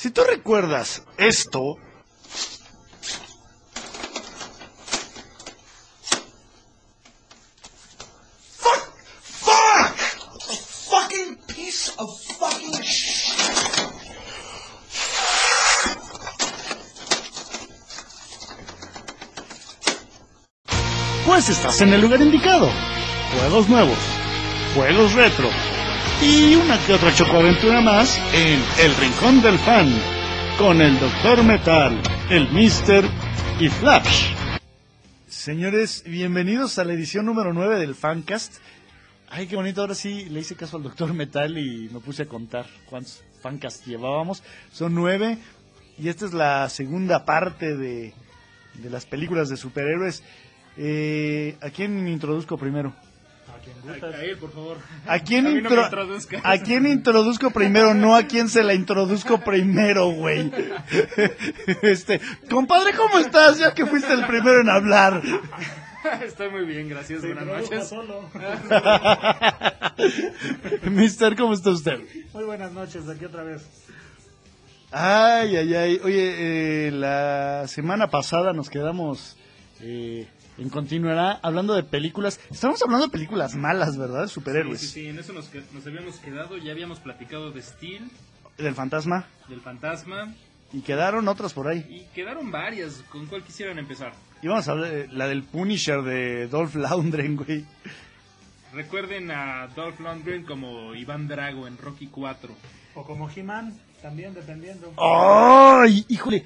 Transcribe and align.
Si 0.00 0.12
tú 0.12 0.22
recuerdas 0.22 1.02
esto, 1.16 1.76
fuck, 8.56 8.92
fuck, 9.24 9.50
a 9.50 10.54
fucking 10.88 11.36
piece 11.48 11.90
of 11.98 12.16
fucking 12.38 12.80
shit. 12.80 13.34
Pues 21.26 21.48
estás 21.48 21.80
en 21.80 21.92
el 21.94 22.02
lugar 22.02 22.20
indicado. 22.22 22.70
Juegos 23.36 23.68
nuevos, 23.68 23.98
juegos 24.76 25.12
retro 25.14 25.50
y 26.20 26.54
una 26.56 26.84
que 26.84 26.94
otra 26.94 27.14
chocoaventura 27.14 27.80
más 27.80 28.18
en 28.34 28.60
El 28.82 28.94
Rincón 28.96 29.40
del 29.40 29.58
Fan 29.58 29.88
con 30.58 30.80
el 30.80 30.98
Doctor 30.98 31.44
Metal, 31.44 32.00
el 32.28 32.50
Mister 32.50 33.04
y 33.60 33.68
Flash. 33.68 34.34
Señores, 35.28 36.02
bienvenidos 36.04 36.78
a 36.78 36.84
la 36.84 36.94
edición 36.94 37.26
número 37.26 37.52
9 37.52 37.78
del 37.78 37.94
Fancast. 37.94 38.56
Ay, 39.30 39.46
qué 39.46 39.54
bonito, 39.54 39.82
ahora 39.82 39.94
sí 39.94 40.24
le 40.30 40.40
hice 40.40 40.56
caso 40.56 40.76
al 40.76 40.82
Doctor 40.82 41.14
Metal 41.14 41.56
y 41.56 41.88
me 41.92 42.00
puse 42.00 42.24
a 42.24 42.26
contar 42.26 42.66
cuántos 42.86 43.22
Fancast 43.40 43.86
llevábamos. 43.86 44.42
Son 44.72 44.94
nueve 44.94 45.38
y 45.98 46.08
esta 46.08 46.24
es 46.26 46.32
la 46.32 46.68
segunda 46.68 47.24
parte 47.24 47.76
de, 47.76 48.12
de 48.74 48.90
las 48.90 49.06
películas 49.06 49.48
de 49.48 49.56
superhéroes. 49.56 50.24
Eh, 50.76 51.56
¿A 51.60 51.70
quién 51.70 52.08
introduzco 52.08 52.58
primero? 52.58 52.92
A 54.02 54.24
él, 54.24 54.36
por 54.38 54.52
favor. 54.52 54.78
¿A 55.06 55.18
quién, 55.20 55.46
A 55.46 55.50
mí 55.50 55.60
no 55.62 55.68
intro- 55.70 55.76
me 55.80 55.84
introduzcas. 55.84 56.40
¿A 56.44 56.58
quién 56.58 56.86
introduzco 56.86 57.50
primero? 57.50 57.94
No 57.94 58.14
a 58.14 58.24
quién 58.24 58.48
se 58.48 58.62
la 58.62 58.74
introduzco 58.74 59.40
primero, 59.40 60.08
güey. 60.10 60.50
Este, 61.82 62.20
compadre, 62.50 62.92
¿cómo 62.94 63.18
estás? 63.18 63.58
Ya 63.58 63.72
que 63.74 63.86
fuiste 63.86 64.12
el 64.12 64.26
primero 64.26 64.60
en 64.60 64.68
hablar. 64.68 65.22
Estoy 66.24 66.50
muy 66.50 66.64
bien, 66.64 66.88
gracias. 66.88 67.22
Buenas 67.22 67.46
noches. 67.46 67.92
Mister, 70.90 71.36
¿cómo 71.36 71.52
está 71.54 71.70
usted? 71.70 72.00
Muy 72.32 72.44
buenas 72.44 72.72
noches, 72.72 73.08
aquí 73.08 73.24
otra 73.24 73.42
vez. 73.42 73.62
Ay, 74.90 75.56
ay, 75.56 75.74
ay. 75.74 76.00
Oye, 76.02 76.86
eh, 76.88 76.90
la 76.92 77.64
semana 77.68 78.08
pasada 78.08 78.52
nos 78.52 78.70
quedamos 78.70 79.36
eh, 79.80 80.26
en 80.58 80.68
continuará 80.70 81.38
hablando 81.42 81.74
de 81.74 81.82
películas. 81.84 82.40
Estamos 82.50 82.82
hablando 82.82 83.06
de 83.06 83.12
películas 83.12 83.54
malas, 83.54 83.96
¿verdad? 83.96 84.26
Superhéroes. 84.26 84.80
Sí, 84.80 84.86
sí, 84.86 84.92
sí, 85.02 85.06
en 85.08 85.18
eso 85.18 85.32
nos, 85.32 85.48
nos 85.72 85.86
habíamos 85.86 86.16
quedado. 86.16 86.56
Ya 86.56 86.72
habíamos 86.72 86.98
platicado 87.00 87.50
de 87.52 87.62
Steel, 87.62 88.10
Del 88.56 88.74
fantasma. 88.74 89.26
del 89.48 89.60
Fantasma. 89.60 90.34
Y 90.72 90.80
quedaron 90.82 91.26
otras 91.28 91.54
por 91.54 91.68
ahí. 91.68 91.78
Y 91.88 92.14
quedaron 92.14 92.50
varias. 92.50 93.02
¿Con 93.10 93.26
cuál 93.26 93.42
quisieran 93.42 93.78
empezar? 93.78 94.12
Y 94.42 94.48
vamos 94.48 94.68
a 94.68 94.72
hablar 94.72 94.90
de 94.90 95.08
la 95.08 95.26
del 95.26 95.42
Punisher 95.42 96.02
de 96.02 96.46
Dolph 96.48 96.74
Lundgren, 96.74 97.36
güey. 97.36 97.64
Recuerden 98.74 99.30
a 99.30 99.68
Dolph 99.74 99.98
Lundgren 100.00 100.44
como 100.44 100.94
Iván 100.94 101.26
Drago 101.26 101.66
en 101.66 101.78
Rocky 101.78 102.08
4. 102.08 102.54
O 102.96 103.04
como 103.04 103.30
He-Man, 103.30 103.78
también 104.02 104.34
dependiendo. 104.34 104.92
¡Ay! 104.98 106.04
Híjole, 106.08 106.44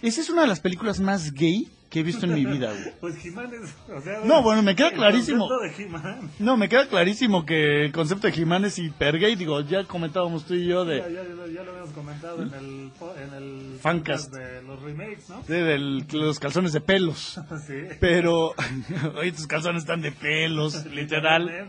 esa 0.00 0.20
es 0.22 0.30
una 0.30 0.42
de 0.42 0.48
las 0.48 0.60
películas 0.60 1.00
más 1.00 1.32
gay 1.32 1.68
que 1.90 2.00
he 2.00 2.02
visto 2.04 2.24
en 2.24 2.34
mi 2.34 2.44
vida, 2.46 2.72
güey. 2.72 2.92
Pues 3.00 3.24
He-Man 3.24 3.50
es. 3.52 3.74
O 3.92 4.00
sea, 4.00 4.20
No, 4.24 4.42
bueno, 4.42 4.62
me 4.62 4.76
queda 4.76 4.88
el 4.90 4.94
clarísimo. 4.94 5.48
de 5.60 5.74
He-Man. 5.76 6.30
No, 6.38 6.56
me 6.56 6.68
queda 6.68 6.86
clarísimo 6.88 7.44
que 7.44 7.84
el 7.84 7.92
concepto 7.92 8.28
de 8.28 8.32
He-Man 8.40 8.64
es 8.64 8.78
hiper 8.78 9.18
gay. 9.18 9.34
Digo, 9.34 9.60
ya 9.62 9.82
comentábamos 9.84 10.44
tú 10.44 10.54
y 10.54 10.66
yo 10.66 10.84
de, 10.84 10.98
ya, 10.98 11.08
ya- 11.08 11.52
ya 11.52 11.62
lo 11.64 11.70
habíamos 11.72 11.90
comentado 11.90 12.42
en 12.42 12.54
el, 12.54 12.90
en 13.26 13.34
el 13.34 13.78
Fancast. 13.80 14.32
de 14.32 14.62
los 14.62 14.80
remakes, 14.80 15.28
¿no? 15.30 15.42
de- 15.48 15.64
del- 15.64 16.06
los 16.12 16.38
calzones 16.38 16.72
de 16.72 16.80
pelos. 16.80 17.40
Sí. 17.66 17.74
Pero, 17.98 18.54
oye, 19.18 19.32
tus 19.32 19.46
calzones 19.48 19.82
están 19.82 20.00
de 20.00 20.12
pelos, 20.12 20.86
literal. 20.94 21.68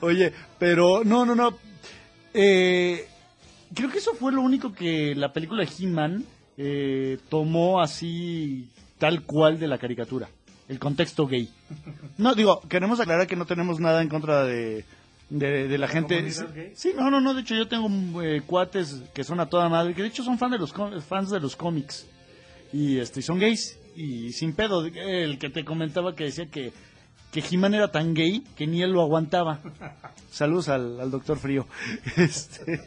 Oye, 0.00 0.32
pero 0.58 1.02
no, 1.04 1.24
no, 1.24 1.34
no. 1.34 1.58
Eh, 2.34 3.06
creo 3.74 3.90
que 3.90 3.98
eso 3.98 4.12
fue 4.14 4.32
lo 4.32 4.42
único 4.42 4.72
que 4.72 5.14
la 5.14 5.32
película 5.32 5.64
de 5.64 5.70
He-Man 5.78 6.24
eh, 6.56 7.18
tomó 7.28 7.80
así 7.80 8.68
tal 8.98 9.22
cual 9.22 9.58
de 9.58 9.68
la 9.68 9.78
caricatura. 9.78 10.28
El 10.68 10.78
contexto 10.78 11.26
gay. 11.26 11.48
No, 12.18 12.34
digo, 12.34 12.60
queremos 12.68 13.00
aclarar 13.00 13.26
que 13.26 13.36
no 13.36 13.46
tenemos 13.46 13.80
nada 13.80 14.02
en 14.02 14.08
contra 14.08 14.44
de, 14.44 14.84
de, 15.30 15.66
de 15.66 15.78
la 15.78 15.88
gente. 15.88 16.16
comunidad 16.16 16.54
gay? 16.54 16.72
Sí, 16.74 16.92
no, 16.94 17.10
no, 17.10 17.20
no. 17.20 17.32
De 17.32 17.40
hecho, 17.40 17.54
yo 17.54 17.68
tengo 17.68 18.22
eh, 18.22 18.42
cuates 18.44 19.02
que 19.14 19.24
son 19.24 19.40
a 19.40 19.46
toda 19.46 19.68
madre, 19.70 19.94
que 19.94 20.02
de 20.02 20.08
hecho 20.08 20.22
son 20.22 20.38
fan 20.38 20.50
de 20.50 20.58
los 20.58 20.74
fans 21.04 21.30
de 21.30 21.40
los 21.40 21.56
cómics. 21.56 22.06
Y 22.72 22.98
este, 22.98 23.22
son 23.22 23.38
gays. 23.38 23.78
Y 23.96 24.32
sin 24.32 24.52
pedo. 24.52 24.84
El 24.84 25.38
que 25.38 25.48
te 25.48 25.64
comentaba 25.64 26.14
que 26.14 26.24
decía 26.24 26.46
que, 26.46 26.72
que 27.32 27.42
He-Man 27.50 27.72
era 27.74 27.90
tan 27.90 28.12
gay 28.12 28.44
que 28.54 28.66
ni 28.66 28.82
él 28.82 28.90
lo 28.90 29.00
aguantaba. 29.00 29.60
Saludos 30.30 30.68
al, 30.68 31.00
al 31.00 31.10
doctor 31.10 31.38
Frío. 31.38 31.66
Este, 32.16 32.78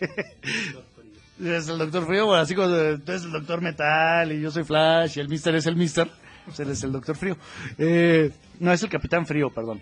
es 1.49 1.67
el 1.67 1.77
doctor 1.77 2.05
Frío, 2.05 2.25
bueno, 2.27 2.41
así 2.41 2.55
como 2.55 2.69
eh, 2.75 2.97
tú 3.03 3.11
eres 3.11 3.23
el 3.25 3.31
doctor 3.31 3.61
Metal 3.61 4.31
y 4.31 4.41
yo 4.41 4.51
soy 4.51 4.63
Flash 4.63 5.17
y 5.17 5.19
el 5.21 5.29
Mister 5.29 5.55
es 5.55 5.65
el 5.65 5.75
Mister. 5.75 6.09
Pues 6.45 6.59
él 6.59 6.71
es 6.71 6.81
el 6.83 6.91
doctor 6.91 7.15
Frío. 7.15 7.37
Eh, 7.77 8.31
no, 8.59 8.73
es 8.73 8.81
el 8.81 8.89
Capitán 8.89 9.27
Frío, 9.27 9.51
perdón. 9.51 9.79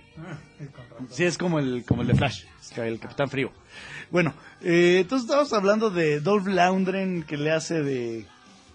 Sí, 1.10 1.24
es 1.24 1.38
como 1.38 1.58
el, 1.58 1.86
como 1.86 2.02
el 2.02 2.08
de 2.10 2.16
Flash, 2.16 2.44
es 2.62 2.78
el 2.78 3.00
Capitán 3.00 3.30
Frío. 3.30 3.52
Bueno, 4.12 4.34
eh, 4.62 4.98
entonces 5.02 5.30
estamos 5.30 5.54
hablando 5.54 5.90
de 5.90 6.20
Dolph 6.20 6.48
Lundgren 6.48 7.24
que 7.24 7.38
le 7.38 7.52
hace 7.52 7.82
de, 7.82 8.26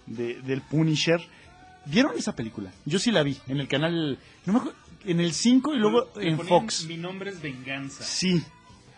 de- 0.07 0.41
del 0.41 0.61
Punisher. 0.61 1.21
¿Vieron 1.85 2.17
esa 2.17 2.35
película? 2.35 2.71
Yo 2.85 2.97
sí 2.97 3.11
la 3.11 3.21
vi 3.21 3.37
en 3.47 3.59
el 3.59 3.67
canal, 3.67 4.17
no 4.47 4.53
me 4.53 4.59
acuerdo, 4.59 4.77
en 5.05 5.19
el 5.19 5.33
5 5.33 5.75
y 5.75 5.77
luego 5.77 6.09
en 6.19 6.39
Fox. 6.39 6.85
Mi 6.87 6.97
nombre 6.97 7.29
es 7.29 7.39
Venganza. 7.39 8.03
Sí, 8.03 8.41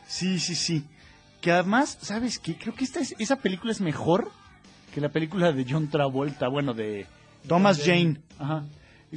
sí, 0.07 0.39
sí, 0.39 0.55
sí. 0.55 0.85
Que 1.47 1.53
además, 1.53 1.97
¿sabes 2.01 2.39
qué? 2.39 2.57
Creo 2.57 2.75
que 2.75 2.83
esta 2.83 2.99
es- 2.99 3.15
esa 3.19 3.37
película 3.37 3.71
es 3.71 3.79
mejor 3.79 4.29
que 4.93 4.99
la 4.99 5.07
película 5.07 5.53
de 5.53 5.65
John 5.65 5.87
Travolta, 5.89 6.49
bueno, 6.49 6.73
de 6.73 7.05
Thomas 7.47 7.81
Jane. 7.85 8.17
Ajá. 8.37 8.65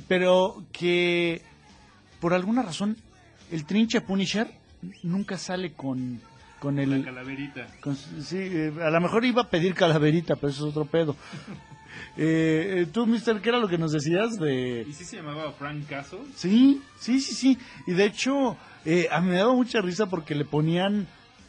Pero 0.06 0.62
que 0.70 1.42
por 2.20 2.32
alguna 2.32 2.62
razón 2.62 2.96
el 3.50 3.64
trinche 3.66 4.00
Punisher 4.00 4.46
nunca 5.02 5.38
sale 5.38 5.72
con, 5.72 6.20
con 6.60 6.76
La 6.76 6.82
el... 6.84 7.04
calaverita. 7.04 7.66
con- 7.80 7.96
sí, 7.96 8.36
eh, 8.38 8.72
a 8.80 8.90
lo 8.90 9.00
mejor 9.00 9.24
iba 9.24 9.42
a 9.42 9.50
pedir 9.50 9.74
calaverita, 9.74 10.36
pero 10.36 10.50
eso 10.52 10.68
es 10.68 10.70
otro 10.70 10.84
pedo. 10.84 11.16
Eh, 12.16 12.82
eh, 12.82 12.86
tú, 12.86 13.04
mister, 13.06 13.40
¿qué 13.40 13.48
era 13.48 13.58
lo 13.58 13.66
que 13.68 13.76
nos 13.76 13.90
decías 13.92 14.36
de...? 14.38 14.86
¿Y 14.88 14.92
sí 14.92 15.04
se 15.04 15.16
llamaba 15.16 15.50
Frank 15.52 15.86
Castle? 15.88 16.20
Sí, 16.36 16.80
sí, 16.98 17.20
sí, 17.20 17.34
sí. 17.34 17.58
Y 17.86 17.92
de 17.92 18.04
hecho, 18.04 18.56
eh, 18.84 19.08
a 19.10 19.20
mí 19.20 19.30
me 19.30 19.36
daba 19.38 19.52
mucha 19.54 19.80
risa 19.80 20.06
porque 20.06 20.34
le 20.36 20.44
ponían 20.44 21.08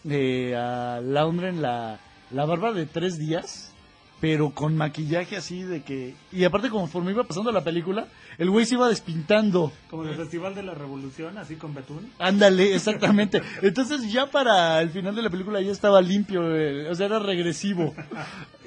eh, 0.10 0.56
a 0.56 1.02
Laundren 1.02 1.62
la, 1.62 2.00
la 2.32 2.46
barba 2.46 2.74
de 2.74 2.86
tres 2.86 3.18
días, 3.18 3.74
pero 4.22 4.52
con 4.52 4.78
maquillaje 4.78 5.36
así 5.36 5.64
de 5.64 5.82
que... 5.82 6.14
Y 6.32 6.44
aparte, 6.44 6.70
conforme 6.70 7.12
iba 7.12 7.24
pasando 7.24 7.52
la 7.52 7.64
película, 7.64 8.08
el 8.38 8.52
güey 8.52 8.66
se 8.66 8.76
iba 8.76 8.88
despintando. 8.88 9.72
Como 9.90 10.04
el 10.04 10.16
Festival 10.16 10.54
de 10.54 10.64
la 10.64 10.76
Revolución, 10.76 11.38
así 11.40 11.56
con 11.56 11.74
Betún. 11.74 12.12
Ándale, 12.20 12.76
exactamente. 12.76 13.42
Entonces 13.64 14.12
ya 14.12 14.28
para 14.28 14.80
el 14.82 14.92
final 14.92 15.16
de 15.16 15.24
la 15.24 15.30
película 15.30 15.60
ya 15.60 15.72
estaba 15.72 16.02
limpio, 16.02 16.56
eh, 16.56 16.90
o 16.90 16.96
sea, 16.96 17.08
era 17.08 17.20
regresivo. 17.20 17.96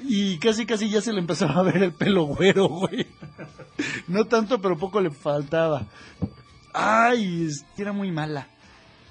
Y 0.03 0.37
casi, 0.39 0.65
casi 0.65 0.89
ya 0.89 1.01
se 1.01 1.13
le 1.13 1.19
empezaba 1.19 1.55
a 1.61 1.63
ver 1.63 1.81
el 1.81 1.93
pelo 1.93 2.25
güero, 2.25 2.67
güey. 2.67 3.07
No 4.07 4.25
tanto, 4.25 4.61
pero 4.61 4.77
poco 4.77 4.99
le 4.99 5.09
faltaba. 5.09 5.87
Ay, 6.73 7.47
era 7.77 7.93
muy 7.93 8.11
mala. 8.11 8.49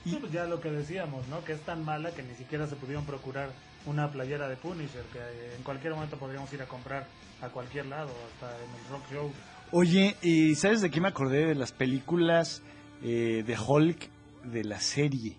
Sí, 0.04 0.18
pues 0.20 0.32
ya 0.32 0.44
lo 0.44 0.60
que 0.60 0.70
decíamos, 0.70 1.26
¿no? 1.28 1.42
Que 1.44 1.52
es 1.52 1.60
tan 1.60 1.84
mala 1.84 2.10
que 2.12 2.22
ni 2.22 2.34
siquiera 2.34 2.66
se 2.66 2.76
pudieron 2.76 3.06
procurar 3.06 3.50
una 3.86 4.10
playera 4.10 4.48
de 4.48 4.56
Punisher, 4.56 5.02
que 5.12 5.18
eh, 5.18 5.54
en 5.56 5.62
cualquier 5.62 5.94
momento 5.94 6.16
podríamos 6.18 6.52
ir 6.52 6.62
a 6.62 6.66
comprar 6.66 7.06
a 7.40 7.48
cualquier 7.48 7.86
lado, 7.86 8.10
hasta 8.32 8.54
en 8.56 8.70
el 8.70 8.90
rock 8.90 9.10
show. 9.10 9.32
Oye, 9.70 10.16
¿y 10.22 10.54
sabes 10.54 10.82
de 10.82 10.90
qué 10.90 11.00
me 11.00 11.08
acordé? 11.08 11.46
De 11.46 11.54
las 11.54 11.72
películas 11.72 12.62
eh, 13.02 13.44
de 13.46 13.56
Hulk 13.58 14.10
de 14.44 14.64
la 14.64 14.80
serie. 14.80 15.38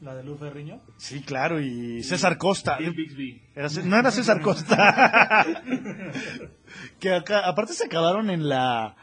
La 0.00 0.14
de 0.14 0.24
Luz 0.24 0.40
Ferriño. 0.40 0.80
Sí, 0.96 1.22
claro, 1.22 1.60
y 1.60 2.02
César 2.02 2.36
Costa. 2.36 2.78
Bixby. 2.78 3.40
Era 3.54 3.68
no 3.84 3.96
era 3.96 4.10
César 4.10 4.40
Costa. 4.40 5.46
que 6.98 7.14
acá, 7.14 7.46
aparte 7.46 7.72
se 7.72 7.86
acabaron 7.86 8.28
en 8.28 8.48
la, 8.48 8.96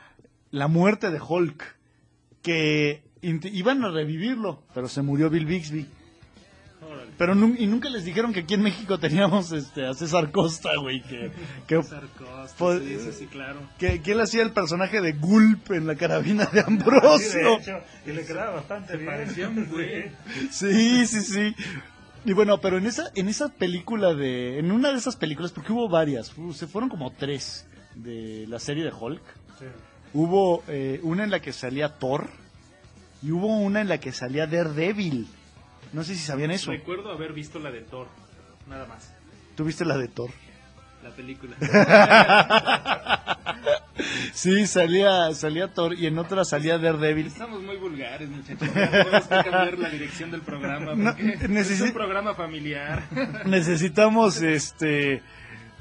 la 0.52 0.68
muerte 0.68 1.10
de 1.10 1.22
Hulk. 1.22 1.78
Que 2.42 3.04
iban 3.22 3.84
a 3.84 3.92
revivirlo, 3.92 4.64
pero 4.74 4.88
se 4.88 5.02
murió 5.02 5.30
Bill 5.30 5.46
Bixby. 5.46 5.88
Órale. 6.82 7.12
Pero 7.18 7.34
y 7.34 7.68
nunca 7.68 7.90
les 7.90 8.06
dijeron 8.06 8.32
que 8.32 8.40
aquí 8.42 8.54
en 8.54 8.62
México 8.62 8.98
teníamos 8.98 9.52
este 9.52 9.86
a 9.86 9.94
César 9.94 10.32
Costa, 10.32 10.78
güey, 10.78 11.02
que, 11.02 11.32
que, 11.68 11.84
César 11.84 12.08
Costa, 12.18 12.80
sí, 12.80 12.98
sí, 13.00 13.12
sí, 13.12 13.26
claro. 13.28 13.60
que, 13.78 14.02
que 14.02 14.14
él 14.14 14.22
hacía 14.22 14.44
el 14.44 14.52
personaje 14.52 15.02
de 15.02 15.12
Gulp 15.14 15.72
en 15.72 15.86
la 15.88 15.96
carabina 15.96 16.46
de 16.46 16.52
Sí, 16.52 16.56
de 16.56 16.62
Ambrosio. 16.62 17.60
hecho, 17.60 17.80
y 18.06 18.12
le 18.12 18.26
quedaba 18.26 18.52
bastante 18.56 18.96
bien. 18.98 19.68
Güey. 19.70 20.12
Sí, 20.52 21.06
sí, 21.06 21.22
sí. 21.22 21.56
Y 22.26 22.34
bueno, 22.34 22.60
pero 22.60 22.78
en 22.78 22.86
esa, 22.86 23.12
en 23.16 23.28
esa 23.30 23.50
película 23.50 24.14
de, 24.14 24.60
en 24.60 24.72
una 24.72 24.92
de 24.92 24.98
esas 24.98 25.16
películas, 25.16 25.52
porque 25.52 25.74
hubo 25.74 25.90
varias, 25.90 26.34
se 26.54 26.68
fueron 26.68 26.90
como 26.90 27.12
tres 27.12 27.68
de 27.96 28.46
la 28.48 28.60
serie 28.60 28.84
de 28.84 28.92
Hulk. 28.92 29.22
Sí. 29.60 29.66
Hubo 30.14 30.64
eh, 30.68 31.00
una 31.04 31.24
en 31.24 31.32
la 31.32 31.42
que 31.42 31.54
salía 31.54 31.98
Thor 32.00 32.30
y 33.22 33.32
hubo 33.32 33.48
una 33.48 33.82
en 33.82 33.88
la 33.90 34.00
que 34.00 34.12
salía 34.12 34.48
Daredevil. 34.48 35.28
No 35.94 36.04
sé 36.04 36.16
si 36.16 36.22
sabían 36.22 36.52
eso. 36.52 36.72
Recuerdo 36.72 37.12
haber 37.12 37.34
visto 37.34 37.60
la 37.60 37.72
de 37.72 37.82
Thor, 37.82 38.08
nada 38.68 38.86
más, 38.86 39.14
¿Tuviste 39.56 39.84
la 39.86 39.98
de 39.98 40.08
Thor? 40.08 40.30
la 41.04 41.10
película. 41.12 41.56
Sí, 44.34 44.68
salía, 44.68 45.34
salía 45.34 45.74
Thor 45.74 45.94
y 45.94 46.08
en 46.08 46.18
otra 46.18 46.46
salía 46.46 46.78
Daredevil. 46.78 47.28
Estamos 47.28 47.62
muy 47.62 47.76
vulgares, 47.76 48.30
muchachos. 48.30 48.70
Tenemos 48.72 49.24
que 49.24 49.30
cambiar 49.30 49.78
la 49.78 49.90
dirección 49.90 50.32
del 50.32 50.42
programa. 50.42 51.14
Porque 51.14 51.60
Es 51.60 51.82
un 51.82 51.92
programa 51.92 52.34
familiar. 52.36 53.04
Necesitamos 53.46 54.42
este 54.42 55.22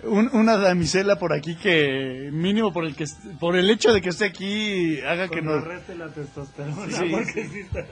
un- 0.04 0.30
una 0.32 0.56
damisela 0.56 1.16
por 1.16 1.32
aquí 1.32 1.56
que 1.56 2.30
mínimo 2.32 2.72
por 2.72 2.84
el 2.84 2.94
que 2.94 3.04
est- 3.04 3.24
por 3.40 3.56
el 3.56 3.68
hecho 3.70 3.92
de 3.92 4.00
que 4.00 4.10
esté 4.10 4.26
aquí 4.26 5.00
haga 5.00 5.28
que 5.28 5.42
nos 5.42 5.54
Contrarreste 5.62 5.94
la 5.96 6.08
testosterona. 6.12 6.90
Sí, 6.90 7.08
porque 7.10 7.32
sí. 7.44 7.48
sí 7.52 7.58
está- 7.60 7.86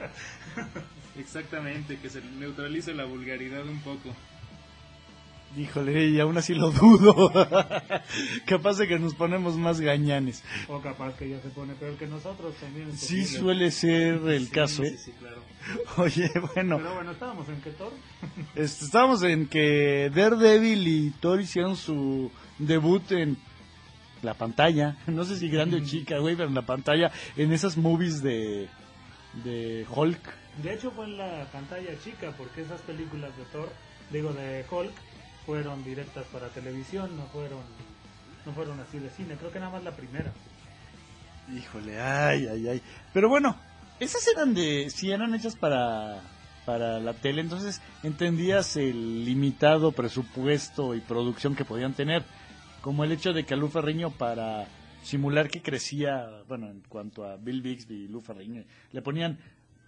Exactamente, 1.19 1.99
que 1.99 2.11
se 2.11 2.21
neutralice 2.39 2.93
la 2.95 3.05
vulgaridad 3.05 3.67
un 3.67 3.81
poco. 3.81 4.15
Híjole, 5.57 6.09
y 6.09 6.21
aún 6.21 6.37
así 6.37 6.55
lo 6.55 6.71
dudo. 6.71 7.33
Capaz 8.47 8.77
de 8.77 8.87
que 8.87 8.99
nos 8.99 9.15
ponemos 9.15 9.57
más 9.57 9.81
gañanes. 9.81 10.43
O 10.69 10.81
capaz 10.81 11.15
que 11.17 11.25
ella 11.27 11.41
se 11.43 11.49
pone 11.49 11.73
peor 11.75 11.95
que 11.97 12.07
nosotros 12.07 12.55
también. 12.57 12.97
Sí 12.97 13.21
posible. 13.23 13.39
suele 13.41 13.71
ser 13.71 14.15
el 14.29 14.47
Sí, 14.47 14.51
caso. 14.51 14.83
Sí, 14.85 14.97
sí, 14.99 15.13
claro. 15.19 15.43
Oye, 15.97 16.31
bueno, 16.55 16.77
Pero 16.77 16.95
bueno, 16.95 17.11
estábamos 17.13 17.49
en 17.49 17.61
Ketor. 17.63 17.93
este, 18.55 18.85
estábamos 18.85 19.23
en 19.23 19.47
que 19.47 20.11
Daredevil 20.15 20.87
y 20.87 21.11
Thor 21.21 21.41
hicieron 21.41 21.75
su 21.77 22.31
debut 22.59 23.11
en 23.13 23.39
la 24.23 24.35
pantalla. 24.35 24.97
No 25.07 25.25
sé 25.25 25.37
si 25.39 25.49
grande 25.49 25.79
o 25.79 25.85
chica, 25.85 26.19
güey, 26.19 26.37
pero 26.37 26.49
en 26.49 26.55
la 26.55 26.67
pantalla, 26.67 27.11
en 27.37 27.53
esas 27.53 27.77
movies 27.79 28.23
de, 28.23 28.69
de 29.45 29.87
Hulk. 29.91 30.21
De 30.63 30.75
hecho 30.75 30.91
fue 30.91 31.07
en 31.07 31.19
la 31.19 31.47
pantalla 31.53 31.91
chica 32.03 32.33
porque 32.37 32.63
esas 32.63 32.81
películas 32.83 33.31
de 33.37 33.45
Thor, 33.53 33.71
digo 34.11 34.33
de 34.33 34.65
Hulk, 34.71 34.93
fueron 35.47 35.85
directas 35.85 36.27
para 36.27 36.49
televisión, 36.49 37.17
no 37.17 37.25
fueron 37.27 37.63
no 38.45 38.53
fueron 38.53 38.79
así 38.81 38.99
de 38.99 39.11
cine, 39.11 39.37
creo 39.37 39.51
que 39.51 39.59
nada 39.59 39.73
más 39.73 39.83
la 39.83 39.97
primera. 39.97 40.33
Híjole, 41.55 42.01
ay, 42.01 42.47
ay, 42.47 42.69
ay. 42.69 42.83
Pero 43.13 43.29
bueno, 43.29 43.57
esas 43.99 44.27
eran 44.29 44.55
de, 44.55 44.89
si 44.91 45.11
eran 45.11 45.35
hechas 45.35 45.57
para, 45.57 46.21
para 46.65 47.01
la 47.01 47.15
tele, 47.15 47.41
entonces 47.41 47.81
entendías 48.03 48.77
el 48.77 49.25
limitado 49.25 49.93
presupuesto 49.93 50.95
y 50.95 51.01
producción 51.01 51.57
que 51.57 51.65
podían 51.65 51.95
tener. 51.95 52.25
Como 52.83 53.03
el 53.03 53.11
hecho 53.11 53.33
de 53.33 53.45
que 53.45 53.55
a 53.55 53.57
Lu 53.57 53.69
Ferriño 53.69 54.11
para 54.13 54.69
simular 55.03 55.49
que 55.49 55.63
crecía, 55.63 56.43
bueno, 56.49 56.69
en 56.69 56.83
cuanto 56.89 57.25
a 57.25 57.37
Bill 57.37 57.63
Bixby 57.63 58.05
y 58.05 58.09
Lu 58.09 58.21
Ferriño, 58.21 58.65
le 58.93 59.03
ponían 59.03 59.39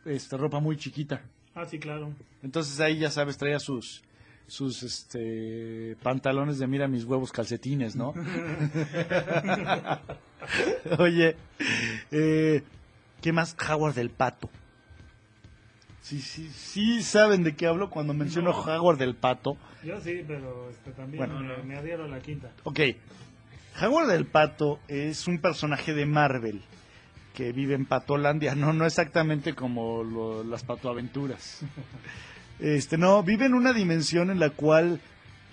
este, 0.05 0.37
ropa 0.37 0.59
muy 0.59 0.77
chiquita. 0.77 1.23
Ah, 1.55 1.65
sí, 1.65 1.79
claro. 1.79 2.13
Entonces 2.43 2.79
ahí 2.81 2.99
ya 2.99 3.11
sabes, 3.11 3.37
traía 3.37 3.61
sus 3.61 4.03
sus 4.49 4.83
este 4.83 5.97
pantalones 6.03 6.59
de 6.59 6.67
mira 6.67 6.89
mis 6.89 7.05
huevos 7.05 7.31
calcetines, 7.31 7.95
¿no? 7.95 8.15
Oye, 10.99 11.37
eh, 12.11 12.63
¿qué 13.21 13.33
más? 13.33 13.57
Howard 13.69 13.95
del 13.95 14.11
Pato. 14.11 14.51
Sí, 16.03 16.21
sí, 16.23 16.49
sí 16.49 17.03
saben 17.03 17.45
de 17.45 17.55
qué 17.55 17.67
hablo 17.67 17.91
cuando 17.91 18.15
menciono 18.15 18.53
No. 18.53 18.59
Howard 18.59 18.99
del 18.99 19.15
Pato. 19.15 19.57
Yo 19.85 20.01
sí, 20.01 20.25
pero 20.27 20.71
este, 20.71 20.93
también 20.93 21.19
Bueno. 21.31 21.41
me, 21.41 21.63
me 21.65 21.77
adhiero 21.77 22.05
a 22.05 22.09
la 22.09 22.21
quinta. 22.21 22.51
Ok, 22.65 22.81
Howard 23.83 24.09
del 24.09 24.25
Pato 24.27 24.81
es 24.89 25.27
un 25.29 25.39
personaje 25.41 25.93
de 25.93 26.07
Marvel 26.07 26.63
que 27.35 27.53
vive 27.53 27.75
en 27.75 27.85
Patolandia, 27.85 28.55
no, 28.57 28.73
no 28.73 28.85
exactamente 28.87 29.55
como 29.55 30.03
lo- 30.03 30.43
las 30.43 30.65
patoaventuras. 30.65 31.61
Este, 32.61 32.99
no, 32.99 33.23
vive 33.23 33.47
en 33.47 33.55
una 33.55 33.73
dimensión 33.73 34.31
en 34.31 34.41
la 34.41 34.51
cual 34.51 35.01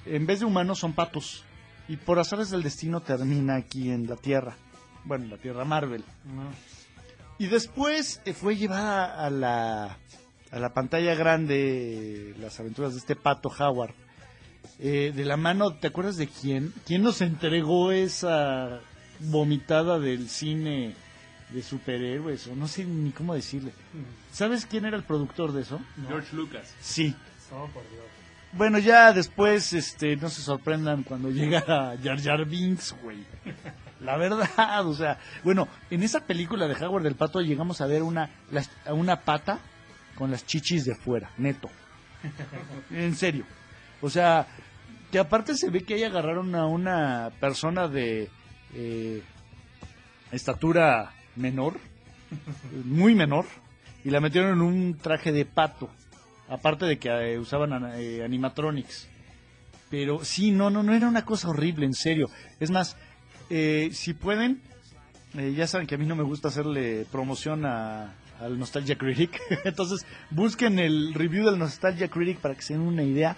en 0.05 0.25
vez 0.25 0.39
de 0.39 0.45
humanos 0.45 0.79
son 0.79 0.93
patos 0.93 1.43
y 1.87 1.97
por 1.97 2.19
azares 2.19 2.49
del 2.49 2.63
destino 2.63 3.01
termina 3.01 3.55
aquí 3.55 3.91
en 3.91 4.07
la 4.07 4.15
Tierra, 4.15 4.55
bueno, 5.03 5.25
en 5.25 5.31
la 5.31 5.37
Tierra 5.37 5.65
Marvel. 5.65 6.03
No. 6.25 6.49
Y 7.37 7.47
después 7.47 8.21
eh, 8.25 8.33
fue 8.33 8.55
llevada 8.55 9.25
a 9.25 9.29
la, 9.29 9.97
a 10.51 10.59
la 10.59 10.73
pantalla 10.73 11.15
grande 11.15 12.33
las 12.39 12.59
aventuras 12.59 12.93
de 12.93 12.99
este 12.99 13.15
pato 13.15 13.49
Howard. 13.49 13.93
Eh, 14.79 15.13
de 15.15 15.25
la 15.25 15.37
mano, 15.37 15.75
¿te 15.75 15.87
acuerdas 15.87 16.17
de 16.17 16.27
quién? 16.27 16.73
¿Quién 16.85 17.03
nos 17.03 17.21
entregó 17.21 17.91
esa 17.91 18.81
vomitada 19.19 19.99
del 19.99 20.29
cine 20.29 20.95
de 21.49 21.61
superhéroes? 21.61 22.47
O 22.47 22.55
no 22.55 22.67
sé 22.67 22.85
ni 22.85 23.11
cómo 23.11 23.33
decirle. 23.35 23.71
¿Sabes 24.31 24.65
quién 24.65 24.85
era 24.85 24.97
el 24.97 25.03
productor 25.03 25.51
de 25.53 25.61
eso? 25.61 25.79
No. 25.97 26.07
George 26.09 26.35
Lucas. 26.35 26.73
Sí. 26.79 27.15
Oh, 27.51 27.67
por 27.67 27.83
Dios. 27.89 28.03
Bueno, 28.53 28.79
ya 28.79 29.11
después, 29.11 29.73
este, 29.73 30.15
no 30.15 30.29
se 30.29 30.41
sorprendan 30.41 31.03
cuando 31.03 31.29
llega 31.29 31.61
Jar 32.01 32.21
Jar 32.21 32.45
Binks, 32.45 32.95
güey. 33.03 33.23
La 33.99 34.17
verdad, 34.17 34.85
o 34.87 34.93
sea, 34.93 35.19
bueno, 35.43 35.67
en 35.89 36.03
esa 36.03 36.21
película 36.25 36.67
de 36.67 36.73
Howard 36.85 37.03
del 37.03 37.15
Pato 37.15 37.41
llegamos 37.41 37.81
a 37.81 37.85
ver 37.87 38.01
una, 38.03 38.29
las- 38.51 38.69
a 38.85 38.93
una 38.93 39.21
pata 39.21 39.59
con 40.15 40.31
las 40.31 40.45
chichis 40.45 40.85
de 40.85 40.95
fuera, 40.95 41.31
neto. 41.37 41.69
En 42.91 43.15
serio. 43.15 43.45
O 44.01 44.09
sea, 44.09 44.47
que 45.11 45.19
aparte 45.19 45.55
se 45.55 45.69
ve 45.69 45.83
que 45.83 45.95
ahí 45.95 46.03
agarraron 46.03 46.55
a 46.55 46.65
una 46.65 47.31
persona 47.39 47.87
de 47.87 48.29
eh, 48.73 49.21
estatura 50.31 51.11
menor, 51.35 51.75
muy 52.85 53.15
menor, 53.15 53.45
y 54.03 54.09
la 54.09 54.19
metieron 54.19 54.53
en 54.53 54.61
un 54.61 54.97
traje 54.97 55.31
de 55.31 55.45
pato. 55.45 55.89
Aparte 56.47 56.85
de 56.85 56.99
que 56.99 57.09
eh, 57.09 57.39
usaban 57.39 57.91
eh, 57.95 58.23
animatronics. 58.23 59.07
Pero 59.89 60.23
sí, 60.23 60.51
no, 60.51 60.69
no, 60.69 60.83
no 60.83 60.93
era 60.93 61.07
una 61.07 61.25
cosa 61.25 61.49
horrible, 61.49 61.85
en 61.85 61.93
serio. 61.93 62.29
Es 62.59 62.69
más, 62.69 62.97
eh, 63.49 63.89
si 63.93 64.13
pueden, 64.13 64.61
eh, 65.37 65.53
ya 65.55 65.67
saben 65.67 65.87
que 65.87 65.95
a 65.95 65.97
mí 65.97 66.05
no 66.05 66.15
me 66.15 66.23
gusta 66.23 66.47
hacerle 66.47 67.05
promoción 67.11 67.65
a, 67.65 68.13
al 68.39 68.57
Nostalgia 68.57 68.97
Critic. 68.97 69.39
Entonces, 69.63 70.05
busquen 70.31 70.79
el 70.79 71.13
review 71.13 71.45
del 71.45 71.59
Nostalgia 71.59 72.07
Critic 72.07 72.39
para 72.39 72.55
que 72.55 72.61
se 72.61 72.73
den 72.73 72.81
una 72.81 73.03
idea 73.03 73.35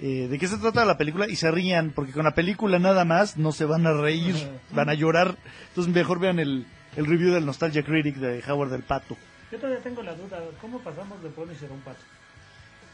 eh, 0.00 0.28
de 0.28 0.38
qué 0.38 0.46
se 0.46 0.58
trata 0.58 0.84
la 0.84 0.98
película 0.98 1.26
y 1.28 1.36
se 1.36 1.50
rían, 1.50 1.90
porque 1.90 2.12
con 2.12 2.24
la 2.24 2.34
película 2.34 2.78
nada 2.78 3.04
más 3.04 3.36
no 3.36 3.52
se 3.52 3.64
van 3.64 3.86
a 3.86 3.92
reír, 3.92 4.36
van 4.72 4.90
a 4.90 4.94
llorar. 4.94 5.36
Entonces, 5.68 5.92
mejor 5.92 6.20
vean 6.20 6.38
el, 6.38 6.66
el 6.96 7.06
review 7.06 7.32
del 7.32 7.46
Nostalgia 7.46 7.82
Critic 7.82 8.16
de 8.16 8.42
Howard 8.48 8.70
del 8.70 8.82
Pato. 8.82 9.16
Yo 9.50 9.58
todavía 9.58 9.82
tengo 9.82 10.02
la 10.02 10.14
duda, 10.14 10.40
¿cómo 10.60 10.78
pasamos 10.80 11.22
de 11.22 11.30
Punisher 11.30 11.70
a 11.70 11.74
un 11.74 11.80
pato? 11.80 12.00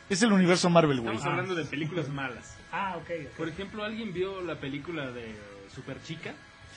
Es 0.09 0.23
el 0.23 0.33
universo 0.33 0.69
Marvel, 0.69 1.01
güey. 1.01 1.17
Estamos 1.17 1.33
hablando 1.33 1.55
de 1.55 1.65
películas 1.65 2.09
malas. 2.09 2.57
Ah, 2.71 2.97
ok. 2.97 3.11
ok. 3.27 3.37
Por 3.37 3.49
ejemplo, 3.49 3.83
¿alguien 3.83 4.13
vio 4.13 4.41
la 4.43 4.61
película 4.61 5.11
de 5.11 5.35
Super 5.75 6.01
Chica? 6.03 6.35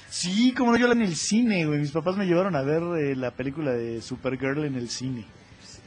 Sí, 0.09 0.53
como 0.53 0.71
no, 0.71 0.77
yo 0.77 0.87
la 0.87 0.93
en 0.93 1.01
el 1.01 1.15
cine, 1.15 1.65
güey. 1.65 1.79
Mis 1.79 1.91
papás 1.91 2.15
me 2.15 2.25
llevaron 2.25 2.55
a 2.55 2.61
ver 2.61 2.81
eh, 2.97 3.15
la 3.15 3.31
película 3.31 3.71
de 3.71 4.01
Supergirl 4.01 4.63
en 4.63 4.75
el 4.75 4.89
cine. 4.89 5.25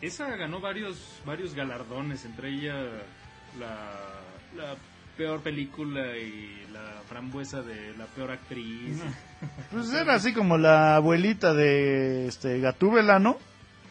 Esa 0.03 0.37
ganó 0.37 0.61
varios 0.61 1.21
varios 1.25 1.55
galardones, 1.55 2.25
entre 2.25 2.51
ella 2.51 2.75
la, 3.59 4.21
la 4.57 4.77
peor 5.17 5.41
película 5.43 6.17
y 6.17 6.67
la 6.73 7.03
frambuesa 7.09 7.63
de 7.63 7.97
la 7.97 8.07
peor 8.07 8.31
actriz. 8.31 9.03
Pues 9.71 9.93
era 9.93 10.15
así 10.15 10.33
como 10.33 10.59
la 10.59 10.97
abuelita 10.97 11.55
de 11.55 12.27
este 12.27 12.61
Gatúbela, 12.61 13.19
¿no? 13.19 13.39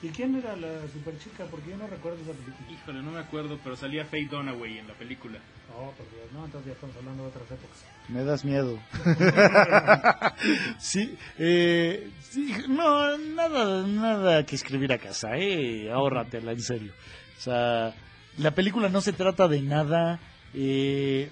¿Y 0.02 0.10
quién 0.10 0.36
era 0.36 0.56
la 0.56 0.88
super 0.94 1.18
chica? 1.20 1.44
Porque 1.52 1.72
yo 1.72 1.78
no 1.78 1.86
recuerdo 1.88 2.20
esa 2.22 2.32
película. 2.32 2.72
Híjole, 2.72 3.02
no 3.02 3.12
me 3.12 3.20
acuerdo, 3.20 3.60
pero 3.62 3.76
salía 3.76 4.06
Faye 4.06 4.28
Dunaway 4.30 4.78
en 4.78 4.88
la 4.88 4.94
película. 4.94 5.40
Oh, 5.78 5.92
por 5.92 6.10
Dios, 6.10 6.32
no, 6.34 6.46
entonces 6.46 6.68
ya 6.68 6.74
estamos 6.74 6.96
hablando 6.96 7.24
de 7.24 7.30
otras 7.30 7.52
épocas. 7.52 7.86
Me 8.08 8.24
das 8.24 8.46
miedo. 8.46 8.80
sí, 10.80 11.18
eh, 11.38 12.10
sí, 12.22 12.54
no, 12.70 13.18
nada, 13.18 13.86
nada 13.86 14.46
que 14.46 14.56
escribir 14.56 14.94
a 14.94 14.98
casa, 14.98 15.36
eh, 15.38 15.92
ahórratela, 15.92 16.52
en 16.54 16.62
serio. 16.62 16.94
O 17.38 17.42
sea, 17.42 17.94
La 18.38 18.52
película 18.52 18.88
no 18.90 19.02
se 19.02 19.12
trata 19.12 19.48
de 19.50 19.62
nada 19.62 20.20
eh, 20.54 21.30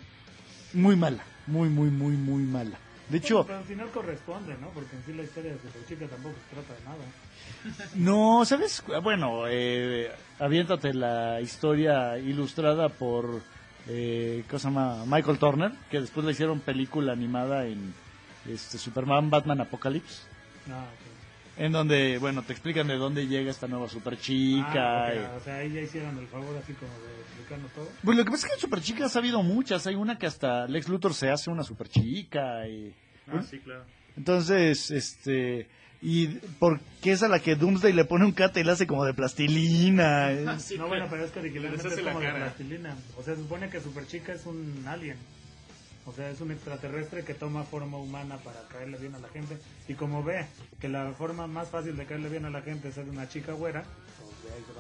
muy 0.73 0.95
mala, 0.97 1.23
muy, 1.47 1.69
muy, 1.69 1.89
muy, 1.89 2.17
muy 2.17 2.43
mala. 2.43 2.77
De 3.09 3.19
hecho, 3.19 3.45
Pero 3.45 3.59
al 3.59 3.63
final 3.63 3.89
corresponde, 3.89 4.55
¿no? 4.59 4.69
Porque 4.69 4.95
en 4.95 5.03
sí 5.05 5.13
la 5.13 5.23
historia 5.23 5.53
de 5.53 5.59
Superchica 5.59 6.07
tampoco 6.07 6.35
se 6.49 6.55
trata 6.55 6.73
de 6.73 6.85
nada. 6.85 7.89
no, 7.95 8.45
¿sabes? 8.45 8.83
Bueno, 9.01 9.47
eh, 9.47 10.11
aviéntate 10.39 10.93
la 10.93 11.39
historia 11.39 12.17
ilustrada 12.17 12.89
por, 12.89 13.41
eh, 13.87 14.43
¿cómo 14.49 14.59
se 14.59 14.67
llama? 14.67 15.05
Michael 15.05 15.39
Turner, 15.39 15.71
que 15.89 16.01
después 16.01 16.25
le 16.25 16.33
hicieron 16.33 16.59
película 16.59 17.13
animada 17.13 17.65
en 17.65 17.93
este, 18.49 18.77
Superman, 18.77 19.29
Batman, 19.29 19.61
Apocalypse. 19.61 20.23
Ah, 20.69 20.83
ok. 20.83 21.06
En 21.57 21.71
donde, 21.71 22.17
bueno, 22.19 22.43
te 22.43 22.53
explican 22.53 22.87
de 22.87 22.97
dónde 22.97 23.25
llega 23.27 23.49
esta 23.49 23.67
nueva 23.67 23.89
superchica. 23.89 25.05
Ah, 25.05 25.09
ok, 25.09 25.15
y- 25.15 25.37
O 25.37 25.43
sea, 25.43 25.55
ahí 25.57 25.71
ya 25.73 25.81
hicieron 25.81 26.17
el 26.19 26.27
favor 26.27 26.55
así 26.61 26.73
como 26.73 26.91
de 26.91 27.21
explicarnos 27.21 27.71
todo. 27.73 27.89
Pues 28.03 28.17
lo 28.17 28.23
que 28.25 28.31
pasa 28.31 28.45
es 28.45 28.51
que 28.51 28.55
en 28.57 28.61
superchicas 28.61 29.15
ha 29.15 29.19
habido 29.19 29.41
muchas. 29.41 29.87
Hay 29.87 29.95
una 29.95 30.17
que 30.17 30.27
hasta 30.27 30.67
Lex 30.67 30.87
Luthor 30.87 31.13
se 31.15 31.29
hace 31.29 31.49
una 31.49 31.63
superchica. 31.63 32.67
Y... 32.67 32.93
Ah, 33.27 33.41
sí, 33.49 33.59
claro. 33.59 33.83
Entonces, 34.15 34.91
este... 34.91 35.67
Y 35.99 36.27
porque 36.59 37.11
es 37.13 37.23
a 37.23 37.27
la 37.27 37.39
que 37.39 37.55
Doomsday 37.55 37.91
le 37.91 38.05
pone 38.05 38.23
un 38.25 38.31
cate 38.31 38.59
y 38.59 38.63
la 38.63 38.73
hace 38.73 38.85
como 38.85 39.03
de 39.03 39.15
plastilina. 39.15 40.31
eh. 40.31 40.45
Sí, 40.59 40.77
no, 40.77 40.87
bueno, 40.87 41.07
pero 41.09 41.25
es 41.25 41.31
que 41.31 41.39
originalmente 41.39 41.87
es 41.87 42.03
la 42.03 42.13
como 42.13 42.19
de 42.23 42.31
plastilina. 42.33 42.95
O 43.17 43.23
sea, 43.23 43.33
se 43.35 43.41
supone 43.41 43.67
que 43.69 43.81
Superchica 43.81 44.33
es 44.33 44.45
un 44.45 44.83
alien. 44.87 45.17
O 46.07 46.13
sea, 46.13 46.29
es 46.29 46.39
un 46.39 46.51
extraterrestre 46.51 47.25
que 47.25 47.33
toma 47.33 47.63
forma 47.63 47.97
humana 47.97 48.37
para 48.37 48.61
caerle 48.69 48.97
bien 48.97 49.13
a 49.15 49.19
la 49.19 49.27
gente. 49.27 49.57
Y 49.89 49.93
como 49.93 50.23
ve 50.23 50.47
que 50.79 50.87
la 50.87 51.11
forma 51.11 51.47
más 51.47 51.67
fácil 51.69 51.97
de 51.97 52.05
caerle 52.05 52.29
bien 52.29 52.45
a 52.45 52.49
la 52.49 52.61
gente 52.61 52.87
es 52.87 52.95
ser 52.95 53.09
una 53.09 53.27
chica 53.27 53.51
güera, 53.51 53.83
pues 53.83 54.43
de 54.43 54.53
ahí 54.57 54.63
se 54.65 54.73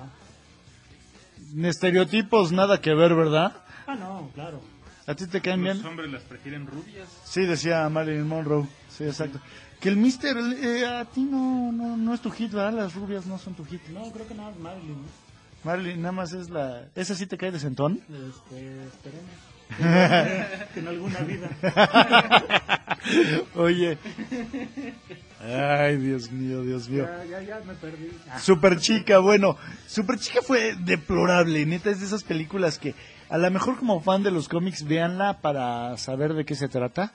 va. 1.63 1.69
Estereotipos 1.69 2.53
nada 2.53 2.79
que 2.79 2.93
ver, 2.93 3.13
¿verdad? 3.13 3.51
Ah, 3.85 3.95
no, 3.95 4.31
claro. 4.33 4.61
¿A 5.05 5.15
ti 5.15 5.27
te 5.27 5.41
caen 5.41 5.63
bien? 5.63 5.77
Los 5.77 5.85
hombres 5.85 6.11
las 6.11 6.23
prefieren 6.23 6.65
rubias. 6.65 7.09
Sí, 7.25 7.45
decía 7.45 7.87
Marilyn 7.89 8.27
Monroe. 8.27 8.65
Sí, 8.89 9.03
exacto. 9.03 9.39
Que 9.81 9.89
el 9.89 9.97
Mister, 9.97 10.35
eh, 10.37 10.85
a 10.85 11.05
ti 11.05 11.21
no, 11.21 11.71
no, 11.71 11.97
no 11.97 12.13
es 12.13 12.21
tu 12.21 12.31
hit, 12.31 12.51
¿verdad? 12.51 12.73
Las 12.73 12.95
rubias 12.95 13.25
no 13.25 13.37
son 13.37 13.53
tu 13.53 13.65
hit. 13.65 13.85
No, 13.89 14.09
creo 14.11 14.27
que 14.27 14.33
nada 14.33 14.51
más 14.51 14.59
Marilyn. 14.59 15.03
Marilyn, 15.63 16.01
nada 16.01 16.11
más 16.13 16.31
es 16.33 16.49
la... 16.49 16.87
¿Esa 16.95 17.15
sí 17.15 17.27
te 17.27 17.37
cae 17.37 17.51
de 17.51 17.59
sentón? 17.59 18.01
Este, 18.09 18.85
esperemos. 18.85 19.46
que 19.77 20.79
en 20.79 20.87
alguna 20.87 21.19
vida. 21.19 21.49
Oye. 23.55 23.97
Ay, 25.39 25.97
Dios 25.97 26.31
mío, 26.31 26.63
Dios 26.63 26.89
mío. 26.89 27.05
Ya, 27.05 27.25
ya, 27.25 27.41
ya 27.41 27.59
me 27.65 27.73
perdí. 27.75 28.09
Super 28.41 28.79
Chica, 28.79 29.19
bueno, 29.19 29.55
Super 29.85 30.17
Chica 30.17 30.41
fue 30.41 30.75
deplorable, 30.75 31.65
neta, 31.65 31.89
es 31.89 31.99
de 31.99 32.07
esas 32.07 32.23
películas 32.23 32.79
que 32.79 32.95
a 33.29 33.37
lo 33.37 33.51
mejor 33.51 33.77
como 33.77 34.01
fan 34.01 34.23
de 34.23 34.31
los 34.31 34.47
cómics 34.47 34.83
véanla 34.83 35.41
para 35.41 35.95
saber 35.97 36.33
de 36.33 36.45
qué 36.45 36.55
se 36.55 36.69
trata. 36.69 37.13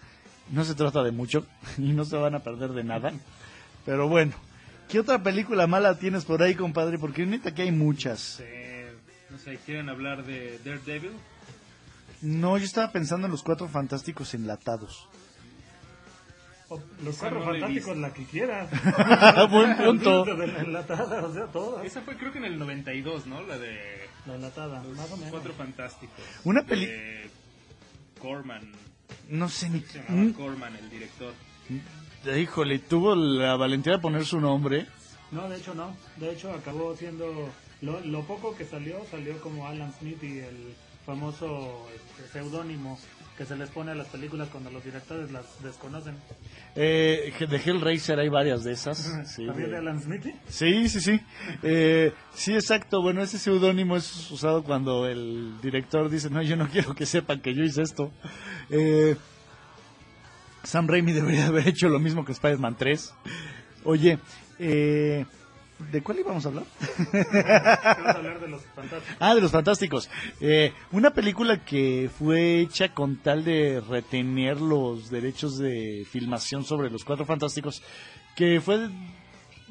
No 0.51 0.65
se 0.65 0.75
trata 0.75 1.03
de 1.03 1.13
mucho 1.13 1.47
y 1.79 1.93
no 1.93 2.05
se 2.05 2.17
van 2.17 2.35
a 2.35 2.41
perder 2.41 2.71
de 2.71 2.85
nada. 2.85 3.13
Pero 3.85 4.09
bueno, 4.09 4.33
¿qué 4.89 5.01
otra 5.01 5.23
película 5.23 5.67
mala 5.67 5.99
tienes 5.99 6.25
por 6.25 6.43
ahí, 6.43 6.55
compadre? 6.55 6.99
Porque 6.99 7.27
neta 7.27 7.55
que 7.55 7.63
hay 7.63 7.73
muchas. 7.73 8.41
Eh, 8.41 8.93
no 9.31 9.39
sé, 9.39 9.59
¿quieren 9.65 9.89
hablar 9.89 10.25
de 10.25 10.59
Daredevil? 10.65 11.13
No, 12.23 12.57
yo 12.59 12.65
estaba 12.65 12.91
pensando 12.93 13.27
en 13.27 13.33
los 13.33 13.43
cuatro 13.43 13.69
fantásticos 13.69 14.33
enlatados. 14.35 15.09
o 16.69 16.81
los 17.03 17.17
Esa 17.17 17.31
cuatro 17.31 17.41
no 17.45 17.53
la 17.53 17.59
he 17.59 17.61
fantásticos, 17.61 17.97
la 17.99 18.13
que 18.13 18.25
quieras. 18.25 18.71
Buen 19.51 19.77
punto. 19.77 20.25
De 20.25 20.47
la 20.47 20.61
enlatada, 20.61 21.25
o 21.25 21.33
sea, 21.35 21.47
todas. 21.47 21.85
Esa 21.85 22.01
fue 22.03 22.17
creo 22.17 22.33
que 22.33 22.39
en 22.39 22.45
el 22.45 22.59
92, 22.59 23.27
¿no? 23.27 23.43
La 23.43 23.59
de 23.59 24.09
La 24.27 24.37
enlatada, 24.37 24.83
los 24.85 24.97
más 24.97 25.11
o 25.11 25.17
menos. 25.17 25.31
Cuatro 25.33 25.53
Fantásticos. 25.55 26.25
Una 26.45 26.63
peli- 26.63 26.87
De 26.87 27.31
Corman. 28.21 28.71
No 29.29 29.49
sé 29.49 29.69
ni... 29.69 29.81
Se 29.81 30.03
llamaba 30.03 30.33
Corman, 30.37 30.77
el 30.77 30.89
director. 30.91 31.35
Híjole, 32.39 32.79
tuvo 32.79 33.15
la 33.17 33.57
valentía 33.57 33.95
de 33.95 33.99
poner 33.99 34.25
su 34.25 34.41
nombre. 34.41 34.87
No, 35.33 35.49
de 35.49 35.57
hecho 35.59 35.75
no. 35.75 35.97
De 36.17 36.31
hecho 36.33 36.53
acabó 36.53 36.95
siendo... 36.97 37.51
Lo, 37.81 37.99
lo 38.01 38.23
poco 38.23 38.55
que 38.55 38.65
salió, 38.65 39.05
salió 39.11 39.41
como 39.41 39.67
Alan 39.67 39.93
Smith 39.99 40.23
y 40.23 40.39
el 40.39 40.75
famoso 41.07 41.87
este, 41.95 42.33
seudónimo 42.33 42.99
que 43.37 43.47
se 43.47 43.57
les 43.57 43.71
pone 43.71 43.93
a 43.93 43.95
las 43.95 44.09
películas 44.09 44.49
cuando 44.51 44.71
los 44.71 44.85
directores 44.85 45.31
las 45.33 45.63
desconocen. 45.63 46.15
Eh, 46.77 47.33
de 47.49 47.57
Hellraiser 47.57 48.19
hay 48.19 48.29
varias 48.29 48.63
de 48.63 48.73
esas. 48.73 48.99
Sí, 49.27 49.47
¿También 49.47 49.69
de- 49.71 49.73
de 49.73 49.79
Alan 49.79 50.01
Smith? 50.03 50.27
Sí, 50.49 50.89
sí, 50.89 51.01
sí. 51.01 51.21
Eh, 51.63 52.13
sí, 52.35 52.53
exacto. 52.55 53.01
Bueno, 53.03 53.23
ese 53.23 53.39
seudónimo 53.39 53.97
es 53.97 54.31
usado 54.31 54.63
cuando 54.63 55.07
el 55.07 55.55
director 55.63 56.11
dice, 56.11 56.29
no, 56.31 56.43
yo 56.43 56.57
no 56.57 56.69
quiero 56.69 56.95
que 56.95 57.07
sepan 57.07 57.41
que 57.41 57.55
yo 57.55 57.63
hice 57.65 57.83
esto. 57.83 58.13
Eh, 58.71 59.17
Sam 60.63 60.87
Raimi 60.87 61.13
debería 61.13 61.47
haber 61.47 61.67
hecho 61.69 61.89
lo 61.89 61.99
mismo 61.99 62.25
que 62.25 62.33
Spider-Man 62.33 62.77
3. 62.79 63.15
Oye, 63.85 64.19
eh, 64.59 65.25
¿de 65.91 66.03
cuál 66.03 66.21
íbamos 66.21 66.45
a 66.45 66.49
hablar? 66.49 66.65
Vamos 67.13 68.07
a 68.07 68.11
hablar 68.11 68.41
de 68.41 68.49
los 68.49 68.63
fantásticos. 68.75 69.17
Ah, 69.21 69.35
de 69.35 69.41
los 69.41 69.51
fantásticos. 69.51 70.11
Eh, 70.41 70.73
una 70.93 71.11
película 71.11 71.65
que 71.65 72.11
fue 72.19 72.61
hecha 72.61 72.95
con 72.95 73.17
tal 73.17 73.45
de 73.45 73.81
retener 73.81 74.61
los 74.61 75.11
derechos 75.11 75.59
de 75.59 76.07
filmación 76.11 76.65
sobre 76.65 76.91
los 76.91 77.05
cuatro 77.05 77.25
fantásticos, 77.25 77.83
que 78.37 78.61
fue 78.61 78.89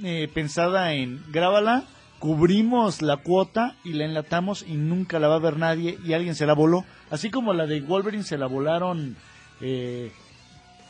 eh, 0.04 0.30
pensada 0.34 0.94
en 0.94 1.24
grábala, 1.32 1.86
cubrimos 2.20 3.02
la 3.02 3.18
cuota 3.18 3.76
y 3.84 3.94
la 3.94 4.06
enlatamos 4.06 4.64
y 4.68 4.76
nunca 4.76 5.20
la 5.20 5.28
va 5.28 5.36
a 5.36 5.40
ver 5.40 5.58
nadie 5.58 5.98
y 6.06 6.14
alguien 6.14 6.36
se 6.36 6.46
la 6.46 6.54
voló. 6.54 6.86
Así 7.10 7.30
como 7.32 7.54
la 7.54 7.66
de 7.66 7.82
Wolverine 7.82 8.24
se 8.24 8.38
la 8.38 8.48
volaron 8.48 9.16
eh, 9.60 10.12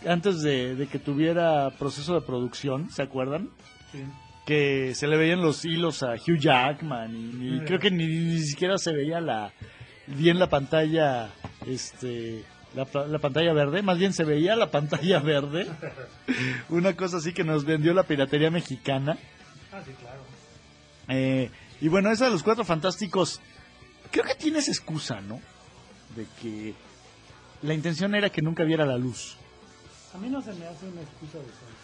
antes 0.06 0.42
de, 0.42 0.76
de 0.76 0.88
que 0.88 1.00
tuviera 1.00 1.70
proceso 1.78 2.16
de 2.16 2.22
producción, 2.22 2.90
¿se 2.90 3.02
acuerdan? 3.02 3.50
Sí. 3.92 4.04
Que 4.46 4.94
se 4.96 5.08
le 5.08 5.18
veían 5.18 5.42
los 5.42 5.64
hilos 5.66 6.04
a 6.04 6.14
Hugh 6.14 6.40
Jackman 6.40 7.14
y, 7.42 7.60
creo 7.66 7.80
que 7.80 7.92
ni, 7.92 8.08
ni 8.08 8.40
siquiera 8.40 8.78
se 8.78 8.92
veía 8.92 9.22
la 9.22 9.54
bien 10.08 10.40
la 10.40 10.50
pantalla 10.50 11.30
este 11.66 12.44
la, 12.76 12.88
la 13.08 13.20
pantalla 13.20 13.54
verde, 13.54 13.82
más 13.82 13.98
bien 13.98 14.14
se 14.14 14.24
veía 14.24 14.56
la 14.56 14.72
pantalla 14.72 15.20
verde. 15.24 15.68
Una 16.70 16.96
cosa 16.96 17.18
así 17.18 17.34
que 17.34 17.44
nos 17.44 17.66
vendió 17.66 17.94
la 17.94 18.04
piratería 18.04 18.50
mexicana. 18.50 19.18
Ah, 19.72 19.82
sí, 19.86 19.92
claro. 20.00 20.22
Eh, 21.10 21.50
y 21.82 21.88
bueno, 21.88 22.12
esa 22.12 22.26
de 22.26 22.32
los 22.32 22.44
cuatro 22.44 22.64
fantásticos, 22.64 23.42
creo 24.12 24.26
que 24.26 24.36
tienes 24.36 24.68
excusa, 24.70 25.20
¿no? 25.22 25.42
De 26.16 26.26
que 26.42 26.74
la 27.62 27.74
intención 27.74 28.16
era 28.16 28.30
que 28.30 28.42
nunca 28.42 28.64
viera 28.64 28.86
la 28.86 28.98
luz. 28.98 29.38
A 30.14 30.18
mí 30.18 30.30
no 30.30 30.42
se 30.42 30.54
me 30.54 30.66
hace 30.66 30.88
una 30.88 31.02
excusa 31.02 31.38
de 31.40 31.46
eso. 31.46 31.81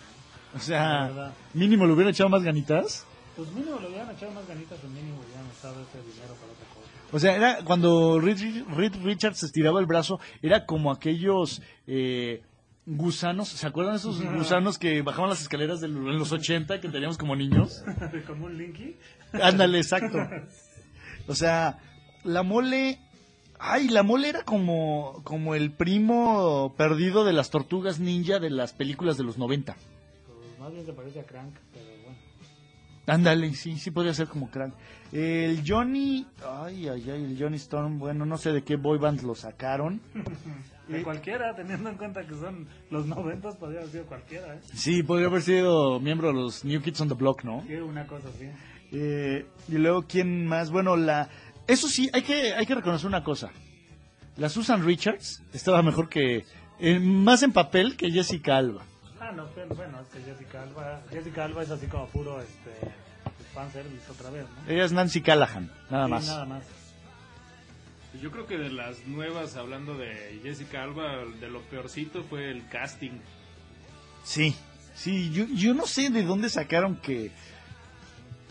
O 0.55 0.59
sea, 0.59 1.33
mínimo 1.53 1.85
le 1.85 1.93
hubieran 1.93 2.11
echado 2.11 2.29
más 2.29 2.43
ganitas. 2.43 3.05
Pues 3.35 3.51
mínimo 3.51 3.79
le 3.79 3.87
hubieran 3.87 4.09
echado 4.11 4.31
más 4.31 4.47
ganitas 4.47 4.79
o 4.83 4.87
mínimo 4.87 5.19
hubieran 5.23 5.45
usado 5.47 5.75
ese 5.81 5.99
dinero 5.99 6.33
para 6.35 6.51
otra 6.53 6.65
cosa. 6.73 6.87
O 7.11 7.19
sea, 7.19 7.35
era 7.35 7.63
cuando 7.63 8.19
Reed, 8.19 8.63
Reed 8.75 8.95
Richards 9.03 9.43
estiraba 9.43 9.79
el 9.79 9.85
brazo, 9.85 10.19
era 10.41 10.65
como 10.65 10.91
aquellos 10.91 11.61
eh, 11.85 12.41
gusanos, 12.87 13.49
¿se 13.49 13.67
acuerdan 13.67 13.95
de 13.95 13.99
esos 13.99 14.23
gusanos 14.33 14.77
que 14.77 15.01
bajaban 15.01 15.29
las 15.29 15.41
escaleras 15.41 15.81
de 15.81 15.89
los 15.89 16.31
80 16.31 16.79
que 16.79 16.89
teníamos 16.89 17.17
como 17.17 17.35
niños? 17.35 17.83
Como 18.27 18.45
un 18.45 18.57
Linky. 18.57 18.95
Ándale, 19.33 19.77
exacto. 19.77 20.17
O 21.29 21.35
sea, 21.35 21.79
la 22.23 22.41
mole, 22.41 22.99
ay, 23.59 23.89
la 23.89 24.01
mole 24.01 24.29
era 24.29 24.43
como, 24.43 25.19
como 25.25 25.55
el 25.55 25.71
primo 25.71 26.73
perdido 26.77 27.25
de 27.25 27.33
las 27.33 27.49
tortugas 27.49 27.99
ninja 27.99 28.39
de 28.39 28.49
las 28.49 28.71
películas 28.71 29.17
de 29.17 29.25
los 29.25 29.37
90. 29.37 29.75
Más 30.67 30.73
bien 30.73 30.85
se 30.85 30.91
parece 30.91 31.21
a 31.21 31.23
Crank, 31.23 31.53
pero 31.71 31.85
bueno. 32.03 32.17
Ándale, 33.05 33.53
sí, 33.53 33.77
sí 33.77 33.89
podría 33.89 34.13
ser 34.13 34.27
como 34.27 34.51
crank. 34.51 34.73
El 35.13 35.63
Johnny, 35.65 36.27
ay, 36.45 36.89
ay, 36.89 37.09
ay, 37.09 37.23
el 37.23 37.37
Johnny 37.39 37.55
Storm, 37.55 37.99
bueno, 37.99 38.25
no 38.25 38.37
sé 38.37 38.51
de 38.51 38.63
qué 38.65 38.75
boy 38.75 38.97
band 38.97 39.21
lo 39.21 39.33
sacaron. 39.33 40.01
De 40.89 41.03
cualquiera, 41.03 41.55
teniendo 41.55 41.89
en 41.89 41.95
cuenta 41.95 42.27
que 42.27 42.33
son 42.33 42.67
los 42.89 43.05
noventas, 43.05 43.55
podría 43.55 43.79
haber 43.79 43.91
sido 43.91 44.05
cualquiera, 44.07 44.55
¿eh? 44.55 44.59
Sí, 44.73 45.03
podría 45.03 45.27
haber 45.27 45.41
sido 45.41 46.01
miembro 46.01 46.27
de 46.29 46.33
los 46.33 46.65
New 46.65 46.81
Kids 46.81 46.99
on 46.99 47.07
the 47.07 47.13
Block, 47.13 47.45
¿no? 47.45 47.63
Sí, 47.65 47.75
una 47.75 48.05
cosa 48.05 48.27
así. 48.27 48.49
Eh, 48.91 49.45
y 49.69 49.75
luego, 49.77 50.03
¿quién 50.05 50.45
más? 50.45 50.69
Bueno, 50.69 50.97
la... 50.97 51.29
Eso 51.65 51.87
sí, 51.87 52.09
hay 52.11 52.23
que, 52.23 52.53
hay 52.53 52.65
que 52.65 52.75
reconocer 52.75 53.07
una 53.07 53.23
cosa. 53.23 53.51
La 54.35 54.49
Susan 54.49 54.85
Richards 54.85 55.41
estaba 55.53 55.81
mejor 55.81 56.09
que... 56.09 56.43
eh, 56.79 56.99
más 56.99 57.41
en 57.43 57.53
papel 57.53 57.95
que 57.95 58.11
Jessica 58.11 58.57
Alba. 58.57 58.83
Ah, 59.27 59.31
no, 59.33 59.45
pero 59.53 59.67
bueno, 59.75 59.99
es 59.99 60.07
que 60.07 60.21
Jessica 60.21 60.63
Alba, 60.63 61.01
Jessica 61.11 61.43
Alba 61.45 61.63
es 61.63 61.69
así 61.71 61.87
como 61.87 62.07
puro 62.07 62.39
este, 62.39 62.71
fanservice 63.53 64.09
otra 64.09 64.29
vez, 64.29 64.45
¿no? 64.45 64.71
Ella 64.71 64.85
es 64.85 64.91
Nancy 64.93 65.21
Callahan, 65.21 65.69
nada 65.89 66.05
Sí, 66.05 66.11
más. 66.11 66.27
Nada 66.27 66.45
más. 66.45 66.63
Yo 68.21 68.31
creo 68.31 68.47
que 68.47 68.57
de 68.57 68.69
las 68.69 69.05
nuevas, 69.05 69.57
hablando 69.57 69.97
de 69.97 70.39
Jessica 70.43 70.83
Alba, 70.83 71.25
de 71.39 71.49
lo 71.49 71.61
peorcito 71.63 72.23
fue 72.23 72.49
el 72.49 72.67
casting. 72.69 73.19
Sí, 74.23 74.55
sí, 74.95 75.29
yo, 75.33 75.45
yo 75.53 75.73
no 75.73 75.85
sé 75.85 76.09
de 76.09 76.23
dónde 76.23 76.49
sacaron 76.49 76.95
que, 76.95 77.31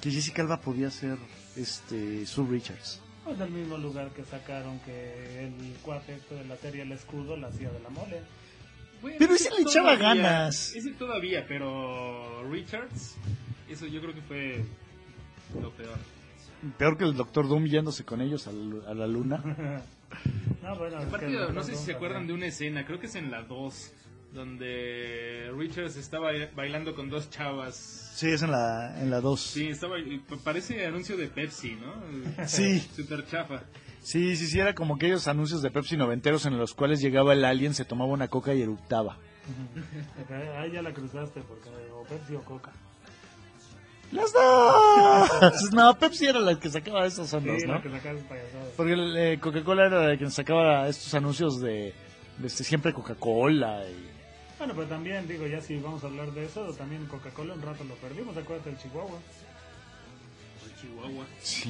que 0.02 0.10
Jessica 0.10 0.42
Alba 0.42 0.60
podía 0.60 0.90
ser 0.90 1.16
este, 1.56 2.26
Sue 2.26 2.46
Richards. 2.48 3.00
Es 3.30 3.38
del 3.38 3.50
mismo 3.50 3.78
lugar 3.78 4.10
que 4.10 4.24
sacaron 4.24 4.78
que 4.80 5.46
el 5.46 5.74
cuate 5.82 6.14
este 6.16 6.34
de 6.36 6.44
la 6.44 6.56
serie 6.56 6.82
El 6.82 6.92
Escudo 6.92 7.36
la 7.36 7.48
hacía 7.48 7.70
de 7.70 7.80
la 7.80 7.88
mole. 7.88 8.20
Bueno, 9.06 9.18
Pero 9.20 9.34
ese 9.34 9.50
le 9.54 9.62
echaba 9.62 9.96
todavía- 9.96 10.22
ganas. 10.22 10.74
Ese 10.74 10.90
todavía, 10.94 11.44
pero 11.46 12.42
Richards, 12.50 13.14
eso 13.68 13.86
yo 13.86 14.00
creo 14.00 14.12
que 14.14 14.20
fue 14.22 14.64
lo 15.62 15.70
peor. 15.70 15.96
Peor 16.76 16.98
que 16.98 17.04
el 17.04 17.14
Doctor 17.14 17.46
Doom 17.48 17.66
yéndose 17.66 18.04
con 18.04 18.20
ellos 18.20 18.48
al- 18.48 18.82
a 18.86 18.94
la 18.94 19.06
luna. 19.06 19.42
No, 20.62 20.76
bueno, 20.76 20.98
Aparte, 20.98 21.28
no 21.52 21.62
sé 21.64 21.74
si 21.76 21.84
se 21.84 21.92
acuerdan 21.92 22.26
de 22.26 22.32
una 22.32 22.46
escena, 22.46 22.84
creo 22.86 22.98
que 23.00 23.06
es 23.06 23.14
en 23.16 23.30
la 23.30 23.42
2, 23.42 23.92
donde 24.32 25.50
Richards 25.56 25.96
estaba 25.96 26.30
bailando 26.54 26.94
con 26.94 27.10
dos 27.10 27.28
chavas. 27.30 28.12
Sí, 28.14 28.28
es 28.30 28.42
en 28.42 28.50
la, 28.52 29.00
en 29.00 29.10
la 29.10 29.20
2. 29.20 29.40
Sí, 29.40 29.68
estaba, 29.68 29.96
parece 30.44 30.86
anuncio 30.86 31.16
de 31.16 31.26
Pepsi, 31.28 31.76
¿no? 31.76 32.46
Sí. 32.46 32.80
Super 32.94 33.26
chafa. 33.26 33.62
Sí, 34.06 34.36
sí, 34.36 34.46
sí, 34.46 34.60
era 34.60 34.72
como 34.72 34.94
aquellos 34.94 35.26
anuncios 35.26 35.62
de 35.62 35.70
Pepsi 35.72 35.96
noventeros 35.96 36.46
en 36.46 36.56
los 36.56 36.74
cuales 36.74 37.00
llegaba 37.00 37.32
el 37.32 37.44
alien, 37.44 37.74
se 37.74 37.84
tomaba 37.84 38.12
una 38.12 38.28
coca 38.28 38.54
y 38.54 38.62
eructaba. 38.62 39.18
Ahí 40.60 40.70
ya 40.70 40.80
la 40.80 40.94
cruzaste, 40.94 41.40
porque 41.40 41.70
o 41.92 42.04
Pepsi 42.04 42.36
o 42.36 42.42
Coca. 42.42 42.70
¡Las 44.12 44.32
dos! 44.32 45.72
No, 45.72 45.98
Pepsi 45.98 46.26
era 46.26 46.38
la 46.38 46.56
que 46.56 46.70
sacaba 46.70 47.04
esos 47.04 47.28
Sí, 47.28 47.34
ondas, 47.34 47.60
la 47.64 47.74
¿no? 47.74 47.82
que 47.82 47.88
payasadas. 47.88 48.68
Porque 48.76 48.94
eh, 48.94 49.40
Coca-Cola 49.40 49.86
era 49.86 50.06
la 50.10 50.16
que 50.16 50.30
sacaba 50.30 50.86
estos 50.86 51.12
anuncios 51.14 51.60
de, 51.60 51.92
de 52.38 52.46
este, 52.46 52.62
siempre 52.62 52.92
Coca-Cola. 52.92 53.82
Y... 53.90 54.06
Bueno, 54.58 54.74
pero 54.76 54.86
también, 54.86 55.26
digo, 55.26 55.48
ya 55.48 55.60
si 55.60 55.78
vamos 55.80 56.04
a 56.04 56.06
hablar 56.06 56.30
de 56.30 56.44
eso, 56.44 56.72
también 56.74 57.06
Coca-Cola 57.06 57.54
un 57.54 57.62
rato 57.62 57.82
lo 57.82 57.96
perdimos, 57.96 58.36
acuérdate 58.36 58.70
del 58.70 58.78
Chihuahua. 58.78 59.18
Chihuahua. 60.86 61.24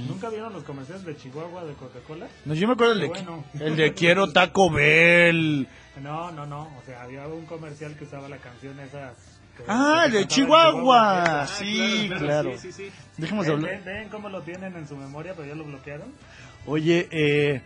¿Nunca 0.08 0.28
vieron 0.30 0.52
los 0.52 0.64
comerciales 0.64 1.04
de 1.04 1.16
Chihuahua 1.16 1.64
de 1.64 1.75
Coca-Cola? 1.75 2.26
No, 2.44 2.54
yo 2.54 2.66
me 2.66 2.75
acuerdo 2.75 2.92
el 2.94 3.00
de, 3.00 3.08
Bueno. 3.08 3.44
el 3.61 3.76
de 3.76 3.92
Quiero 3.94 4.32
Taco 4.32 4.70
Bell. 4.70 5.66
No, 6.02 6.30
no, 6.32 6.46
no, 6.46 6.62
o 6.62 6.82
sea, 6.85 7.02
había 7.02 7.26
un 7.26 7.46
comercial 7.46 7.94
que 7.96 8.04
usaba 8.04 8.28
la 8.28 8.37
canción 8.38 8.78
esa... 8.80 9.14
que- 9.56 9.64
Ah, 9.68 10.00
que 10.02 10.06
el 10.06 10.12
de 10.12 10.18
cantaba 10.20 10.26
Chihuahua. 10.35 11.42
Ah, 11.42 11.46
Sí, 11.46 12.11
claro. 12.18 12.52
Sí, 12.58 12.73
sí, 12.73 12.85
sí. 12.87 12.92
Dejemos 13.16 13.46
Ven, 13.46 13.54
hablar. 13.56 13.70
ven, 13.73 13.85
ven 13.85 14.08
cómo 14.11 14.28
lo 14.28 14.42
tienen 14.42 14.76
en 14.76 14.87
su 14.87 14.96
memoria, 14.96 15.32
pero 15.35 15.49
ya 15.49 15.54
lo 15.54 15.64
bloquearon. 15.64 16.12
Oye, 16.66 17.08
eh, 17.11 17.62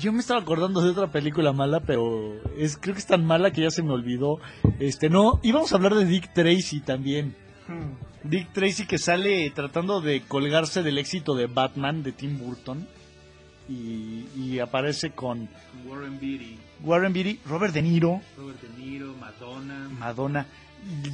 yo 0.00 0.12
me 0.12 0.20
estaba 0.20 0.40
acordando 0.40 0.80
de 0.82 0.90
otra 0.90 1.06
película 1.08 1.52
mala, 1.52 1.80
pero 1.80 2.34
es 2.58 2.76
creo 2.76 2.94
que 2.94 3.00
es 3.00 3.06
tan 3.06 3.24
mala 3.24 3.50
que 3.52 3.62
ya 3.62 3.70
se 3.70 3.82
me 3.82 3.92
olvidó. 3.92 4.38
Este, 4.78 5.08
no, 5.08 5.40
íbamos 5.42 5.72
a 5.72 5.76
hablar 5.76 5.94
de 5.94 6.04
Dick 6.04 6.32
Tracy 6.34 6.80
también. 6.80 7.34
Hmm. 7.66 7.94
Dick 8.24 8.52
Tracy 8.52 8.86
que 8.86 8.98
sale 8.98 9.50
tratando 9.50 10.00
de 10.00 10.20
colgarse 10.22 10.82
del 10.82 10.98
éxito 10.98 11.34
de 11.34 11.46
Batman 11.46 12.02
de 12.02 12.12
Tim 12.12 12.38
Burton 12.38 12.86
y, 13.68 14.26
y 14.36 14.58
aparece 14.58 15.10
con 15.10 15.48
Warren 15.86 16.18
Beatty, 16.20 16.58
Warren 16.82 17.12
Beatty, 17.12 17.40
Robert 17.46 17.72
De 17.72 17.82
Niro, 17.82 18.20
Robert 18.36 18.60
De 18.60 18.82
Niro, 18.82 19.14
Madonna. 19.14 19.88
Madonna. 19.98 20.46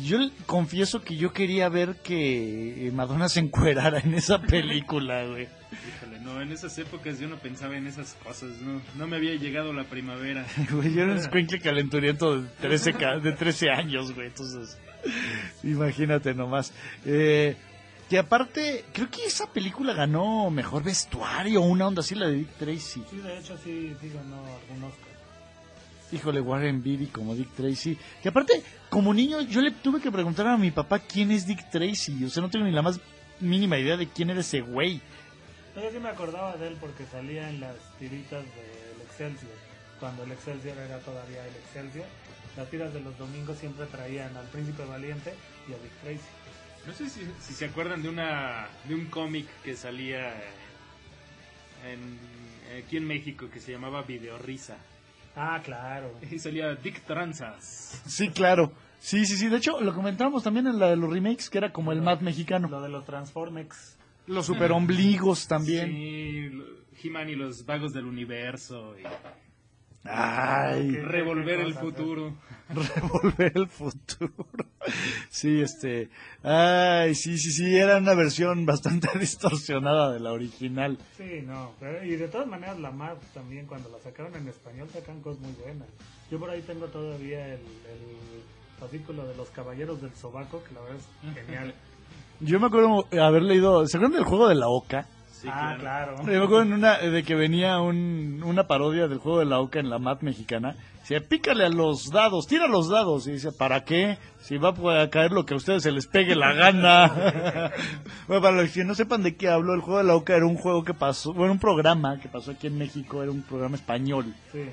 Yo 0.05 0.19
confieso 0.47 1.03
que 1.03 1.17
yo 1.17 1.33
quería 1.33 1.69
ver 1.69 1.97
que 1.97 2.89
Madonna 2.95 3.29
se 3.29 3.41
encuerara 3.41 3.99
en 3.99 4.15
esa 4.15 4.41
película, 4.41 5.25
güey. 5.29 5.49
Híjole, 5.97 6.21
no, 6.21 6.41
en 6.41 6.53
esas 6.53 6.79
épocas 6.79 7.19
yo 7.19 7.29
no 7.29 7.37
pensaba 7.37 7.77
en 7.77 7.89
esas 7.89 8.15
cosas, 8.25 8.51
no, 8.63 8.81
no 8.97 9.07
me 9.09 9.17
había 9.17 9.35
llegado 9.35 9.73
la 9.73 9.83
primavera. 9.85 10.47
Güey, 10.71 10.95
yo 10.95 11.03
era 11.03 11.13
un 11.13 11.19
escuincle 11.19 11.61
calenturiento 11.61 12.41
de 12.41 12.49
13, 12.61 12.93
ca- 12.95 13.19
de 13.19 13.33
13 13.33 13.71
años, 13.71 14.13
güey. 14.15 14.29
Entonces, 14.29 14.79
imagínate 15.63 16.35
nomás. 16.35 16.73
Eh, 17.05 17.57
que 18.09 18.19
aparte, 18.19 18.85
creo 18.93 19.11
que 19.11 19.25
esa 19.25 19.53
película 19.53 19.93
ganó 19.93 20.49
mejor 20.51 20.85
vestuario, 20.85 21.61
una 21.63 21.89
onda 21.89 22.01
así, 22.01 22.15
la 22.15 22.29
de 22.29 22.37
Dick 22.37 22.53
Tracy. 22.59 23.03
Sí, 23.11 23.17
de 23.17 23.39
hecho 23.39 23.59
sí, 23.59 23.97
sí 24.01 24.11
ganó 24.11 24.37
algún 24.37 24.85
Oscar. 24.85 25.17
Híjole, 26.13 26.41
Warren 26.41 26.85
Beatty 26.85 27.07
como 27.07 27.35
Dick 27.35 27.51
Tracy. 27.57 27.99
Que 28.23 28.29
aparte, 28.29 28.63
como 28.89 29.13
niño, 29.13 29.41
yo 29.41 29.61
le 29.61 29.73
tuve 29.73 30.01
que 30.01 30.13
preguntar 30.13 30.47
a 30.47 30.57
mi 30.57 30.71
papá 30.71 31.01
quién 31.01 31.33
es 31.33 31.47
Dick 31.49 31.69
Tracy. 31.69 32.25
O 32.25 32.31
sea, 32.31 32.43
no 32.43 32.49
tengo 32.49 32.65
ni 32.65 32.71
la 32.71 32.83
más 32.83 33.01
mínima 33.41 33.77
idea 33.77 33.97
de 33.97 34.07
quién 34.07 34.31
era 34.31 34.41
ese 34.41 34.61
güey. 34.61 35.01
Yo 35.75 35.91
sí 35.91 35.99
me 35.99 36.09
acordaba 36.09 36.57
de 36.57 36.69
él 36.69 36.77
porque 36.81 37.05
salía 37.07 37.51
en 37.51 37.61
las 37.61 37.75
tiritas 37.99 38.45
del 38.45 39.03
Excelsior, 39.05 39.53
cuando 40.01 40.23
el 40.23 40.33
Excelsior 40.33 40.79
era 40.79 40.99
todavía 41.01 41.45
el 41.45 41.55
Excelsior. 41.57 42.07
Las 42.57 42.71
tiras 42.71 42.93
de 42.95 43.01
los 43.01 43.17
domingos 43.19 43.59
siempre 43.59 43.87
traían 43.87 44.37
al 44.37 44.47
Príncipe 44.47 44.85
Valiente 44.85 45.35
y 45.69 45.73
a 45.73 45.77
Dick 45.77 45.93
Tracy. 46.03 46.21
No 46.87 46.93
sé 46.93 47.11
si, 47.11 47.21
si 47.41 47.53
se 47.53 47.67
acuerdan 47.67 48.03
de 48.03 48.09
una 48.09 48.69
de 48.89 48.95
un 48.95 49.07
cómic 49.07 49.47
que 49.65 49.77
salía 49.77 50.33
en, 51.85 52.19
aquí 52.83 52.97
en 52.97 53.07
México 53.07 53.49
que 53.51 53.61
se 53.61 53.73
llamaba 53.73 54.03
Videorrisa. 54.03 54.77
Ah, 55.35 55.61
claro. 55.63 56.19
Y 56.31 56.39
salía 56.39 56.75
Dick 56.75 57.03
Tranzas. 57.03 58.03
Sí, 58.07 58.31
claro. 58.31 58.73
Sí, 58.99 59.27
sí, 59.27 59.37
sí. 59.37 59.49
De 59.49 59.59
hecho, 59.59 59.81
lo 59.81 59.95
comentábamos 59.95 60.43
también 60.43 60.67
en 60.67 60.79
la 60.79 60.89
de 60.89 60.97
los 60.97 61.13
remakes, 61.13 61.51
que 61.51 61.59
era 61.59 61.73
como 61.73 61.93
el 61.93 62.01
Mad 62.01 62.21
mexicano. 62.21 62.69
Lo 62.69 62.81
de 62.81 62.89
los 62.89 63.05
Transformex. 63.05 63.99
Los 64.27 64.47
super 64.47 64.73
ombligos 64.73 65.47
también. 65.47 65.91
Sí, 65.91 66.51
He-Man 67.03 67.29
y 67.29 67.35
los 67.37 67.67
vagos 67.67 67.93
del 67.93 68.07
universo. 68.07 68.97
Y 68.99 69.03
Ay, 70.09 70.91
revolver 71.03 71.61
el 71.61 71.75
futuro. 71.75 72.35
revolver 72.69 73.53
el 73.55 73.69
futuro. 73.69 74.47
Sí, 75.31 75.61
este. 75.61 76.09
Ay, 76.43 77.15
sí, 77.15 77.39
sí, 77.39 77.53
sí. 77.53 77.77
Era 77.77 77.99
una 77.99 78.15
versión 78.15 78.67
bastante 78.67 79.09
distorsionada 79.19 80.13
de 80.13 80.21
la 80.21 80.33
original. 80.33 80.99
Sí, 81.17 81.43
no. 81.45 81.73
pero- 81.81 82.05
y 82.05 82.17
de 82.17 82.29
todas 82.29 82.47
maneras, 82.47 82.79
la 82.79 82.91
MAP 82.91 83.21
también, 83.35 83.67
cuando 83.67 83.89
la 83.91 83.99
sacaron 84.01 84.35
en 84.37 84.49
español, 84.49 84.89
sacan 84.93 85.21
cosas 85.21 85.41
muy 85.43 85.53
buenas. 85.63 85.89
Yo 86.31 86.39
por 86.39 86.51
ahí 86.51 86.63
tengo 86.63 86.87
todavía 86.87 87.47
el, 87.47 87.61
el 87.61 88.43
fascículo 88.81 89.27
de 89.27 89.37
los 89.37 89.49
Caballeros 89.51 90.01
del 90.03 90.15
Sobaco, 90.15 90.63
que 90.65 90.75
la 90.75 90.81
verdad 90.83 90.97
es 90.99 91.35
genial. 91.47 91.75
Yo 92.41 92.61
me 92.61 92.67
acuerdo 92.67 93.07
haber 93.23 93.43
leído. 93.43 93.87
¿Se 93.87 93.97
acuerdan 93.97 94.19
del 94.19 94.29
juego 94.29 94.49
de 94.49 94.55
la 94.57 94.69
Oca? 94.69 95.07
Sí, 95.47 95.53
ah, 95.55 95.77
claro. 95.79 96.17
Yo 96.19 96.25
me 96.25 96.37
acuerdo 96.37 96.63
en 96.63 96.73
una, 96.73 96.99
de 96.99 97.23
que 97.23 97.35
venía 97.35 97.81
un, 97.81 98.43
una 98.45 98.67
parodia 98.67 99.07
del 99.07 99.19
juego 99.19 99.39
de 99.39 99.45
la 99.45 99.61
Oca 99.61 99.79
en 99.79 99.89
la 99.91 99.99
mat 99.99 100.23
mexicana. 100.23 100.75
Dice, 101.01 101.21
pícale 101.21 101.65
a 101.65 101.69
los 101.69 102.11
dados, 102.11 102.49
tira 102.49 102.67
los 102.67 102.89
dados. 102.89 103.29
Y 103.29 103.33
dice, 103.33 103.53
¿para 103.53 103.85
qué? 103.85 104.19
Si 104.41 104.57
va 104.59 104.71
a 105.01 105.09
caer 105.11 105.31
lo 105.31 105.47
que 105.47 105.55
a 105.55 105.57
ustedes 105.57 105.85
se 105.85 105.93
les 105.93 106.09
pegue 106.09 106.35
la 106.35 106.53
gana. 106.53 107.07
bueno, 108.27 108.43
para 108.43 108.63
los 108.63 108.71
que 108.73 108.85
no 108.85 108.97
sepan 108.97 109.23
de 109.23 109.37
qué 109.37 109.49
hablo, 109.49 109.75
el 109.75 109.83
juego 109.83 109.99
de 109.99 110.05
la 110.05 110.17
Oca 110.17 110.35
era 110.35 110.47
un 110.47 110.57
juego 110.57 110.83
que 110.83 110.95
pasó, 110.95 111.33
bueno, 111.33 111.53
un 111.53 111.61
programa 111.61 112.19
que 112.19 112.29
pasó 112.29 112.51
aquí 112.51 112.67
en 112.67 112.77
México, 112.79 113.23
era 113.23 113.31
un 113.31 113.43
programa 113.43 113.77
español, 113.77 114.35
Sí. 114.51 114.65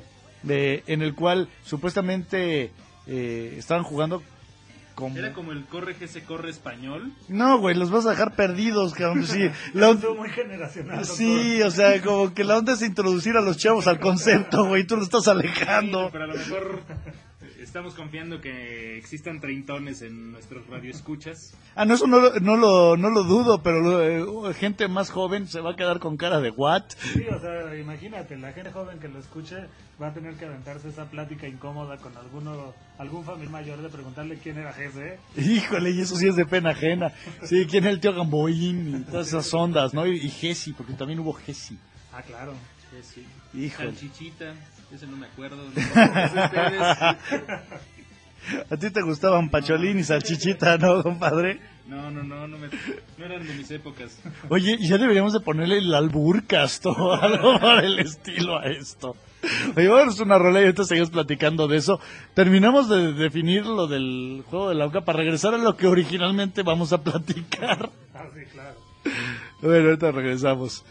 de, 0.42 0.84
en 0.88 1.04
el 1.04 1.14
cual 1.14 1.50
supuestamente 1.64 2.72
eh, 3.06 3.56
estaban 3.58 3.84
jugando 3.84 4.24
como... 4.96 5.18
Era 5.18 5.34
como 5.34 5.52
el 5.52 5.66
corre 5.66 5.96
que 5.96 6.08
se 6.08 6.24
corre 6.24 6.50
español. 6.50 7.12
No, 7.28 7.58
güey, 7.60 7.76
los 7.76 7.92
vas 7.92 8.06
a 8.06 8.12
dejar 8.12 8.36
perdidos, 8.36 8.94
cabrón. 8.94 9.26
Sí, 9.26 9.50
la, 9.74 9.92
Estuvo 9.92 10.16
muy 10.16 10.30
generacional. 10.30 11.00
doctor. 11.00 11.16
Sí, 11.18 11.62
o 11.62 11.72
sea, 11.72 12.02
como 12.02 12.34
que 12.34 12.44
la 12.44 12.58
onda 12.58 12.74
es 12.74 12.82
introducir 12.82 13.36
a 13.38 13.42
los 13.42 13.58
chavos 13.58 13.88
al 13.88 14.00
concepto, 14.00 14.66
güey, 14.66 14.86
tú 14.86 14.98
lo 14.98 15.04
estás 15.04 15.28
alejando. 15.28 16.10
Pero 16.12 16.24
a 16.26 16.28
lo 16.28 16.36
mejor 16.36 16.82
estamos 17.64 17.94
confiando 17.96 18.40
que 18.42 18.98
existan 18.98 19.40
treintones 19.40 20.02
en 20.02 20.32
nuestros 20.32 20.68
radioescuchas. 20.68 21.56
Ah, 21.76 21.86
no, 21.86 21.94
eso 21.96 22.06
no, 22.08 22.20
lo- 22.20 22.40
no, 22.40 22.56
lo, 22.58 22.98
no 22.98 23.10
lo 23.10 23.24
dudo, 23.24 23.64
pero 23.64 23.80
lo- 23.82 24.50
eh, 24.50 24.54
gente 24.54 24.88
más 24.88 25.10
joven 25.10 25.48
se 25.48 25.60
va 25.62 25.72
a 25.72 25.76
quedar 25.76 26.00
con 26.00 26.18
cara 26.18 26.40
de 26.42 26.52
what. 26.52 26.84
Sí, 26.98 27.26
o 27.28 27.40
sea, 27.40 27.76
imagínate, 27.80 28.38
la 28.38 28.52
gente 28.54 28.72
joven 28.72 29.00
que 29.00 29.08
lo 29.08 29.20
escuche 29.20 29.56
va 30.02 30.08
a 30.08 30.14
tener 30.14 30.36
que 30.36 30.46
aventarse 30.46 30.90
esa 30.90 31.06
plática 31.10 31.48
incómoda 31.48 31.98
con 31.98 32.16
alguno, 32.18 32.74
algún 32.98 33.24
familiar 33.24 33.52
mayor 33.52 33.82
de 33.82 33.90
preguntarle 33.90 34.38
quién 34.38 34.58
era 34.58 34.74
jefe. 34.74 35.18
Híjole, 35.38 35.92
y 35.92 36.02
eso 36.02 36.16
sí 36.16 36.28
es 36.28 36.36
de 36.36 36.46
pena 36.46 36.72
ajena. 36.72 37.12
Sí, 37.44 37.66
quién 37.70 37.86
es 37.86 37.92
el 37.92 38.00
tío 38.00 38.14
Gamboín 38.14 38.98
y 38.98 39.12
todas 39.12 39.28
esas 39.28 39.54
ondas, 39.54 39.94
¿no? 39.94 40.06
Y, 40.06 40.18
y 40.18 40.30
Jesse, 40.30 40.72
porque 40.76 40.94
también 40.94 41.20
hubo 41.20 41.34
Jesse. 41.34 41.74
Ah, 42.12 42.22
claro. 42.22 42.54
Sí. 43.02 43.26
Híjole. 43.56 43.90
Salchichita, 43.90 44.54
ese 44.94 45.08
no 45.08 45.18
me 45.18 45.26
acuerdo. 45.28 45.58
A 48.70 48.76
ti 48.76 48.90
te 48.90 49.02
gustaban 49.02 49.50
Pacholín 49.50 50.00
y 50.00 50.04
Salchichita, 50.04 50.78
¿no, 50.78 51.02
compadre? 51.02 51.62
No, 51.88 52.12
no, 52.12 52.24
no, 52.24 52.46
no, 52.46 52.58
me- 52.58 52.68
no 53.18 53.26
eran 53.26 53.48
de 53.48 53.54
mis 53.54 53.72
épocas. 53.72 54.20
Oye, 54.50 54.78
ya 54.82 54.98
deberíamos 54.98 55.32
de 55.32 55.40
ponerle 55.40 55.78
el 55.78 55.94
alburcast 55.94 56.86
o 56.88 57.14
algo 57.22 57.58
por 57.60 57.82
el 57.84 58.00
estilo 58.00 58.60
a 58.60 58.66
esto. 58.66 59.16
Oye, 59.78 59.88
vamos 59.88 60.20
a 60.20 60.24
una 60.24 60.38
rola 60.38 60.60
y 60.60 60.64
ahorita 60.66 60.84
seguimos 60.84 61.10
platicando 61.10 61.70
de 61.70 61.78
eso. 61.78 62.02
Terminamos 62.34 62.90
de 62.90 63.14
definir 63.14 63.66
lo 63.66 63.88
del 63.88 64.44
juego 64.50 64.68
de 64.70 64.76
la 64.76 64.88
OCA 64.88 65.02
para 65.06 65.20
regresar 65.20 65.54
a 65.54 65.58
lo 65.58 65.78
que 65.78 65.88
originalmente 65.88 66.64
vamos 66.64 66.92
a 66.92 67.02
platicar. 67.02 67.90
Ah, 68.14 68.26
sí, 68.34 68.42
claro. 68.52 68.76
Bueno, 69.62 69.86
ahorita 69.88 70.12
regresamos. 70.12 70.84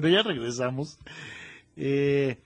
Bueno, 0.00 0.16
ya 0.16 0.22
regresamos. 0.22 0.96
Eh, 1.76 2.38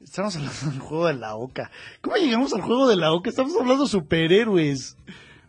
estamos 0.00 0.36
hablando 0.36 0.70
del 0.70 0.78
juego 0.78 1.06
de 1.08 1.14
la 1.14 1.34
Oca. 1.34 1.70
¿Cómo 2.00 2.14
llegamos 2.14 2.52
al 2.52 2.60
juego 2.60 2.86
de 2.86 2.94
la 2.94 3.12
Oca? 3.12 3.28
Estamos 3.28 3.56
hablando 3.58 3.84
de 3.84 3.90
superhéroes. 3.90 4.96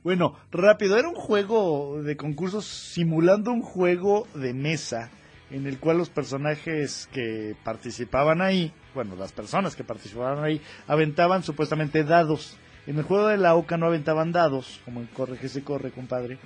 Bueno, 0.04 0.36
rápido, 0.52 0.98
era 0.98 1.08
un 1.08 1.14
juego 1.14 2.02
de 2.02 2.18
concursos 2.18 2.66
simulando 2.66 3.52
un 3.52 3.62
juego 3.62 4.28
de 4.34 4.56
mesa 4.56 5.12
en 5.52 5.68
el 5.68 5.78
cual 5.78 6.00
los 6.00 6.10
personajes 6.10 7.08
que 7.14 7.56
participaban 7.64 8.42
ahí, 8.42 8.74
bueno, 8.96 9.16
las 9.16 9.32
personas 9.32 9.76
que 9.76 9.84
participaban 9.84 10.44
ahí, 10.44 10.60
aventaban 10.88 11.44
supuestamente 11.44 12.04
dados. 12.04 12.58
En 12.88 12.98
el 12.98 13.04
juego 13.04 13.28
de 13.28 13.38
la 13.38 13.54
Oca 13.54 13.78
no 13.78 13.86
aventaban 13.86 14.32
dados, 14.32 14.82
como 14.86 15.02
en 15.02 15.06
Corre 15.06 15.38
que 15.38 15.50
se 15.50 15.64
corre, 15.64 15.92
compadre. 15.92 16.40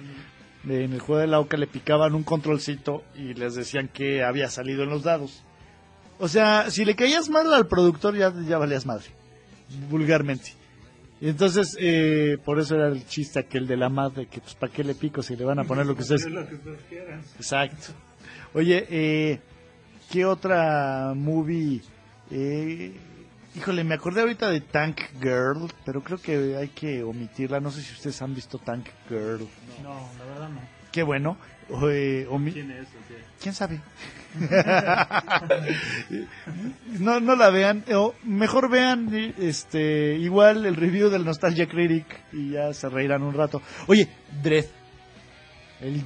En 0.69 0.93
el 0.93 0.99
juego 0.99 1.21
de 1.21 1.27
la 1.27 1.39
Oca 1.39 1.55
le 1.57 1.67
picaban 1.67 2.13
un 2.13 2.23
controlcito 2.23 3.03
y 3.15 3.33
les 3.33 3.55
decían 3.55 3.87
que 3.87 4.23
había 4.23 4.49
salido 4.49 4.83
en 4.83 4.89
los 4.89 5.03
dados. 5.03 5.43
O 6.19 6.27
sea, 6.27 6.69
si 6.69 6.83
le 6.83 6.95
caías 6.95 7.29
mal 7.29 7.53
al 7.53 7.67
productor 7.67 8.15
ya, 8.15 8.33
ya 8.47 8.57
valías 8.57 8.85
madre, 8.85 9.05
vulgarmente. 9.89 10.53
Y 11.19 11.29
entonces, 11.29 11.75
eh, 11.79 12.37
por 12.43 12.59
eso 12.59 12.75
era 12.75 12.87
el 12.87 13.05
chiste 13.07 13.39
aquel 13.39 13.65
de 13.65 13.77
la 13.77 13.89
madre, 13.89 14.27
que 14.27 14.39
pues 14.39 14.53
para 14.55 14.71
qué 14.71 14.83
le 14.83 14.93
pico 14.93 15.23
si 15.23 15.35
le 15.35 15.45
van 15.45 15.59
a 15.59 15.63
poner 15.63 15.85
lo 15.85 15.95
que 15.95 16.01
ustedes... 16.01 16.25
lo 16.25 16.47
que 16.47 16.55
ustedes 16.55 16.81
quieran. 16.89 17.21
Exacto. 17.37 17.93
Oye, 18.53 18.85
eh, 18.89 19.39
¿qué 20.11 20.25
otra 20.25 21.13
movie? 21.15 21.81
Eh, 22.29 22.93
híjole, 23.57 23.83
me 23.83 23.95
acordé 23.95 24.21
ahorita 24.21 24.49
de 24.49 24.61
Tank 24.61 25.01
Girl, 25.21 25.67
pero 25.83 26.01
creo 26.03 26.19
que 26.19 26.55
hay 26.57 26.69
que 26.69 27.03
omitirla. 27.03 27.59
No 27.59 27.71
sé 27.71 27.81
si 27.81 27.93
ustedes 27.93 28.21
han 28.21 28.35
visto 28.35 28.59
Tank 28.59 28.87
Girl. 29.09 29.47
No, 29.81 30.09
la 30.19 30.25
verdad 30.25 30.49
no. 30.49 30.61
Qué 30.91 31.03
bueno. 31.03 31.37
O, 31.69 31.89
eh, 31.89 32.27
¿Quién 32.53 32.71
es? 32.71 32.87
O 32.87 33.07
sea, 33.07 33.17
¿Quién 33.41 33.53
sabe? 33.53 33.81
no, 36.99 37.19
no 37.19 37.35
la 37.35 37.49
vean. 37.49 37.83
O 37.93 38.15
mejor 38.23 38.69
vean 38.69 39.33
este 39.37 40.15
igual 40.15 40.65
el 40.65 40.75
review 40.75 41.09
del 41.09 41.25
Nostalgia 41.25 41.67
Critic 41.67 42.05
y 42.31 42.51
ya 42.51 42.73
se 42.73 42.89
reirán 42.89 43.23
un 43.23 43.33
rato. 43.33 43.61
Oye, 43.87 44.07
Dredd. 44.41 44.65
El- 45.81 46.03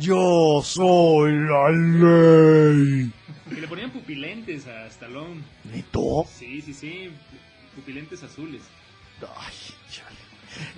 Yo 0.00 0.60
soy 0.64 1.32
la 1.32 1.70
ley. 1.70 3.12
Que 3.48 3.60
le 3.60 3.68
ponían 3.68 3.90
pupilentes 3.90 4.66
a 4.66 4.86
Stallone. 4.86 5.42
¿Neto? 5.72 6.24
Sí, 6.32 6.60
sí, 6.62 6.74
sí. 6.74 7.10
Pupilentes 7.74 8.22
azules. 8.22 8.62
Ay, 9.36 9.54
chale. 9.90 10.16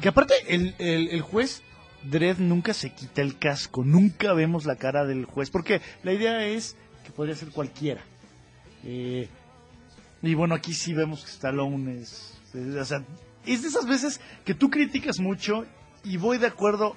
Que 0.00 0.08
aparte, 0.08 0.34
el, 0.48 0.74
el, 0.78 1.08
el 1.08 1.20
juez 1.20 1.62
Dredd 2.02 2.38
nunca 2.38 2.72
se 2.74 2.90
quita 2.94 3.20
el 3.22 3.38
casco, 3.38 3.84
nunca 3.84 4.32
vemos 4.32 4.64
la 4.64 4.76
cara 4.76 5.04
del 5.04 5.24
juez, 5.26 5.50
porque 5.50 5.80
la 6.02 6.12
idea 6.12 6.46
es 6.46 6.76
que 7.04 7.10
podría 7.10 7.34
ser 7.36 7.50
cualquiera. 7.50 8.02
Eh, 8.84 9.28
y 10.22 10.34
bueno, 10.34 10.54
aquí 10.54 10.72
sí 10.72 10.94
vemos 10.94 11.24
que 11.24 11.30
Stallone 11.30 12.00
es, 12.00 12.38
es- 12.54 12.74
o 12.76 12.84
sea, 12.84 13.04
es 13.46 13.62
de 13.62 13.68
esas 13.68 13.86
veces 13.86 14.20
que 14.44 14.54
tú 14.54 14.70
criticas 14.70 15.18
mucho 15.18 15.66
y 16.04 16.16
voy 16.16 16.38
de 16.38 16.46
acuerdo 16.46 16.96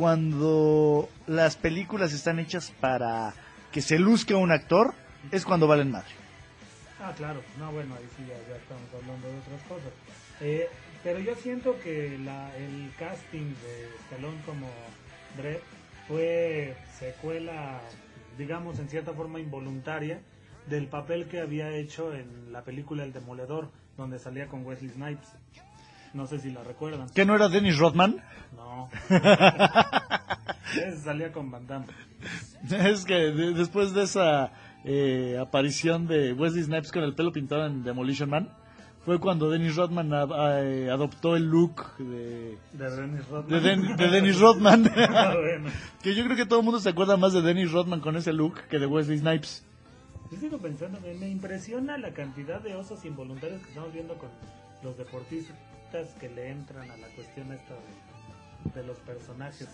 cuando 0.00 1.10
las 1.26 1.56
películas 1.56 2.14
están 2.14 2.38
hechas 2.38 2.72
para 2.80 3.34
que 3.70 3.82
se 3.82 3.98
luzca 3.98 4.34
un 4.34 4.50
actor, 4.50 4.94
es 5.30 5.44
cuando 5.44 5.66
valen 5.66 5.90
madre. 5.90 6.08
Ah, 6.98 7.12
claro. 7.14 7.42
No, 7.58 7.70
bueno, 7.70 7.96
ahí 7.96 8.08
sí 8.16 8.24
ya, 8.26 8.34
estamos 8.56 8.88
hablando 8.94 9.28
de 9.28 9.38
otras 9.40 9.60
cosas. 9.68 9.92
Eh, 10.40 10.70
pero 11.04 11.18
yo 11.18 11.34
siento 11.34 11.78
que 11.80 12.18
la, 12.24 12.50
el 12.56 12.90
casting 12.98 13.52
de 13.62 13.90
Stallone 14.06 14.40
como 14.46 14.68
Dredd 15.36 15.60
fue 16.08 16.78
secuela, 16.98 17.82
digamos, 18.38 18.78
en 18.78 18.88
cierta 18.88 19.12
forma 19.12 19.38
involuntaria 19.38 20.22
del 20.66 20.86
papel 20.86 21.26
que 21.26 21.40
había 21.40 21.68
hecho 21.72 22.14
en 22.14 22.54
la 22.54 22.62
película 22.64 23.04
El 23.04 23.12
Demoledor, 23.12 23.70
donde 23.98 24.18
salía 24.18 24.46
con 24.46 24.64
Wesley 24.64 24.92
Snipes. 24.92 25.28
No 26.14 26.26
sé 26.26 26.38
si 26.40 26.50
la 26.50 26.62
recuerdan. 26.64 27.08
¿Que 27.10 27.24
no 27.24 27.34
era 27.34 27.48
Dennis 27.48 27.78
Rodman? 27.78 28.16
No. 28.56 28.88
Ese 30.74 30.98
salía 30.98 31.32
con 31.32 31.50
Van 31.50 31.66
Damme. 31.66 31.86
Es 32.70 33.04
que 33.04 33.14
de- 33.14 33.52
después 33.54 33.92
de 33.92 34.02
esa 34.04 34.52
eh, 34.84 35.38
aparición 35.40 36.06
de 36.06 36.32
Wesley 36.32 36.62
Snipes 36.64 36.92
con 36.92 37.02
el 37.02 37.14
pelo 37.14 37.32
pintado 37.32 37.66
en 37.66 37.82
Demolition 37.82 38.28
Man, 38.30 38.50
fue 39.04 39.18
cuando 39.18 39.50
Dennis 39.50 39.76
Rodman 39.76 40.12
a- 40.12 40.22
a- 40.22 40.62
eh, 40.62 40.90
adoptó 40.90 41.34
el 41.36 41.44
look 41.44 41.96
de, 41.98 42.56
De 42.72 42.90
Dennis 42.90 43.26
de, 43.26 43.30
Rodman. 43.30 43.62
Den- 43.62 43.96
de 43.96 44.08
Dennis 44.10 44.38
Rodman. 44.40 44.90
Ah, 45.08 45.34
bueno. 45.34 45.70
que 46.02 46.14
yo 46.14 46.24
creo 46.24 46.36
que 46.36 46.46
todo 46.46 46.60
el 46.60 46.64
mundo 46.64 46.80
se 46.80 46.90
acuerda 46.90 47.16
más 47.16 47.32
de 47.32 47.42
Dennis 47.42 47.72
Rodman 47.72 48.00
con 48.00 48.16
ese 48.16 48.32
look 48.32 48.62
que 48.68 48.78
de 48.78 48.86
Wesley 48.86 49.18
Snipes. 49.18 49.64
Yo 50.30 50.38
sigo 50.38 50.58
pensando, 50.58 51.00
me, 51.00 51.14
me 51.14 51.28
impresiona 51.28 51.98
la 51.98 52.12
cantidad 52.12 52.60
de 52.60 52.76
osos 52.76 53.04
involuntarios 53.04 53.60
que 53.62 53.68
estamos 53.70 53.92
viendo 53.92 54.14
con 54.14 54.28
los 54.84 54.96
deportistas 54.96 55.56
que 56.18 56.28
le 56.28 56.50
entran 56.50 56.90
a 56.90 56.96
la 56.96 57.08
cuestión 57.08 57.52
esta 57.52 57.74
de, 57.74 58.80
de 58.80 58.86
los 58.86 58.98
personajes 58.98 59.68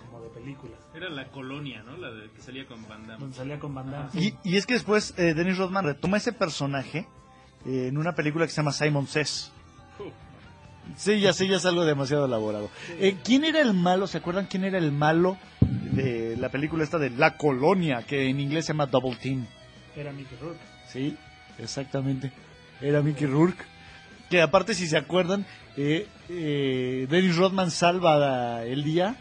como 0.00 0.20
de 0.22 0.28
películas. 0.30 0.78
Era 0.94 1.08
la 1.08 1.28
colonia, 1.28 1.82
¿no? 1.82 1.96
La 1.96 2.10
de, 2.10 2.30
que 2.30 2.42
salía 2.42 2.66
con 2.66 2.86
Van 2.88 3.06
Damme. 3.06 3.20
Donde 3.20 3.36
salía 3.36 3.58
con 3.58 3.74
Van 3.74 3.90
Damme. 3.90 4.10
Y, 4.14 4.34
y 4.44 4.56
es 4.56 4.66
que 4.66 4.74
después 4.74 5.14
eh, 5.16 5.34
Dennis 5.34 5.58
Rodman 5.58 5.84
retoma 5.84 6.16
ese 6.16 6.32
personaje 6.32 7.06
eh, 7.64 7.88
en 7.88 7.98
una 7.98 8.14
película 8.14 8.44
que 8.44 8.50
se 8.50 8.56
llama 8.56 8.72
Simon 8.72 9.06
Says. 9.06 9.52
Sí, 10.96 11.20
ya 11.20 11.32
sé, 11.32 11.46
ya 11.46 11.56
es 11.56 11.64
algo 11.64 11.84
demasiado 11.84 12.26
elaborado. 12.26 12.68
Eh, 12.98 13.16
¿Quién 13.22 13.44
era 13.44 13.60
el 13.60 13.72
malo? 13.72 14.08
¿Se 14.08 14.18
acuerdan 14.18 14.46
quién 14.46 14.64
era 14.64 14.78
el 14.78 14.90
malo 14.90 15.38
de 15.60 16.36
la 16.36 16.48
película 16.48 16.82
esta 16.82 16.98
de 16.98 17.10
La 17.10 17.36
Colonia, 17.36 18.02
que 18.02 18.28
en 18.28 18.40
inglés 18.40 18.66
se 18.66 18.72
llama 18.72 18.86
Double 18.86 19.14
Team? 19.14 19.46
Era 19.94 20.12
Mickey 20.12 20.36
Rourke. 20.38 20.60
Sí, 20.88 21.16
exactamente. 21.58 22.32
Era 22.80 23.00
Mickey 23.00 23.28
Rourke. 23.28 23.64
Que 24.32 24.40
aparte, 24.40 24.72
si 24.72 24.86
se 24.86 24.96
acuerdan, 24.96 25.44
eh, 25.76 26.06
eh, 26.30 27.06
Dennis 27.10 27.36
Rodman 27.36 27.70
salva 27.70 28.64
el 28.64 28.82
día 28.82 29.16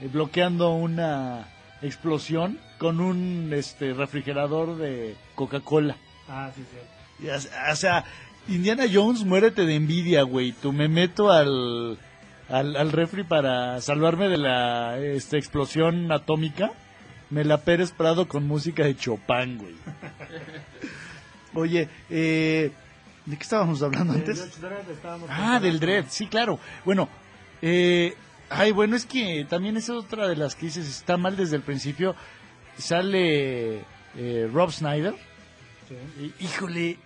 eh, 0.00 0.06
bloqueando 0.06 0.70
una 0.70 1.48
explosión 1.82 2.60
con 2.78 3.00
un 3.00 3.50
este 3.52 3.92
refrigerador 3.92 4.76
de 4.76 5.16
Coca-Cola. 5.34 5.96
Ah, 6.28 6.52
sí, 6.54 6.62
sí. 6.70 7.26
Y, 7.26 7.28
O 7.30 7.40
sea- 7.40 7.72
o 7.72 7.74
sea, 7.74 8.04
Indiana 8.46 8.84
Jones, 8.88 9.24
muérete 9.24 9.66
de 9.66 9.74
envidia, 9.74 10.22
güey. 10.22 10.52
Tú 10.52 10.72
me 10.72 10.86
meto 10.86 11.32
al, 11.32 11.98
al, 12.48 12.76
al 12.76 12.92
refri 12.92 13.24
para 13.24 13.80
salvarme 13.80 14.28
de 14.28 14.38
la 14.38 14.96
este, 15.00 15.38
explosión 15.38 16.12
atómica. 16.12 16.70
Me 17.30 17.42
la 17.44 17.58
Pérez 17.62 17.90
Prado 17.90 18.28
con 18.28 18.46
música 18.46 18.84
de 18.84 18.94
Chopin, 18.94 19.58
güey. 19.58 19.74
Oye, 21.54 21.88
eh, 22.10 22.70
¿de 23.26 23.36
qué 23.36 23.42
estábamos 23.42 23.82
hablando 23.82 24.12
antes? 24.14 24.40
Estábamos 24.40 25.28
Ah, 25.30 25.60
del 25.60 25.78
Dread, 25.80 26.06
sí, 26.08 26.26
claro. 26.26 26.58
Bueno, 26.84 27.08
eh, 27.60 28.14
ay, 28.50 28.72
bueno, 28.72 28.96
es 28.96 29.06
que 29.06 29.46
también 29.48 29.76
es 29.76 29.88
otra 29.90 30.28
de 30.28 30.36
las 30.36 30.54
que 30.54 30.66
dices, 30.66 30.88
está 30.88 31.16
mal 31.16 31.36
desde 31.36 31.56
el 31.56 31.62
principio. 31.62 32.14
Sale 32.76 33.84
eh, 34.16 34.50
Rob 34.52 34.70
Snyder. 34.72 35.14
Sí. 35.88 36.32
Y, 36.40 36.44
híjole, 36.44 36.98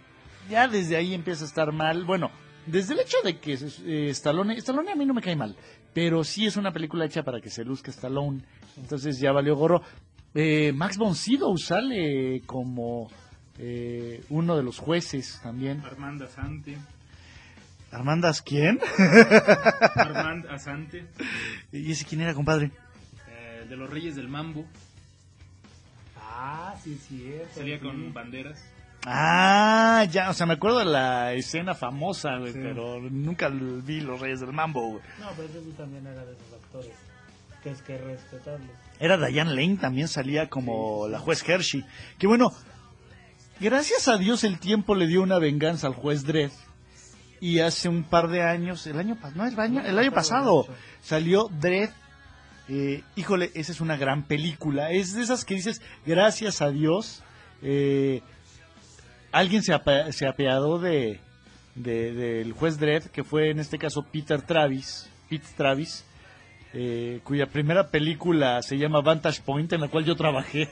ya 0.49 0.69
desde 0.69 0.97
ahí 0.97 1.15
empieza 1.15 1.45
a 1.45 1.49
estar 1.49 1.73
mal. 1.73 2.05
Bueno, 2.05 2.31
desde 2.67 2.95
el 2.95 3.01
hecho 3.01 3.17
de 3.25 3.39
que 3.39 3.55
eh, 3.85 4.09
Stallone, 4.11 4.57
Stallone 4.59 4.93
a 4.93 4.97
mí 4.97 5.05
no 5.07 5.15
me 5.15 5.23
cae 5.23 5.37
mal, 5.37 5.57
pero 5.93 6.25
sí 6.25 6.47
es 6.47 6.57
una 6.57 6.73
película 6.73 7.05
hecha 7.05 7.23
para 7.23 7.41
que 7.41 7.51
se 7.51 7.65
luzca 7.65 7.91
Stallone. 7.91 8.43
Entonces 8.77 9.19
ya 9.19 9.33
valió 9.33 9.57
gorro. 9.57 9.83
Eh, 10.35 10.73
Max 10.75 10.99
von 10.99 11.15
Sydow 11.15 11.57
sale 11.57 12.43
como 12.45 13.09
eh, 13.59 14.23
uno 14.31 14.57
de 14.57 14.63
los 14.63 14.79
jueces 14.79 15.41
también. 15.43 15.83
Armand 15.85 16.23
Asante. 16.23 16.77
¿Armandas 17.93 18.43
quién? 18.43 18.81
Armand 19.95 20.47
Asante. 20.49 21.07
¿Y 21.73 21.93
ese 21.93 22.05
quién 22.05 22.21
era, 22.21 22.35
compadre? 22.35 22.71
eh, 23.29 23.65
de 23.69 23.77
los 23.77 23.89
Reyes 23.89 24.17
del 24.17 24.29
Mambo. 24.29 24.67
Ah, 26.19 26.75
sí, 26.83 26.99
sí. 27.09 27.33
es, 27.33 27.55
Salía 27.55 27.79
sí. 27.79 27.85
con 27.85 28.13
banderas. 28.13 28.63
Ah, 29.07 30.05
ya, 30.11 30.31
o 30.31 30.35
sea, 30.35 30.47
me 30.47 30.55
acuerdo 30.55 30.81
de 30.81 30.85
la 30.87 31.33
escena 31.33 31.75
famosa, 31.75 32.39
güey, 32.39 32.53
Sí. 32.53 32.59
pero 32.61 33.01
nunca 33.01 33.49
vi 33.49 34.01
Los 34.01 34.21
Reyes 34.21 34.41
del 34.41 34.53
Mambo, 34.53 34.81
güey. 34.89 35.03
No, 35.21 35.29
pero 35.37 35.49
ese 35.49 35.63
sí 35.63 35.73
también 35.77 36.07
era 36.07 36.25
de 36.25 36.33
esos 36.33 36.53
actores. 36.55 36.93
Que 37.63 37.71
es 37.71 37.83
que 37.83 37.99
respetarlos. 37.99 38.71
Era 38.99 39.17
Diane 39.17 39.55
Lane, 39.55 39.77
también 39.77 40.09
salía 40.09 40.49
como 40.49 41.07
la 41.09 41.19
juez 41.21 41.49
Hershey. 41.49 41.85
Que 42.19 42.27
bueno, 42.27 42.53
gracias 43.61 44.09
a 44.09 44.17
Dios 44.19 44.45
el 44.45 44.59
tiempo 44.59 44.95
le 44.95 45.07
dio 45.07 45.23
una 45.23 45.39
venganza 45.39 45.87
al 45.87 45.95
juez 45.95 46.25
Dredd. 46.25 46.51
Y 47.41 47.61
hace 47.61 47.89
un 47.91 48.03
par 48.05 48.29
de 48.29 48.43
años, 48.43 48.87
el 48.87 48.99
año, 48.99 49.17
no, 49.35 49.47
el 49.47 49.61
año, 49.99 50.11
pasado, 50.13 50.67
salió 51.03 51.49
Dredd. 51.61 51.91
Eh, 52.69 53.03
híjole, 53.15 53.51
esa 53.55 53.73
es 53.73 53.81
una 53.81 53.97
gran 53.97 54.25
película. 54.27 54.91
Es 54.91 55.15
de 55.15 55.23
esas 55.23 55.45
que 55.45 55.55
dices, 55.55 55.83
gracias 56.07 56.63
a 56.63 56.71
Dios, 56.71 57.23
eh, 57.63 58.23
alguien 59.33 59.63
se, 59.63 59.75
apa- 59.75 60.11
se 60.13 60.27
apeadó 60.27 60.79
de, 60.79 61.21
de- 61.75 62.13
del 62.13 62.53
juez 62.55 62.79
Dredd, 62.79 63.05
que 63.09 63.23
fue 63.23 63.51
en 63.51 63.61
este 63.61 63.77
caso 63.79 64.03
Peter 64.03 64.41
Travis, 64.43 65.09
Pete 65.29 65.47
Travis, 65.57 66.05
eh, 66.79 67.21
cuya 67.25 67.47
primera 67.47 67.89
película 67.89 68.61
se 68.61 68.77
llama 68.77 69.01
Vantage 69.01 69.41
Point, 69.41 69.73
en 69.73 69.81
la 69.81 69.89
cual 69.89 70.05
yo 70.05 70.15
trabajé. 70.15 70.69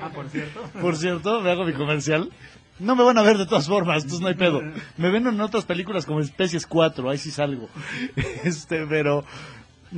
Ah, 0.00 0.08
por 0.14 0.28
cierto. 0.28 0.62
Por 0.80 0.96
cierto, 0.96 1.40
me 1.40 1.50
hago 1.50 1.64
mi 1.64 1.72
comercial. 1.72 2.30
No 2.78 2.94
me 2.94 3.02
van 3.02 3.18
a 3.18 3.22
ver 3.22 3.36
de 3.36 3.44
todas 3.44 3.66
formas, 3.66 4.04
entonces 4.04 4.20
no 4.20 4.28
hay 4.28 4.34
pedo. 4.34 4.62
Me 4.96 5.10
ven 5.10 5.26
en 5.26 5.40
otras 5.40 5.64
películas 5.64 6.06
como 6.06 6.20
Especies 6.20 6.64
4, 6.64 7.10
ahí 7.10 7.18
sí 7.18 7.32
salgo. 7.32 7.68
Este, 8.44 8.86
pero 8.86 9.24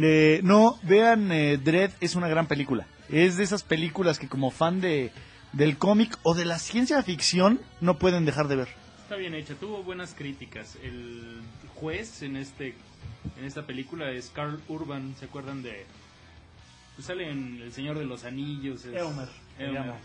eh, 0.00 0.40
no, 0.42 0.78
vean, 0.82 1.30
eh, 1.30 1.58
Dread 1.58 1.90
es 2.00 2.14
una 2.14 2.28
gran 2.28 2.46
película. 2.46 2.86
Es 3.10 3.36
de 3.36 3.44
esas 3.44 3.62
películas 3.62 4.18
que 4.18 4.28
como 4.28 4.50
fan 4.50 4.80
de 4.80 5.12
del 5.52 5.76
cómic 5.76 6.18
o 6.22 6.32
de 6.32 6.46
la 6.46 6.58
ciencia 6.58 7.02
ficción 7.02 7.60
no 7.82 7.98
pueden 7.98 8.24
dejar 8.24 8.48
de 8.48 8.56
ver. 8.56 8.68
Está 9.02 9.16
bien 9.16 9.34
hecha, 9.34 9.54
tuvo 9.54 9.82
buenas 9.82 10.14
críticas. 10.14 10.78
El 10.82 11.42
juez 11.74 12.22
en 12.22 12.36
este 12.36 12.74
en 13.38 13.44
esta 13.44 13.66
película 13.66 14.10
es 14.10 14.30
Carl 14.34 14.60
Urban, 14.68 15.14
¿se 15.18 15.26
acuerdan 15.26 15.62
de? 15.62 15.84
Pues 16.94 17.06
sale 17.06 17.30
en 17.30 17.60
El 17.62 17.72
Señor 17.72 17.98
de 17.98 18.04
los 18.04 18.24
Anillos. 18.24 18.84
Es 18.84 18.94
Eomer, 18.94 19.28
se 19.56 19.64
Eomer. 19.64 19.80
llama. 19.82 19.96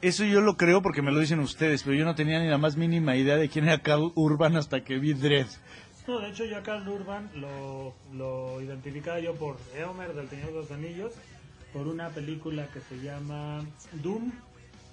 Eso 0.00 0.24
yo 0.24 0.40
lo 0.40 0.56
creo 0.56 0.80
porque 0.80 1.02
me 1.02 1.10
lo 1.10 1.18
dicen 1.18 1.40
ustedes, 1.40 1.82
pero 1.82 1.96
yo 1.96 2.04
no 2.04 2.14
tenía 2.14 2.38
ni 2.40 2.48
la 2.48 2.58
más 2.58 2.76
mínima 2.76 3.16
idea 3.16 3.36
de 3.36 3.48
quién 3.48 3.64
era 3.66 3.80
Carl 3.82 4.12
Urban 4.14 4.56
hasta 4.56 4.84
que 4.84 4.98
vi 4.98 5.12
Dread. 5.12 5.46
No, 6.06 6.20
de 6.20 6.30
hecho 6.30 6.44
yo 6.44 6.56
a 6.56 6.62
Carl 6.62 6.88
Urban 6.88 7.28
lo, 7.34 7.94
lo 8.14 8.60
identificaba 8.62 9.18
yo 9.18 9.34
por 9.34 9.56
Eomer 9.76 10.14
del 10.14 10.28
Señor 10.28 10.46
de 10.48 10.52
los 10.54 10.70
Anillos, 10.70 11.12
por 11.72 11.88
una 11.88 12.10
película 12.10 12.68
que 12.68 12.80
se 12.80 13.02
llama 13.02 13.64
Doom, 13.92 14.30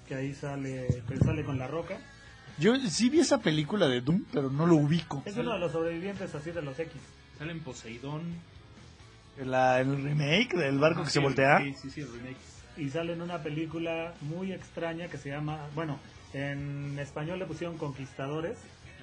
que 0.08 0.14
ahí 0.16 0.34
sale, 0.34 1.02
que 1.08 1.16
sale 1.18 1.44
con 1.44 1.58
La 1.58 1.68
Roca. 1.68 1.98
Yo 2.58 2.74
sí 2.88 3.10
vi 3.10 3.20
esa 3.20 3.38
película 3.38 3.86
de 3.88 4.00
Doom, 4.00 4.24
pero 4.32 4.50
no 4.50 4.66
lo 4.66 4.76
ubico. 4.76 5.22
Es 5.26 5.36
uno 5.36 5.52
de 5.52 5.58
los 5.58 5.72
sobrevivientes 5.72 6.34
así 6.34 6.50
de 6.50 6.62
los 6.62 6.78
X. 6.78 6.92
Sale 7.38 7.52
en 7.52 7.60
Poseidón. 7.60 8.22
La, 9.44 9.80
el 9.80 10.02
remake 10.02 10.54
del 10.56 10.78
barco 10.78 11.02
que 11.02 11.08
Ah, 11.08 11.10
se 11.10 11.18
sí, 11.18 11.22
voltea. 11.24 11.58
Sí, 11.60 11.74
sí, 11.82 11.90
sí, 11.90 12.00
el 12.00 12.12
remake. 12.12 12.36
Y 12.78 12.88
sale 12.90 13.12
en 13.12 13.20
una 13.22 13.42
película 13.42 14.14
muy 14.22 14.52
extraña 14.52 15.08
que 15.08 15.18
se 15.18 15.28
llama, 15.28 15.58
bueno, 15.74 15.98
en 16.32 16.98
español 16.98 17.38
le 17.38 17.46
pusieron 17.46 17.76
Conquistadores, 17.76 18.56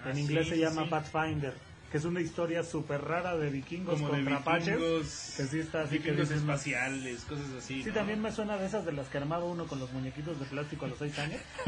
Ah, 0.04 0.10
en 0.12 0.18
inglés 0.18 0.46
sí, 0.48 0.54
se 0.54 0.60
llama 0.60 0.84
sí. 0.84 0.90
Pathfinder, 0.90 1.54
que 1.94 2.00
es 2.00 2.06
una 2.06 2.22
historia 2.22 2.64
súper 2.64 3.02
rara 3.02 3.38
de 3.38 3.52
vikingos 3.52 4.02
Como 4.02 4.08
de 4.08 4.24
contra 4.24 4.38
apaches. 4.38 4.76
vikingos, 4.78 5.34
que 5.38 5.44
sí 5.46 5.60
está 5.60 5.82
así 5.84 5.92
que 6.00 6.10
vikingos 6.10 6.22
dices, 6.30 6.38
espaciales, 6.42 7.22
cosas 7.26 7.46
así. 7.56 7.84
Sí, 7.84 7.90
¿no? 7.90 7.94
también 7.94 8.20
me 8.20 8.32
suena 8.32 8.58
de 8.58 8.66
esas 8.66 8.84
de 8.84 8.94
las 8.94 9.10
que 9.10 9.20
armaba 9.20 9.46
uno 9.46 9.68
con 9.68 9.78
los 9.80 9.92
muñequitos 9.94 10.40
de 10.40 10.46
plástico 10.48 10.86
a 10.86 10.88
los 10.88 10.98
seis 10.98 11.20
años. 11.20 11.40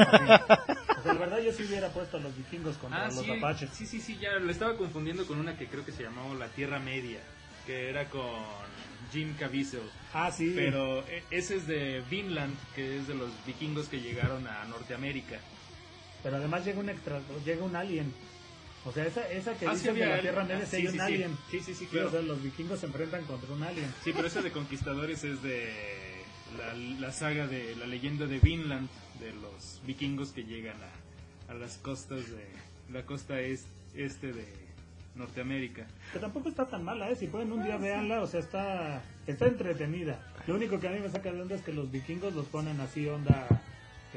O 0.98 1.04
sea, 1.08 1.14
la 1.14 1.20
verdad 1.20 1.38
yo 1.38 1.52
sí 1.54 1.62
hubiera 1.64 1.90
puesto 1.90 2.18
a 2.18 2.20
los 2.20 2.36
vikingos 2.36 2.76
contra 2.78 3.04
Ah, 3.06 3.08
los 3.10 3.24
sí, 3.24 3.30
apaches. 3.38 3.70
sí, 3.72 3.86
sí, 3.86 4.02
sí, 4.02 4.18
ya 4.20 4.40
lo 4.40 4.50
estaba 4.52 4.76
confundiendo 4.76 5.28
con 5.28 5.38
una 5.38 5.56
que 5.56 5.68
creo 5.68 5.86
que 5.86 5.92
se 5.92 6.02
llamaba 6.02 6.34
La 6.34 6.48
Tierra 6.48 6.80
Media, 6.80 7.20
que 7.68 7.88
era 7.92 8.06
con 8.10 8.32
Jim 9.14 9.36
Caviezel. 9.38 9.84
Ah, 10.12 10.32
sí. 10.32 10.54
Pero 10.56 11.02
eh, 11.08 11.22
ese 11.30 11.58
es 11.58 11.68
de 11.68 12.02
Vinland, 12.10 12.56
que 12.74 12.98
es 12.98 13.08
de 13.08 13.14
los 13.14 13.30
vikingos 13.46 13.88
que 13.90 14.02
llegaron 14.02 14.48
a 14.48 14.66
Norteamérica. 14.66 15.38
Pero 16.24 16.38
además 16.38 16.66
llega 16.66 16.80
un 16.80 16.90
extra, 16.90 17.22
llega 17.46 17.64
un 17.64 17.76
alien. 17.76 18.12
O 18.86 18.92
sea, 18.92 19.06
esa, 19.08 19.28
esa 19.32 19.58
que 19.58 19.66
Ah, 19.68 19.74
dices 19.74 19.94
sí, 19.94 20.00
la. 20.00 20.22
Tierra 20.22 20.44
Media, 20.44 20.60
Ah, 20.64 20.68
sí 20.70 20.86
un 20.88 20.94
sí, 20.94 21.00
alien. 21.00 21.38
Sí, 21.50 21.60
sí, 21.60 21.74
sí, 21.74 21.86
o 21.86 21.90
claro. 21.90 22.12
sea, 22.12 22.22
los 22.22 22.42
vikingos 22.44 22.80
se 22.80 22.86
enfrentan 22.86 23.24
contra 23.26 23.52
un 23.54 23.64
alien. 23.64 23.92
Sí, 24.04 24.12
pero 24.16 24.28
ese 24.28 24.42
de 24.44 24.52
Conquistadores 24.52 25.24
es 25.24 25.42
de 25.42 25.74
la, 26.58 26.74
la 26.76 27.12
saga 27.12 27.48
de 27.48 27.76
la 27.78 27.88
leyenda 27.88 28.28
de 28.28 28.40
Vinland, 28.40 28.88
de 29.20 29.34
los 29.34 29.82
vikingos 29.88 30.30
que 30.32 30.44
llegan 30.44 30.78
a, 31.48 31.52
a 31.52 31.56
las 31.56 31.78
costas 31.78 32.30
de 32.30 32.46
la 32.94 33.04
costa 33.06 33.40
es- 33.42 33.66
este 33.96 34.34
de 34.34 34.46
Norteamérica. 35.16 35.88
Que 36.14 36.20
tampoco 36.20 36.50
está 36.50 36.68
tan 36.68 36.84
mala, 36.84 37.10
¿eh? 37.10 37.16
Si 37.16 37.28
pueden 37.28 37.52
un 37.52 37.64
día 37.64 37.78
véanla, 37.78 38.22
o 38.22 38.28
sea, 38.28 38.40
está, 38.42 39.02
está 39.26 39.48
entretenida. 39.48 40.20
Lo 40.46 40.56
único 40.56 40.80
que 40.80 40.88
a 40.88 40.92
mí 40.92 41.00
me 41.00 41.10
saca 41.10 41.32
de 41.32 41.42
onda 41.42 41.56
es 41.56 41.62
que 41.62 41.74
los 41.74 41.90
vikingos 41.90 42.34
los 42.36 42.46
ponen 42.48 42.80
así, 42.82 43.08
onda, 43.08 43.48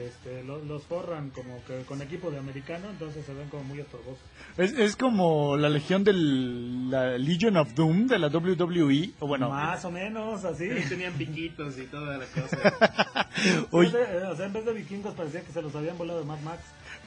este, 0.06 0.42
lo- 0.44 0.62
los, 0.64 0.82
forran 0.84 1.30
como 1.30 1.62
que 1.66 1.82
con 1.84 2.00
equipo 2.02 2.30
de 2.30 2.38
americano, 2.38 2.88
entonces 2.90 3.24
se 3.26 3.34
ven 3.34 3.48
como 3.48 3.64
muy 3.64 3.80
estorbosos. 3.80 4.18
Es, 4.56 4.72
es 4.72 4.96
como 4.96 5.56
la 5.56 5.68
legión 5.68 6.04
del 6.04 6.90
la 6.90 7.18
Legion 7.18 7.56
of 7.56 7.74
Doom 7.74 8.06
de 8.06 8.18
la 8.18 8.28
WWE. 8.28 9.10
O 9.20 9.26
bueno, 9.26 9.50
Más 9.50 9.84
o 9.84 9.90
menos, 9.90 10.44
así. 10.44 10.68
Tenían 10.88 11.12
piquitos 11.14 11.76
y 11.78 11.82
toda 11.86 12.16
la 12.18 12.24
cosa. 12.26 13.28
oye, 13.70 13.90
O 14.30 14.36
sea, 14.36 14.46
en 14.46 14.52
vez 14.52 14.64
de 14.64 14.72
vikingos 14.72 15.14
parecía 15.14 15.42
que 15.42 15.52
se 15.52 15.60
los 15.62 15.74
habían 15.74 15.98
volado 15.98 16.20
de 16.20 16.26
Mad 16.26 16.40
Max. 16.40 16.62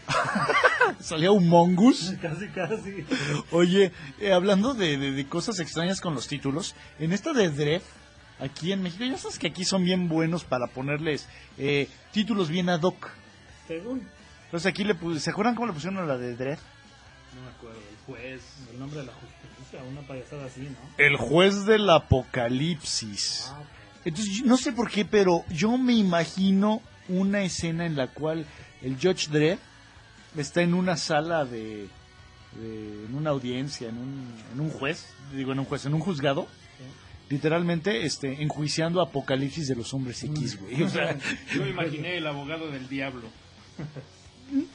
salía 0.99 1.31
un 1.31 1.47
mongus. 1.47 2.13
Casi, 2.21 2.47
casi. 2.49 3.05
Oye, 3.51 3.91
eh, 4.19 4.33
hablando 4.33 4.73
de, 4.73 4.97
de- 4.97 5.11
de 5.11 5.27
cosas 5.27 5.59
extrañas 5.59 6.01
con 6.01 6.13
los 6.15 6.27
títulos, 6.27 6.75
en 6.99 7.13
esta 7.13 7.33
de 7.33 7.49
Dread, 7.49 7.81
aquí 8.41 8.71
en 8.73 8.81
México, 8.83 9.03
ya 9.05 9.17
sabes 9.17 9.39
que 9.39 9.47
aquí 9.47 9.63
son 9.63 9.83
bien 9.83 10.09
buenos 10.09 10.43
para 10.43 10.67
ponerles 10.67 11.27
eh, 11.57 11.87
títulos 12.11 12.49
bien 12.49 12.67
ad 12.69 12.81
hoc. 12.81 13.09
Según 13.67 14.07
Entonces 14.45 14.65
aquí 14.69 14.83
le 14.83 14.95
pus- 14.95 15.19
¿se 15.21 15.29
acuerdan 15.29 15.55
cómo 15.55 15.67
le 15.67 15.73
pusieron 15.73 15.99
a 15.99 16.05
la 16.05 16.17
de 16.17 16.35
Dread? 16.35 16.59
No 17.35 17.41
me 17.43 17.49
acuerdo, 17.55 17.79
el 17.79 18.05
juez. 18.05 18.41
el 18.73 18.79
nombre 18.79 18.99
de 18.99 19.05
la 19.05 19.13
justicia, 19.13 19.79
una 19.89 20.01
payasada 20.01 20.45
así, 20.45 20.61
¿no? 20.61 20.75
El 20.97 21.15
juez 21.15 21.65
del 21.65 21.89
apocalipsis. 21.89 23.45
Ah, 23.49 23.59
ok. 23.59 23.67
Entonces, 24.05 24.41
no 24.43 24.57
sé 24.57 24.71
por 24.73 24.89
qué, 24.89 25.05
pero 25.05 25.45
yo 25.49 25.77
me 25.77 25.93
imagino 25.93 26.81
una 27.07 27.41
escena 27.43 27.85
en 27.85 27.95
la 27.95 28.07
cual 28.07 28.45
el 28.81 28.95
Judge 28.95 29.27
Dredd 29.29 29.59
está 30.35 30.61
en 30.61 30.73
una 30.73 30.97
sala 30.97 31.45
de, 31.45 31.87
de- 32.59 33.05
en 33.05 33.15
una 33.15 33.29
audiencia, 33.29 33.89
en 33.89 33.97
un, 33.97 34.33
en 34.53 34.59
un 34.59 34.69
juez, 34.71 35.05
digo 35.33 35.51
en 35.51 35.59
un 35.59 35.65
juez, 35.65 35.85
en 35.85 35.93
un 35.93 35.99
juzgado, 36.01 36.47
literalmente 37.31 38.05
este, 38.05 38.41
enjuiciando 38.41 39.01
Apocalipsis 39.01 39.67
de 39.67 39.75
los 39.75 39.93
hombres 39.93 40.23
X, 40.23 40.59
güey. 40.59 40.83
O 40.83 40.89
sea, 40.89 41.17
Yo 41.53 41.63
me 41.63 41.69
imaginé 41.69 42.17
el 42.17 42.27
abogado 42.27 42.69
del 42.69 42.87
diablo. 42.87 43.23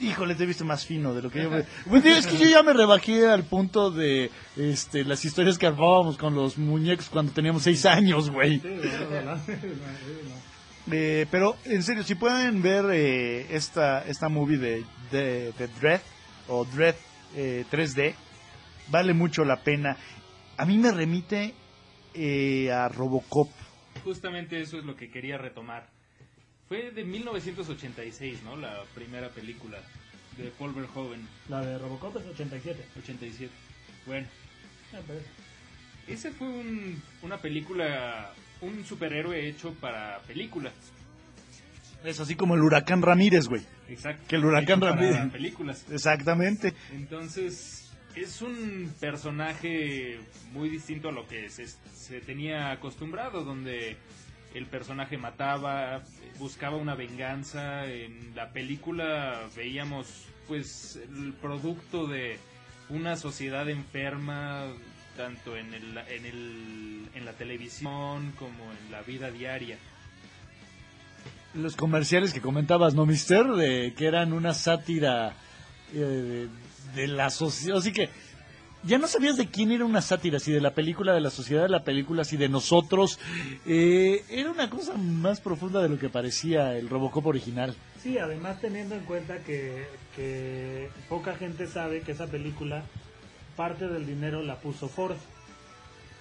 híjole, 0.00 0.34
te 0.34 0.46
viste 0.46 0.64
más 0.64 0.86
fino 0.86 1.14
de 1.14 1.22
lo 1.22 1.30
que 1.30 1.42
yo 1.42 1.50
me... 1.50 1.64
Bueno, 1.84 2.06
es 2.16 2.26
que 2.26 2.38
yo 2.38 2.48
ya 2.48 2.62
me 2.62 2.72
rebajé 2.72 3.26
al 3.26 3.44
punto 3.44 3.90
de 3.90 4.30
este, 4.56 5.04
las 5.04 5.24
historias 5.24 5.58
que 5.58 5.66
armábamos 5.66 6.16
con 6.16 6.34
los 6.34 6.56
muñecos 6.56 7.08
cuando 7.10 7.32
teníamos 7.32 7.62
seis 7.62 7.84
años, 7.84 8.30
güey. 8.30 8.60
Eh, 10.90 11.26
pero 11.30 11.56
en 11.64 11.82
serio, 11.82 12.04
si 12.04 12.14
pueden 12.14 12.62
ver 12.62 12.84
eh, 12.92 13.46
esta, 13.50 14.06
esta 14.06 14.28
movie 14.28 14.56
de, 14.56 14.84
de, 15.10 15.52
de 15.58 15.68
Dread 15.80 16.00
o 16.48 16.64
Dread 16.64 16.94
eh, 17.34 17.64
3D, 17.70 18.14
vale 18.88 19.12
mucho 19.12 19.44
la 19.44 19.56
pena. 19.56 19.96
A 20.56 20.64
mí 20.64 20.78
me 20.78 20.92
remite 20.92 21.54
eh, 22.16 22.72
a 22.72 22.88
Robocop. 22.88 23.48
Justamente 24.04 24.60
eso 24.60 24.78
es 24.78 24.84
lo 24.84 24.96
que 24.96 25.10
quería 25.10 25.38
retomar. 25.38 25.86
Fue 26.68 26.90
de 26.90 27.04
1986, 27.04 28.42
¿no? 28.44 28.56
La 28.56 28.82
primera 28.94 29.28
película 29.30 29.78
de 30.36 30.50
Paul 30.58 30.72
Verhoeven, 30.74 31.26
La 31.48 31.60
de 31.64 31.78
Robocop 31.78 32.16
es 32.16 32.26
87. 32.26 32.84
87. 32.98 33.52
Bueno, 34.06 34.26
Ah, 34.92 35.00
ese 36.06 36.30
fue 36.30 36.48
un- 36.48 37.02
una 37.22 37.38
película, 37.38 38.32
un 38.60 38.84
superhéroe 38.84 39.48
hecho 39.48 39.72
para 39.74 40.18
películas. 40.26 40.72
Es 42.04 42.20
así 42.20 42.36
como 42.36 42.54
el 42.54 42.62
huracán 42.62 43.02
Ramírez, 43.02 43.48
güey. 43.48 43.62
Exacto. 43.88 44.22
Que 44.28 44.36
el 44.36 44.44
huracán 44.44 44.78
para 44.80 44.94
Ramírez. 44.94 45.32
películas. 45.32 45.84
Exactamente. 45.90 46.72
Entonces, 46.92 47.85
es 48.16 48.40
un 48.40 48.92
personaje 48.98 50.18
muy 50.52 50.70
distinto 50.70 51.10
a 51.10 51.12
lo 51.12 51.28
que 51.28 51.50
se, 51.50 51.66
se 51.66 52.20
tenía 52.20 52.72
acostumbrado, 52.72 53.44
donde 53.44 53.96
el 54.54 54.66
personaje 54.66 55.18
mataba, 55.18 56.02
buscaba 56.38 56.76
una 56.76 56.94
venganza. 56.94 57.84
En 57.86 58.34
la 58.34 58.52
película 58.52 59.42
veíamos, 59.54 60.24
pues, 60.48 60.96
el 60.96 61.34
producto 61.34 62.06
de 62.06 62.38
una 62.88 63.16
sociedad 63.16 63.68
enferma, 63.68 64.64
tanto 65.16 65.56
en, 65.56 65.74
el, 65.74 65.98
en, 65.98 66.26
el, 66.26 67.08
en 67.14 67.24
la 67.24 67.32
televisión 67.32 68.32
como 68.38 68.64
en 68.72 68.92
la 68.92 69.02
vida 69.02 69.30
diaria. 69.30 69.76
Los 71.54 71.76
comerciales 71.76 72.32
que 72.32 72.40
comentabas, 72.40 72.94
¿no, 72.94 73.06
Mister? 73.06 73.46
De 73.46 73.94
que 73.94 74.06
eran 74.06 74.32
una 74.32 74.54
sátira 74.54 75.34
eh, 75.94 76.48
de, 76.94 77.06
la 77.06 77.30
sociedad. 77.30 77.78
Así 77.78 77.92
que 77.92 78.08
ya 78.82 78.98
no 78.98 79.08
sabías 79.08 79.36
de 79.36 79.48
quién 79.48 79.72
era 79.72 79.84
una 79.84 80.00
sátira, 80.00 80.38
si 80.38 80.52
de 80.52 80.60
la 80.60 80.74
película, 80.74 81.12
de 81.14 81.20
la 81.20 81.30
sociedad 81.30 81.62
de 81.62 81.68
la 81.68 81.84
película, 81.84 82.24
si 82.24 82.36
de 82.36 82.48
nosotros. 82.48 83.18
Eh, 83.66 84.24
era 84.30 84.50
una 84.50 84.70
cosa 84.70 84.94
más 84.94 85.40
profunda 85.40 85.82
de 85.82 85.88
lo 85.88 85.98
que 85.98 86.08
parecía 86.08 86.76
el 86.76 86.88
Robocop 86.88 87.26
original. 87.26 87.74
Sí, 88.02 88.18
además 88.18 88.60
teniendo 88.60 88.94
en 88.94 89.04
cuenta 89.04 89.38
que, 89.38 89.86
que 90.14 90.88
poca 91.08 91.34
gente 91.34 91.66
sabe 91.66 92.02
que 92.02 92.12
esa 92.12 92.26
película 92.26 92.84
parte 93.56 93.88
del 93.88 94.06
dinero 94.06 94.42
la 94.42 94.56
puso 94.56 94.88
Ford. 94.88 95.16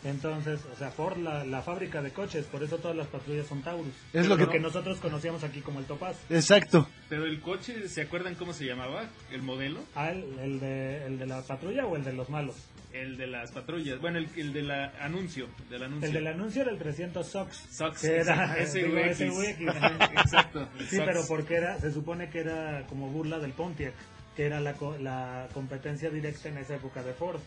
Entonces, 0.06 0.60
o 0.72 0.76
sea, 0.78 0.92
Ford, 0.92 1.18
la, 1.18 1.44
la 1.44 1.62
fábrica 1.64 2.02
de 2.02 2.12
coches, 2.12 2.46
por 2.46 2.64
eso 2.64 2.78
todas 2.78 2.96
las 2.96 3.08
patrullas 3.08 3.48
son 3.48 3.62
Taurus. 3.64 3.94
Es 4.14 4.28
lo 4.28 4.38
que- 4.38 4.60
nosotros 4.60 5.00
conocíamos 5.00 5.44
aquí 5.44 5.62
como 5.62 5.80
el 5.80 5.86
Topaz. 5.86 6.16
Exacto. 6.30 6.88
Pero 7.10 7.26
el 7.26 7.42
coche, 7.42 7.90
¿se 7.90 8.04
acuerdan 8.04 8.36
cómo 8.36 8.54
se 8.54 8.66
llamaba? 8.66 9.10
¿El 9.32 9.42
modelo? 9.42 9.80
Ah, 9.96 10.12
el, 10.12 10.24
el 10.40 10.60
de, 10.60 11.06
el 11.08 11.18
de 11.20 11.26
la 11.26 11.42
patrulla 11.42 11.86
o 11.88 11.96
el 11.96 12.04
de 12.04 12.14
los 12.14 12.30
malos. 12.30 12.56
El 12.94 13.18
de 13.18 13.28
las 13.28 13.52
patrullas. 13.52 14.00
Bueno, 14.00 14.20
el, 14.20 14.30
el 14.38 14.54
del 14.54 14.72
anuncio. 14.72 15.48
Del 15.70 15.84
anuncio. 15.84 16.08
El 16.08 16.14
del 16.14 16.28
anuncio 16.28 16.62
era 16.62 16.72
el 16.72 16.78
300 16.78 17.28
SOX. 17.28 17.58
SOX, 17.72 18.02
que 18.02 18.16
era 18.18 18.56
digo, 18.74 18.98
SUX. 19.14 19.18
SUX. 19.18 19.60
Exacto. 20.24 20.70
Sí, 20.88 20.96
SOX. 20.98 21.06
pero 21.06 21.22
porque 21.28 21.56
era, 21.56 21.80
se 21.80 21.92
supone 21.92 22.30
que 22.30 22.40
era 22.40 22.86
como 22.88 23.10
burla 23.10 23.40
del 23.40 23.52
Pontiac, 23.54 23.94
que 24.36 24.46
era 24.46 24.62
la, 24.62 24.74
co- 24.74 24.98
la 24.98 25.48
competencia 25.54 26.10
directa 26.10 26.48
en 26.48 26.58
esa 26.60 26.76
época 26.76 27.02
de 27.04 27.14
Ford. 27.14 27.40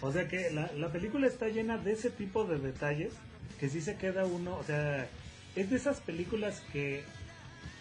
O 0.00 0.12
sea 0.12 0.28
que 0.28 0.50
la, 0.50 0.70
la 0.76 0.88
película 0.92 1.26
está 1.26 1.48
llena 1.48 1.78
de 1.78 1.92
ese 1.92 2.10
tipo 2.10 2.44
de 2.44 2.58
detalles 2.58 3.12
que 3.58 3.68
sí 3.68 3.80
se 3.80 3.96
queda 3.96 4.26
uno, 4.26 4.56
o 4.56 4.64
sea, 4.64 5.08
es 5.54 5.70
de 5.70 5.76
esas 5.76 6.00
películas 6.00 6.62
que 6.72 7.02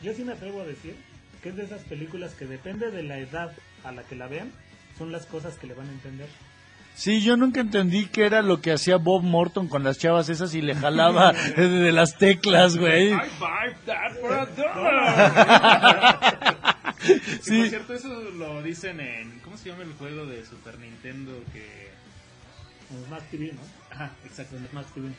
yo 0.01 0.13
sí 0.13 0.23
me 0.23 0.33
atrevo 0.33 0.61
a 0.61 0.65
decir 0.65 0.95
que 1.41 1.49
es 1.49 1.55
de 1.57 1.63
esas 1.63 1.83
películas 1.83 2.33
que 2.33 2.45
depende 2.45 2.89
de 2.89 3.03
la 3.03 3.19
edad 3.19 3.51
a 3.83 3.91
la 3.91 4.03
que 4.03 4.15
la 4.15 4.27
vean, 4.27 4.51
son 4.97 5.11
las 5.11 5.25
cosas 5.25 5.57
que 5.57 5.67
le 5.67 5.73
van 5.73 5.87
a 5.87 5.91
entender. 5.91 6.27
Sí, 6.95 7.21
yo 7.21 7.35
nunca 7.35 7.59
entendí 7.59 8.05
qué 8.05 8.25
era 8.25 8.41
lo 8.41 8.61
que 8.61 8.71
hacía 8.71 8.95
Bob 8.95 9.21
Morton 9.21 9.67
con 9.67 9.83
las 9.83 9.99
chavas 9.99 10.29
esas 10.29 10.55
y 10.55 10.61
le 10.61 10.75
jalaba 10.75 11.33
de 11.57 11.91
las 11.91 12.17
teclas, 12.17 12.77
güey. 12.77 13.09
I 13.09 13.17
buy 13.37 13.75
that 13.85 14.13
for 14.21 14.33
a 14.33 14.45
dollar. 14.45 16.21
Que, 17.05 17.19
Sí. 17.41 17.59
Por 17.59 17.69
cierto, 17.69 17.93
eso 17.93 18.07
lo 18.31 18.63
dicen 18.63 18.99
en. 18.99 19.39
¿Cómo 19.41 19.57
se 19.57 19.69
llama 19.69 19.83
el 19.83 19.93
juego 19.93 20.25
de 20.25 20.43
Super 20.43 20.79
Nintendo? 20.79 21.33
Que. 21.53 21.84
En 22.91 23.05
Smash 23.05 23.23
TV, 23.31 23.53
¿no? 23.53 23.61
Ajá, 23.91 24.11
exacto. 24.25 24.57
En 24.57 24.67
Smash 24.67 24.85
TV. 24.93 25.09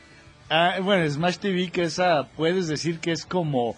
Ah, 0.49 0.77
bueno, 0.81 1.09
Smash 1.09 1.37
TV, 1.37 1.69
que 1.71 1.83
esa 1.83 2.27
puedes 2.35 2.67
decir 2.67 2.99
que 2.99 3.11
es 3.11 3.25
como 3.25 3.75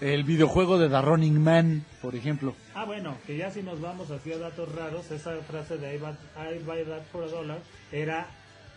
el 0.00 0.24
videojuego 0.24 0.78
de 0.78 0.88
The 0.88 1.02
Running 1.02 1.42
Man, 1.42 1.84
por 2.00 2.14
ejemplo. 2.14 2.54
Ah, 2.74 2.84
bueno, 2.84 3.16
que 3.26 3.36
ya 3.36 3.50
si 3.50 3.62
nos 3.62 3.80
vamos 3.80 4.10
hacia 4.10 4.38
datos 4.38 4.74
raros, 4.74 5.10
esa 5.10 5.36
frase 5.42 5.76
de 5.78 5.94
I 5.94 5.98
buy, 5.98 6.12
I 6.36 6.58
buy 6.64 6.84
that 6.84 7.02
for 7.12 7.24
a 7.24 7.28
dollar 7.28 7.58
era 7.92 8.28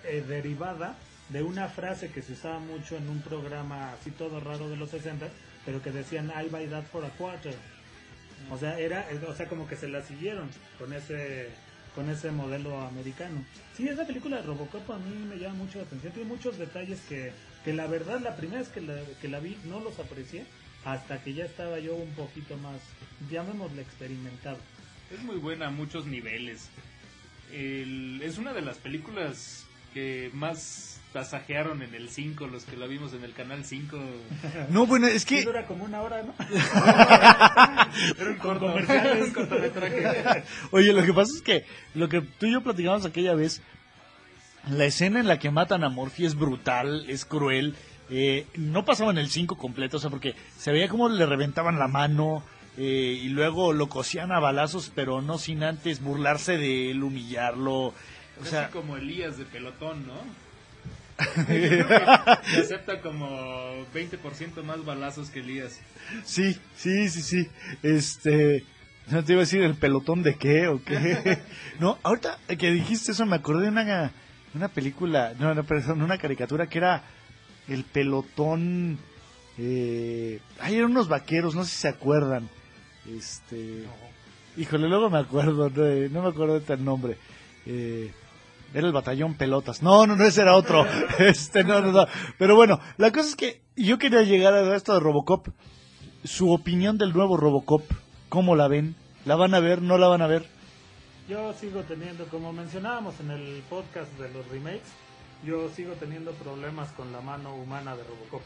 eh, 0.03 0.23
derivada 0.27 0.97
de 1.29 1.43
una 1.43 1.69
frase 1.69 2.09
que 2.09 2.21
se 2.21 2.33
usaba 2.33 2.59
mucho 2.59 2.97
en 2.97 3.07
un 3.07 3.21
programa 3.21 3.93
así 3.93 4.11
todo 4.11 4.39
raro 4.39 4.69
de 4.69 4.75
los 4.75 4.89
60, 4.89 5.27
pero 5.65 5.81
que 5.81 5.91
decían 5.91 6.29
I 6.29 6.49
buy 6.49 6.67
that 6.67 6.83
for 6.91 7.05
a 7.05 7.09
quarter. 7.09 7.55
O 8.51 8.57
sea, 8.57 8.77
era, 8.77 9.09
eh, 9.09 9.19
o 9.25 9.33
sea, 9.33 9.47
como 9.47 9.67
que 9.67 9.77
se 9.77 9.87
la 9.87 10.01
siguieron 10.01 10.49
con 10.77 10.91
ese 10.91 11.49
con 11.95 12.09
ese 12.09 12.31
modelo 12.31 12.79
americano. 12.81 13.43
Sí, 13.75 13.87
esa 13.87 14.05
película 14.05 14.37
de 14.37 14.43
Robocop 14.43 14.89
a 14.91 14.97
mí 14.99 15.15
me 15.29 15.37
llama 15.37 15.55
mucho 15.55 15.77
la 15.79 15.85
atención. 15.85 16.13
Tiene 16.13 16.29
muchos 16.29 16.57
detalles 16.57 16.99
que, 17.07 17.31
que 17.63 17.73
la 17.73 17.87
verdad, 17.87 18.19
la 18.21 18.35
primera 18.35 18.59
vez 18.59 18.69
que 18.69 18.81
la, 18.81 18.95
que 19.21 19.27
la 19.27 19.39
vi 19.39 19.57
no 19.65 19.79
los 19.79 19.99
aprecié 19.99 20.45
hasta 20.85 21.21
que 21.23 21.33
ya 21.33 21.45
estaba 21.45 21.79
yo 21.79 21.95
un 21.95 22.11
poquito 22.11 22.57
más, 22.57 22.77
llamémosle 23.31 23.81
experimentado. 23.81 24.57
Es 25.11 25.21
muy 25.23 25.37
buena 25.37 25.67
a 25.67 25.71
muchos 25.71 26.05
niveles. 26.05 26.69
El- 27.51 28.21
es 28.23 28.37
una 28.37 28.53
de 28.53 28.61
las 28.61 28.77
películas 28.77 29.65
que 29.93 30.29
más 30.33 30.92
tasajearon 31.13 31.81
en 31.83 31.93
el 31.95 32.09
5, 32.09 32.47
los 32.47 32.63
que 32.65 32.75
la 32.75 32.87
vimos 32.87 33.13
en 33.13 33.23
el 33.23 33.33
canal 33.33 33.63
5. 33.63 33.97
No, 34.69 34.85
bueno, 34.87 35.07
es 35.07 35.21
Sí, 35.21 35.27
que... 35.27 35.43
dura 35.43 35.65
como 35.65 35.85
una 35.85 36.01
hora, 36.01 36.23
¿no? 36.23 36.33
Era 38.19 38.29
un 38.31 38.37
corto, 38.37 38.73
cortometraje. 39.33 40.43
Oye, 40.71 40.91
lo 40.93 41.03
que 41.03 41.13
pasa 41.13 41.31
es 41.35 41.41
que 41.41 41.65
lo 41.93 42.09
que 42.09 42.21
tú 42.21 42.47
y 42.47 42.51
yo 42.53 42.61
platicamos 42.61 43.05
aquella 43.05 43.33
vez, 43.35 43.61
la 44.69 44.85
escena 44.85 45.19
en 45.19 45.27
la 45.27 45.39
que 45.39 45.51
matan 45.51 45.83
a 45.83 45.89
Morphy 45.89 46.25
es 46.25 46.35
brutal, 46.35 47.05
es 47.07 47.25
cruel. 47.25 47.75
eh, 48.09 48.45
no 48.55 48.83
pasaba 48.85 49.11
en 49.11 49.17
el 49.17 49.29
5 49.29 49.57
completo, 49.57 49.97
o 49.97 49.99
sea, 49.99 50.09
porque 50.09 50.35
se 50.57 50.71
veía 50.71 50.87
como 50.89 51.09
le 51.09 51.25
reventaban 51.25 51.79
la 51.79 51.87
mano 51.87 52.43
eh, 52.77 53.19
y 53.21 53.29
luego 53.29 53.71
lo 53.73 53.87
cosían 53.87 54.31
a 54.31 54.39
balazos, 54.39 54.91
pero 54.93 55.21
no 55.21 55.37
sin 55.37 55.63
antes 55.63 56.01
burlarse 56.01 56.57
de 56.57 56.91
él, 56.91 57.03
humillarlo. 57.03 57.73
O 57.87 57.93
Casi 58.39 58.49
sea, 58.49 58.69
como 58.71 58.97
Elías 58.97 59.37
de 59.37 59.45
pelotón, 59.45 60.07
¿no? 60.07 60.13
Que 61.47 62.59
acepta 62.59 63.01
como 63.01 63.85
20% 63.93 64.63
más 64.63 64.83
balazos 64.85 65.29
que 65.29 65.39
Elías. 65.39 65.79
sí, 66.23 66.57
sí, 66.75 67.09
sí, 67.09 67.21
sí. 67.21 67.49
Este, 67.81 68.63
no 69.07 69.23
te 69.23 69.33
iba 69.33 69.41
a 69.41 69.45
decir 69.45 69.61
el 69.61 69.75
pelotón 69.75 70.23
de 70.23 70.35
qué 70.35 70.67
o 70.67 70.81
qué. 70.83 71.39
no, 71.79 71.97
ahorita 72.03 72.37
que 72.57 72.71
dijiste 72.71 73.11
eso 73.11 73.25
me 73.25 73.35
acordé 73.35 73.63
de 73.63 73.69
una, 73.69 74.11
una 74.53 74.67
película, 74.69 75.33
no, 75.39 75.53
no, 75.53 75.63
perdón, 75.63 76.01
una 76.01 76.17
caricatura 76.17 76.67
que 76.67 76.77
era 76.77 77.03
el 77.67 77.83
pelotón. 77.83 78.97
Eh, 79.57 80.39
ay, 80.59 80.75
eran 80.75 80.91
unos 80.91 81.07
vaqueros, 81.07 81.55
no 81.55 81.63
sé 81.63 81.71
si 81.71 81.77
se 81.77 81.87
acuerdan. 81.89 82.49
Este, 83.05 83.83
híjole, 84.57 84.87
luego 84.87 85.09
me 85.09 85.19
acuerdo, 85.19 85.69
no, 85.69 86.09
no 86.09 86.21
me 86.23 86.29
acuerdo 86.29 86.59
de 86.59 86.73
el 86.73 86.85
nombre. 86.85 87.17
Eh, 87.65 88.11
era 88.73 88.87
el 88.87 88.93
batallón 88.93 89.35
pelotas. 89.35 89.83
No, 89.83 90.07
no, 90.07 90.15
no, 90.15 90.23
ese 90.25 90.41
era 90.41 90.55
otro. 90.55 90.85
Este, 91.19 91.63
no, 91.63 91.81
no, 91.81 91.91
no. 91.91 92.05
Pero 92.37 92.55
bueno, 92.55 92.79
la 92.97 93.11
cosa 93.11 93.29
es 93.29 93.35
que 93.35 93.61
yo 93.75 93.97
quería 93.97 94.23
llegar 94.23 94.53
a 94.53 94.75
esto 94.75 94.93
de 94.93 94.99
Robocop. 94.99 95.47
Su 96.23 96.51
opinión 96.51 96.97
del 96.97 97.13
nuevo 97.13 97.37
Robocop, 97.37 97.83
¿cómo 98.29 98.55
la 98.55 98.67
ven? 98.67 98.95
¿La 99.25 99.35
van 99.35 99.53
a 99.53 99.59
ver? 99.59 99.81
¿No 99.81 99.97
la 99.97 100.07
van 100.07 100.21
a 100.21 100.27
ver? 100.27 100.45
Yo 101.27 101.53
sigo 101.53 101.81
teniendo, 101.81 102.25
como 102.27 102.51
mencionábamos 102.53 103.19
en 103.19 103.31
el 103.31 103.61
podcast 103.69 104.11
de 104.17 104.29
los 104.31 104.47
remakes, 104.47 104.91
yo 105.45 105.69
sigo 105.69 105.93
teniendo 105.93 106.31
problemas 106.31 106.91
con 106.93 107.11
la 107.11 107.21
mano 107.21 107.55
humana 107.55 107.95
de 107.95 108.03
Robocop. 108.03 108.41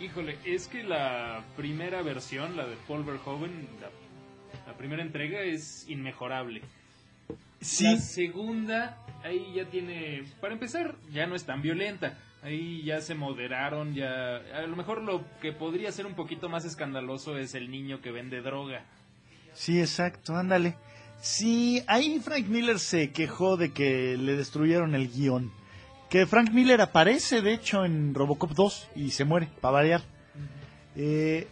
Híjole, 0.00 0.38
es 0.44 0.68
que 0.68 0.82
la 0.82 1.44
primera 1.56 2.02
versión, 2.02 2.56
la 2.56 2.66
de 2.66 2.76
Paul 2.88 3.04
Verhoeven, 3.04 3.68
la, 3.80 3.90
la 4.66 4.76
primera 4.76 5.02
entrega 5.02 5.42
es 5.42 5.88
inmejorable. 5.88 6.62
La 7.80 7.96
segunda, 7.98 8.98
ahí 9.22 9.52
ya 9.54 9.66
tiene, 9.66 10.24
para 10.40 10.52
empezar, 10.52 10.96
ya 11.12 11.26
no 11.26 11.36
es 11.36 11.44
tan 11.44 11.62
violenta. 11.62 12.18
Ahí 12.42 12.82
ya 12.82 13.00
se 13.00 13.14
moderaron, 13.14 13.94
ya... 13.94 14.36
A 14.36 14.62
lo 14.66 14.74
mejor 14.74 15.02
lo 15.02 15.24
que 15.40 15.52
podría 15.52 15.92
ser 15.92 16.06
un 16.06 16.14
poquito 16.14 16.48
más 16.48 16.64
escandaloso 16.64 17.38
es 17.38 17.54
el 17.54 17.70
niño 17.70 18.00
que 18.00 18.10
vende 18.10 18.40
droga. 18.40 18.84
Sí, 19.52 19.78
exacto, 19.78 20.34
ándale. 20.34 20.74
Sí, 21.20 21.84
ahí 21.86 22.18
Frank 22.18 22.48
Miller 22.48 22.80
se 22.80 23.12
quejó 23.12 23.56
de 23.56 23.72
que 23.72 24.16
le 24.16 24.34
destruyeron 24.34 24.96
el 24.96 25.08
guion. 25.08 25.52
Que 26.10 26.26
Frank 26.26 26.50
Miller 26.50 26.80
aparece, 26.80 27.42
de 27.42 27.54
hecho, 27.54 27.84
en 27.84 28.12
Robocop 28.12 28.50
2 28.50 28.88
y 28.96 29.10
se 29.12 29.24
muere, 29.24 29.48
para 29.60 29.74
variar. 29.74 30.02
Eh, 30.96 31.46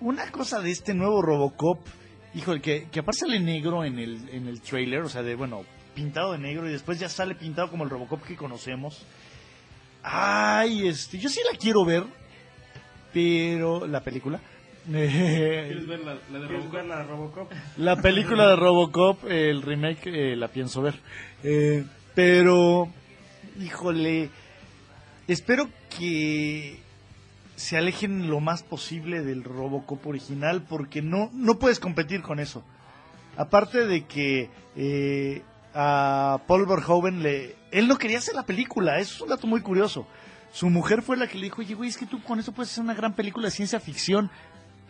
una 0.00 0.30
cosa 0.32 0.60
de 0.60 0.70
este 0.70 0.94
nuevo 0.94 1.20
Robocop, 1.20 1.86
híjole, 2.34 2.60
que, 2.60 2.88
que 2.90 3.00
aparte 3.00 3.20
sale 3.20 3.40
negro 3.40 3.84
en 3.84 3.98
el, 3.98 4.28
en 4.30 4.48
el 4.48 4.60
trailer, 4.60 5.02
o 5.02 5.08
sea, 5.08 5.22
de, 5.22 5.34
bueno, 5.34 5.64
pintado 5.94 6.32
de 6.32 6.38
negro 6.38 6.68
y 6.68 6.72
después 6.72 6.98
ya 6.98 7.08
sale 7.08 7.34
pintado 7.34 7.70
como 7.70 7.84
el 7.84 7.90
Robocop 7.90 8.22
que 8.22 8.36
conocemos. 8.36 9.04
Ay, 10.02 10.88
este, 10.88 11.18
yo 11.18 11.28
sí 11.28 11.40
la 11.50 11.56
quiero 11.58 11.84
ver, 11.84 12.04
pero 13.12 13.86
la 13.86 14.00
película. 14.02 14.40
¿Quieres 14.90 15.86
ver 15.86 16.00
la, 16.00 16.14
la 16.32 16.38
de 16.40 16.46
¿Quieres 16.48 16.50
Robocop? 16.50 16.72
ver 16.72 16.84
la 16.86 16.96
de 16.98 17.04
Robocop? 17.04 17.52
La 17.76 17.96
película 18.02 18.48
de 18.48 18.56
Robocop, 18.56 19.24
el 19.30 19.62
remake, 19.62 20.06
eh, 20.06 20.36
la 20.36 20.48
pienso 20.48 20.82
ver. 20.82 20.94
Eh, 21.44 21.84
pero, 22.14 22.88
híjole, 23.60 24.28
espero 25.28 25.68
que 25.96 26.80
se 27.62 27.76
alejen 27.76 28.28
lo 28.28 28.40
más 28.40 28.64
posible 28.64 29.22
del 29.22 29.44
Robocop 29.44 30.04
original 30.08 30.62
porque 30.62 31.00
no, 31.00 31.30
no 31.32 31.58
puedes 31.60 31.78
competir 31.78 32.20
con 32.20 32.40
eso. 32.40 32.64
Aparte 33.36 33.86
de 33.86 34.04
que 34.04 34.50
eh, 34.76 35.42
a 35.74 36.40
Paul 36.48 36.66
Verhoeven 36.66 37.22
le... 37.22 37.54
Él 37.70 37.86
no 37.86 37.98
quería 37.98 38.18
hacer 38.18 38.34
la 38.34 38.44
película, 38.44 38.98
eso 38.98 39.14
es 39.14 39.20
un 39.20 39.28
dato 39.28 39.46
muy 39.46 39.60
curioso. 39.60 40.06
Su 40.52 40.70
mujer 40.70 41.02
fue 41.02 41.16
la 41.16 41.28
que 41.28 41.38
le 41.38 41.44
dijo, 41.44 41.60
oye, 41.60 41.74
güey, 41.74 41.88
es 41.88 41.96
que 41.96 42.04
tú 42.06 42.20
con 42.22 42.40
eso 42.40 42.50
puedes 42.52 42.72
hacer 42.72 42.82
una 42.82 42.94
gran 42.94 43.14
película 43.14 43.46
de 43.46 43.52
ciencia 43.52 43.78
ficción. 43.78 44.28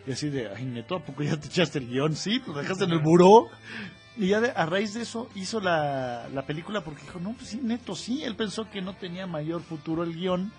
Y 0.07 0.11
así 0.11 0.29
de, 0.29 0.49
ay, 0.49 0.65
neto, 0.65 0.95
¿a 0.95 0.99
poco 1.05 1.21
ya 1.23 1.39
te 1.39 1.47
echaste 1.47 1.77
el 1.77 1.87
guion? 1.87 2.15
Sí, 2.15 2.41
lo 2.47 2.53
dejaste 2.53 2.85
en 2.85 2.91
el 2.91 2.99
buró. 2.99 3.49
Y 4.17 4.27
ya 4.29 4.41
de- 4.41 4.51
a 4.51 4.65
raíz 4.65 4.95
de 4.95 5.03
eso 5.03 5.29
hizo 5.35 5.59
la, 5.61 6.27
la 6.33 6.41
película 6.47 6.81
porque 6.83 7.03
dijo, 7.03 7.19
no, 7.19 7.33
pues 7.33 7.49
sí, 7.49 7.59
neto, 7.63 7.95
sí. 7.95 8.23
Él 8.23 8.35
pensó 8.35 8.67
que 8.69 8.81
no 8.81 8.93
tenía 8.95 9.27
mayor 9.27 9.61
futuro 9.61 10.03
el 10.03 10.15
guion, 10.15 10.51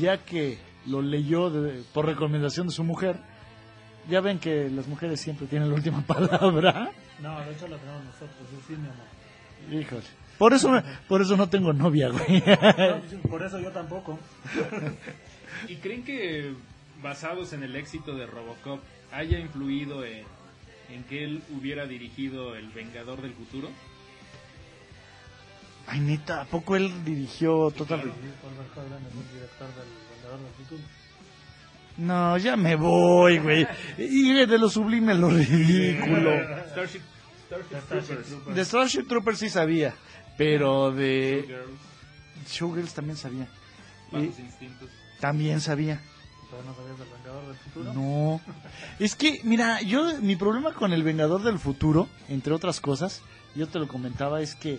ya 0.00 0.18
que 0.24 0.56
lo 0.88 1.02
leyó 1.02 1.50
de- 1.50 1.82
por 1.92 2.06
recomendación 2.06 2.66
de 2.68 2.72
su 2.72 2.84
mujer. 2.84 3.16
Ya 4.08 4.20
ven 4.20 4.38
que 4.38 4.70
las 4.70 4.86
mujeres 4.86 5.20
siempre 5.20 5.46
tienen 5.46 5.68
la 5.68 5.74
última 5.74 6.00
palabra. 6.06 6.90
No, 7.20 7.40
de 7.40 7.52
hecho 7.52 7.68
la 7.68 7.76
tenemos 7.78 8.04
nosotros, 8.04 8.30
sí, 8.50 8.56
sí, 8.68 8.72
mi 8.74 8.88
amor. 8.88 9.80
Híjole. 9.82 10.02
Por 10.38 10.52
eso, 10.54 10.70
me- 10.70 10.82
por 11.08 11.20
eso 11.20 11.36
no 11.36 11.48
tengo 11.48 11.72
novia, 11.72 12.08
güey. 12.10 12.40
No, 12.40 13.20
por 13.30 13.42
eso 13.42 13.58
yo 13.58 13.70
tampoco. 13.72 14.18
¿Y 15.68 15.76
creen 15.76 16.04
que 16.04 16.54
basados 17.02 17.52
en 17.52 17.62
el 17.64 17.74
éxito 17.76 18.14
de 18.14 18.26
Robocop 18.26 18.80
haya 19.12 19.38
influido 19.40 20.04
en, 20.04 20.22
en 20.90 21.02
que 21.04 21.24
él 21.24 21.42
hubiera 21.58 21.86
dirigido 21.86 22.54
El 22.54 22.68
Vengador 22.68 23.20
del 23.20 23.32
Futuro? 23.34 23.68
Ay, 25.88 26.00
neta, 26.00 26.42
¿a 26.42 26.44
poco 26.44 26.76
él 26.76 26.92
dirigió 27.04 27.70
Total 27.70 28.02
Sí, 28.02 28.08
Paul 28.42 28.52
No, 31.96 32.36
ya 32.38 32.56
me 32.56 32.76
voy, 32.76 33.38
güey. 33.38 33.66
Y 33.98 34.46
de 34.46 34.58
lo 34.58 34.68
sublime 34.70 35.14
lo 35.14 35.30
ridículo. 35.30 36.30
Starship, 36.70 37.00
Starship 37.46 37.76
Starship 37.86 38.14
Troopers. 38.24 38.54
De 38.56 38.64
Starship 38.64 39.02
Troopers 39.08 39.38
sí 39.38 39.48
sabía. 39.48 39.94
pero 40.36 40.92
de 40.92 41.44
Girls, 41.46 42.52
Showgirls 42.52 42.94
también 42.94 43.16
sabía. 43.16 43.48
Bajos 44.12 44.38
Instintos. 44.38 44.88
también 45.20 45.60
sabía. 45.60 46.00
¿Todavía 46.48 46.70
no 46.70 46.76
sabías 46.76 46.98
del 46.98 47.08
Vengador 47.08 47.46
del 47.46 47.56
Futuro? 47.56 47.92
No. 47.92 48.40
Es 49.00 49.14
que, 49.16 49.40
mira, 49.42 49.82
yo, 49.82 50.18
mi 50.22 50.36
problema 50.36 50.72
con 50.72 50.92
el 50.92 51.02
Vengador 51.02 51.42
del 51.42 51.58
Futuro, 51.58 52.08
entre 52.28 52.54
otras 52.54 52.80
cosas, 52.80 53.22
yo 53.54 53.66
te 53.66 53.78
lo 53.80 53.88
comentaba, 53.88 54.40
es 54.40 54.54
que 54.54 54.78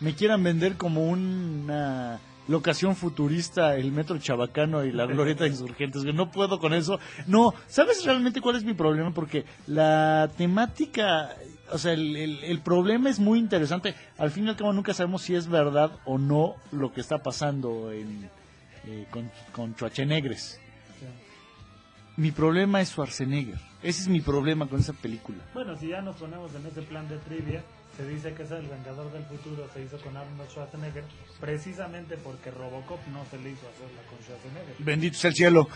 me 0.00 0.14
quieran 0.14 0.42
vender 0.42 0.76
como 0.76 1.06
una 1.06 2.18
locación 2.48 2.94
futurista 2.96 3.76
el 3.76 3.90
Metro 3.92 4.18
Chabacano 4.18 4.84
y 4.84 4.92
la 4.92 5.06
Glorieta 5.06 5.44
de 5.44 5.50
Insurgentes. 5.50 6.04
No 6.04 6.30
puedo 6.30 6.58
con 6.58 6.74
eso. 6.74 6.98
No, 7.26 7.54
¿sabes 7.68 8.04
realmente 8.04 8.40
cuál 8.40 8.56
es 8.56 8.64
mi 8.64 8.74
problema? 8.74 9.12
Porque 9.12 9.44
la 9.66 10.30
temática, 10.36 11.30
o 11.72 11.78
sea, 11.78 11.92
el, 11.92 12.16
el- 12.16 12.60
problema 12.60 13.08
es 13.10 13.18
muy 13.18 13.38
interesante. 13.38 13.94
Al 14.18 14.30
fin 14.30 14.46
y 14.46 14.48
al 14.50 14.56
cabo 14.56 14.72
nunca 14.72 14.92
sabemos 14.94 15.22
si 15.22 15.34
es 15.34 15.48
verdad 15.48 15.90
o 16.04 16.18
no 16.18 16.54
lo 16.72 16.92
que 16.92 17.00
está 17.00 17.18
pasando 17.18 17.90
en, 17.92 18.28
eh, 18.86 19.06
con, 19.10 19.30
con 19.52 19.74
Schwarzenegger. 19.74 20.36
Mi 22.16 22.30
problema 22.30 22.80
es 22.80 22.90
Schwarzenegger. 22.90 23.58
Ese 23.82 24.02
es 24.02 24.08
mi 24.08 24.20
problema 24.20 24.66
con 24.66 24.80
esa 24.80 24.92
película. 24.92 25.38
Bueno, 25.52 25.76
si 25.76 25.88
ya 25.88 26.00
nos 26.00 26.16
ponemos 26.16 26.54
en 26.54 26.64
ese 26.66 26.82
plan 26.82 27.08
de 27.08 27.16
trivia, 27.18 27.62
se 27.96 28.06
dice 28.08 28.34
que 28.34 28.42
ese 28.42 28.56
El 28.58 28.66
Vengador 28.68 29.12
del 29.12 29.24
Futuro 29.24 29.68
se 29.72 29.82
hizo 29.82 29.98
con 29.98 30.16
Arnold 30.16 30.48
Schwarzenegger 30.50 31.04
precisamente 31.40 32.16
porque 32.16 32.50
Robocop 32.50 33.00
no 33.08 33.24
se 33.30 33.38
le 33.38 33.50
hizo 33.50 33.68
hacerla 33.68 34.02
con 34.08 34.18
Schwarzenegger. 34.20 34.74
Bendito 34.78 35.16
sea 35.18 35.30
el 35.30 35.36
cielo. 35.36 35.68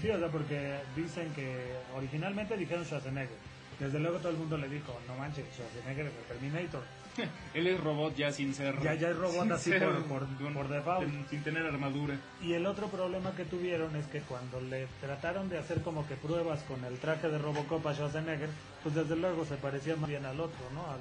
Sí, 0.00 0.08
o 0.10 0.18
sea, 0.18 0.28
porque 0.28 0.78
dicen 0.96 1.32
que 1.34 1.56
originalmente 1.94 2.56
dijeron 2.56 2.84
Schwarzenegger. 2.84 3.36
Desde 3.78 4.00
luego 4.00 4.18
todo 4.18 4.30
el 4.30 4.38
mundo 4.38 4.56
le 4.58 4.68
dijo, 4.68 4.98
no 5.06 5.14
manches, 5.16 5.44
Schwarzenegger 5.54 6.06
es 6.06 6.12
el 6.16 6.24
Terminator. 6.24 6.82
Él 7.54 7.66
es 7.66 7.80
robot 7.80 8.14
ya 8.16 8.32
sin 8.32 8.54
ser. 8.54 8.80
Ya- 8.80 8.94
ya 8.94 9.10
es 9.10 9.16
robot 9.16 9.50
así 9.52 9.70
ser 9.70 9.84
por- 9.84 10.04
por- 10.04 10.26
con- 10.36 10.54
por 10.54 10.68
default. 10.68 11.08
sin- 11.08 11.28
Sin 11.28 11.42
tener 11.44 11.64
armadura. 11.66 12.16
Y 12.42 12.54
el 12.54 12.66
otro 12.66 12.88
problema 12.88 13.32
que 13.36 13.44
tuvieron 13.44 13.94
es 13.96 14.06
que 14.06 14.20
cuando 14.20 14.60
le 14.60 14.86
trataron 15.00 15.48
de 15.48 15.58
hacer 15.58 15.82
como 15.82 16.06
que 16.08 16.14
pruebas 16.16 16.62
con 16.64 16.84
el 16.84 16.98
traje 16.98 17.28
de 17.28 17.38
Robocop 17.38 17.86
a 17.86 17.94
Schwarzenegger, 17.94 18.48
pues 18.82 18.94
desde 18.96 19.14
luego 19.16 19.44
se 19.44 19.56
parecía 19.56 19.94
más 19.96 20.08
bien 20.08 20.24
al 20.26 20.40
otro, 20.40 20.58
¿no? 20.74 20.80
Al, 20.90 20.98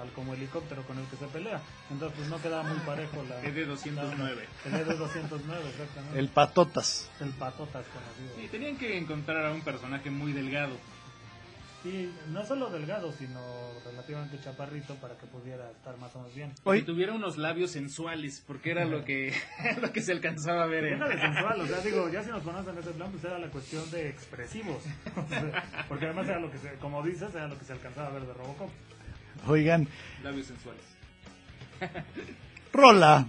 al 0.00 0.10
como 0.12 0.34
helicóptero 0.34 0.82
con 0.82 0.98
el 0.98 1.06
que 1.06 1.16
se 1.16 1.26
pelea. 1.26 1.60
Entonces 1.90 2.16
pues 2.18 2.28
no 2.28 2.40
quedaba 2.40 2.62
muy 2.62 2.78
parejo 2.80 3.24
la... 3.28 3.42
ED-209. 3.42 4.38
El 4.66 4.74
ED-209, 4.74 5.66
exactamente. 5.70 6.18
El 6.18 6.28
patotas. 6.28 7.10
El 7.20 7.30
patotas 7.30 7.86
conocido. 7.86 8.44
Y 8.44 8.48
tenían 8.48 8.76
que 8.76 8.96
encontrar 8.96 9.46
a 9.46 9.52
un 9.52 9.62
personaje 9.62 10.10
muy 10.10 10.32
delgado. 10.32 10.76
Y 11.84 12.10
no 12.32 12.44
solo 12.44 12.70
delgado, 12.70 13.12
sino 13.12 13.40
relativamente 13.84 14.40
chaparrito 14.40 14.96
para 14.96 15.16
que 15.16 15.26
pudiera 15.26 15.70
estar 15.70 15.96
más 15.98 16.14
o 16.16 16.18
menos 16.18 16.34
bien. 16.34 16.52
Oye. 16.64 16.82
Tuviera 16.82 17.12
unos 17.12 17.38
labios 17.38 17.70
sensuales, 17.70 18.42
porque 18.44 18.72
era 18.72 18.84
lo 18.84 19.04
que, 19.04 19.32
lo 19.80 19.92
que 19.92 20.02
se 20.02 20.12
alcanzaba 20.12 20.64
a 20.64 20.66
ver 20.66 20.84
en. 20.84 20.98
Deja 20.98 21.08
de 21.08 21.20
sensual, 21.20 21.60
o 21.60 21.66
sea, 21.66 21.80
digo, 21.80 22.08
ya 22.08 22.22
si 22.24 22.30
nos 22.30 22.42
ponemos 22.42 22.66
en 22.66 22.78
ese 22.78 22.90
plan, 22.90 23.10
pues 23.12 23.24
era 23.24 23.38
la 23.38 23.48
cuestión 23.48 23.88
de 23.92 24.08
expresivos. 24.08 24.82
Porque 25.88 26.06
además 26.06 26.26
era 26.28 26.40
lo 26.40 26.50
que 26.50 26.58
se, 26.58 26.74
como 26.74 27.02
dices, 27.02 27.32
era 27.34 27.46
lo 27.46 27.56
que 27.56 27.64
se 27.64 27.72
alcanzaba 27.72 28.08
a 28.08 28.12
ver 28.12 28.26
de 28.26 28.34
Robocop. 28.34 28.70
Oigan, 29.46 29.88
Labios 30.22 30.46
sensuales. 30.46 30.82
rola. 32.72 33.26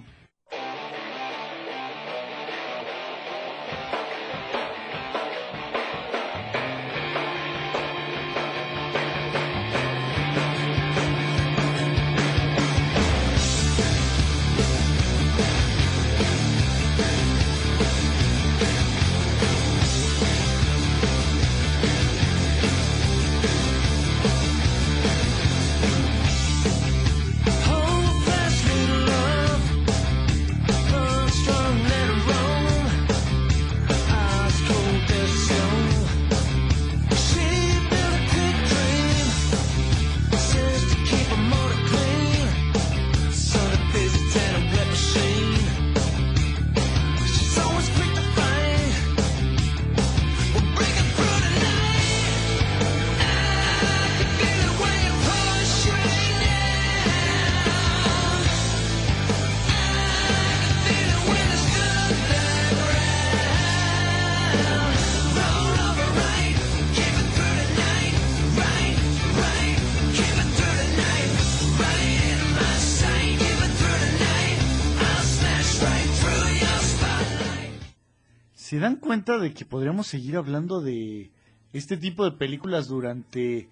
Cuenta 79.10 79.40
de 79.40 79.54
que 79.54 79.66
podríamos 79.66 80.06
seguir 80.06 80.38
hablando 80.38 80.82
de 80.82 81.32
este 81.74 81.98
tipo 81.98 82.26
de 82.26 82.38
películas 82.38 82.88
durante 82.88 83.68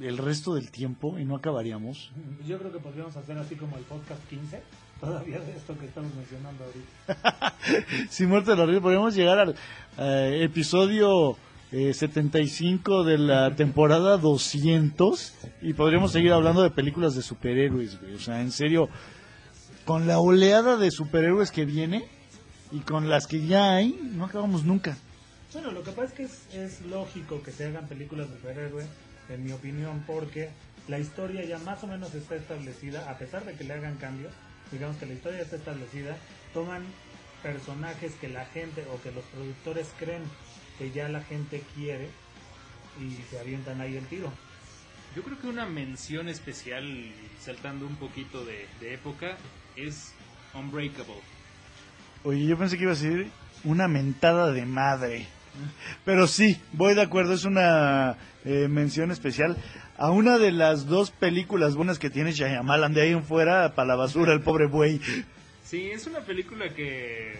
el 0.00 0.18
resto 0.18 0.56
del 0.56 0.72
tiempo 0.72 1.16
y 1.16 1.24
no 1.24 1.36
acabaríamos? 1.36 2.10
Yo 2.44 2.58
creo 2.58 2.72
que 2.72 2.80
podríamos 2.80 3.16
hacer 3.16 3.38
así 3.38 3.54
como 3.54 3.76
el 3.76 3.84
podcast 3.84 4.20
15, 4.28 4.62
todavía 5.00 5.38
de 5.38 5.52
esto 5.52 5.78
que 5.78 5.86
estamos 5.86 6.10
mencionando 6.12 6.64
ahorita. 6.64 7.54
Sin 8.10 8.30
muerte 8.30 8.50
de 8.50 8.56
la 8.56 8.66
risa, 8.66 8.80
podríamos 8.80 9.14
llegar 9.14 9.38
al 9.38 9.54
eh, 9.98 10.40
episodio 10.42 11.36
eh, 11.70 11.94
75 11.94 13.04
de 13.04 13.18
la 13.18 13.54
temporada 13.54 14.16
200 14.16 15.34
y 15.62 15.72
podríamos 15.74 16.10
seguir 16.10 16.32
hablando 16.32 16.64
de 16.64 16.70
películas 16.70 17.14
de 17.14 17.22
superhéroes, 17.22 18.00
güey. 18.00 18.14
O 18.14 18.18
sea, 18.18 18.40
en 18.40 18.50
serio, 18.50 18.88
con 19.84 20.08
la 20.08 20.18
oleada 20.18 20.78
de 20.78 20.90
superhéroes 20.90 21.52
que 21.52 21.64
viene 21.64 22.08
y 22.74 22.80
con 22.80 23.08
las 23.08 23.28
que 23.28 23.46
ya 23.46 23.76
hay, 23.76 23.96
no 24.02 24.24
acabamos 24.24 24.64
nunca. 24.64 24.96
Bueno, 25.52 25.70
lo 25.70 25.84
que 25.84 25.92
pasa 25.92 26.08
es 26.08 26.12
que 26.12 26.22
es, 26.24 26.54
es 26.54 26.80
lógico 26.86 27.40
que 27.40 27.52
se 27.52 27.66
hagan 27.66 27.86
películas 27.86 28.28
de 28.28 28.36
superhéroe, 28.36 28.84
en 29.28 29.44
mi 29.44 29.52
opinión, 29.52 30.02
porque 30.08 30.50
la 30.88 30.98
historia 30.98 31.44
ya 31.44 31.58
más 31.58 31.84
o 31.84 31.86
menos 31.86 32.12
está 32.14 32.34
establecida, 32.34 33.08
a 33.08 33.16
pesar 33.16 33.44
de 33.44 33.54
que 33.54 33.62
le 33.62 33.74
hagan 33.74 33.96
cambios, 33.96 34.32
digamos 34.72 34.96
que 34.96 35.06
la 35.06 35.14
historia 35.14 35.38
ya 35.38 35.44
está 35.44 35.56
establecida, 35.56 36.16
toman 36.52 36.82
personajes 37.44 38.12
que 38.20 38.28
la 38.28 38.44
gente 38.46 38.84
o 38.92 39.00
que 39.00 39.12
los 39.12 39.24
productores 39.26 39.86
creen 39.96 40.22
que 40.76 40.90
ya 40.90 41.08
la 41.08 41.20
gente 41.20 41.62
quiere 41.76 42.08
y 43.00 43.22
se 43.30 43.38
avientan 43.38 43.80
ahí 43.80 43.96
el 43.96 44.06
tiro. 44.08 44.32
Yo 45.14 45.22
creo 45.22 45.38
que 45.38 45.46
una 45.46 45.64
mención 45.64 46.28
especial, 46.28 47.12
saltando 47.38 47.86
un 47.86 47.94
poquito 47.94 48.44
de, 48.44 48.66
de 48.80 48.94
época, 48.94 49.36
es 49.76 50.12
Unbreakable. 50.54 51.33
Oye, 52.24 52.46
yo 52.46 52.56
pensé 52.56 52.78
que 52.78 52.84
iba 52.84 52.92
a 52.92 52.96
ser 52.96 53.26
una 53.64 53.86
mentada 53.86 54.50
de 54.50 54.64
madre. 54.64 55.26
Pero 56.04 56.26
sí, 56.26 56.58
voy 56.72 56.94
de 56.94 57.02
acuerdo, 57.02 57.34
es 57.34 57.44
una 57.44 58.16
eh, 58.44 58.66
mención 58.68 59.10
especial 59.10 59.56
a 59.96 60.10
una 60.10 60.38
de 60.38 60.50
las 60.50 60.86
dos 60.86 61.10
películas 61.10 61.76
buenas 61.76 61.98
que 61.98 62.10
tiene 62.10 62.32
Shyamalan, 62.32 62.94
de 62.94 63.02
ahí 63.02 63.12
en 63.12 63.24
fuera, 63.24 63.74
para 63.74 63.88
la 63.88 63.96
basura, 63.96 64.32
el 64.32 64.40
pobre 64.40 64.66
buey. 64.66 65.00
Sí, 65.62 65.90
es 65.90 66.06
una 66.06 66.20
película 66.20 66.74
que, 66.74 67.38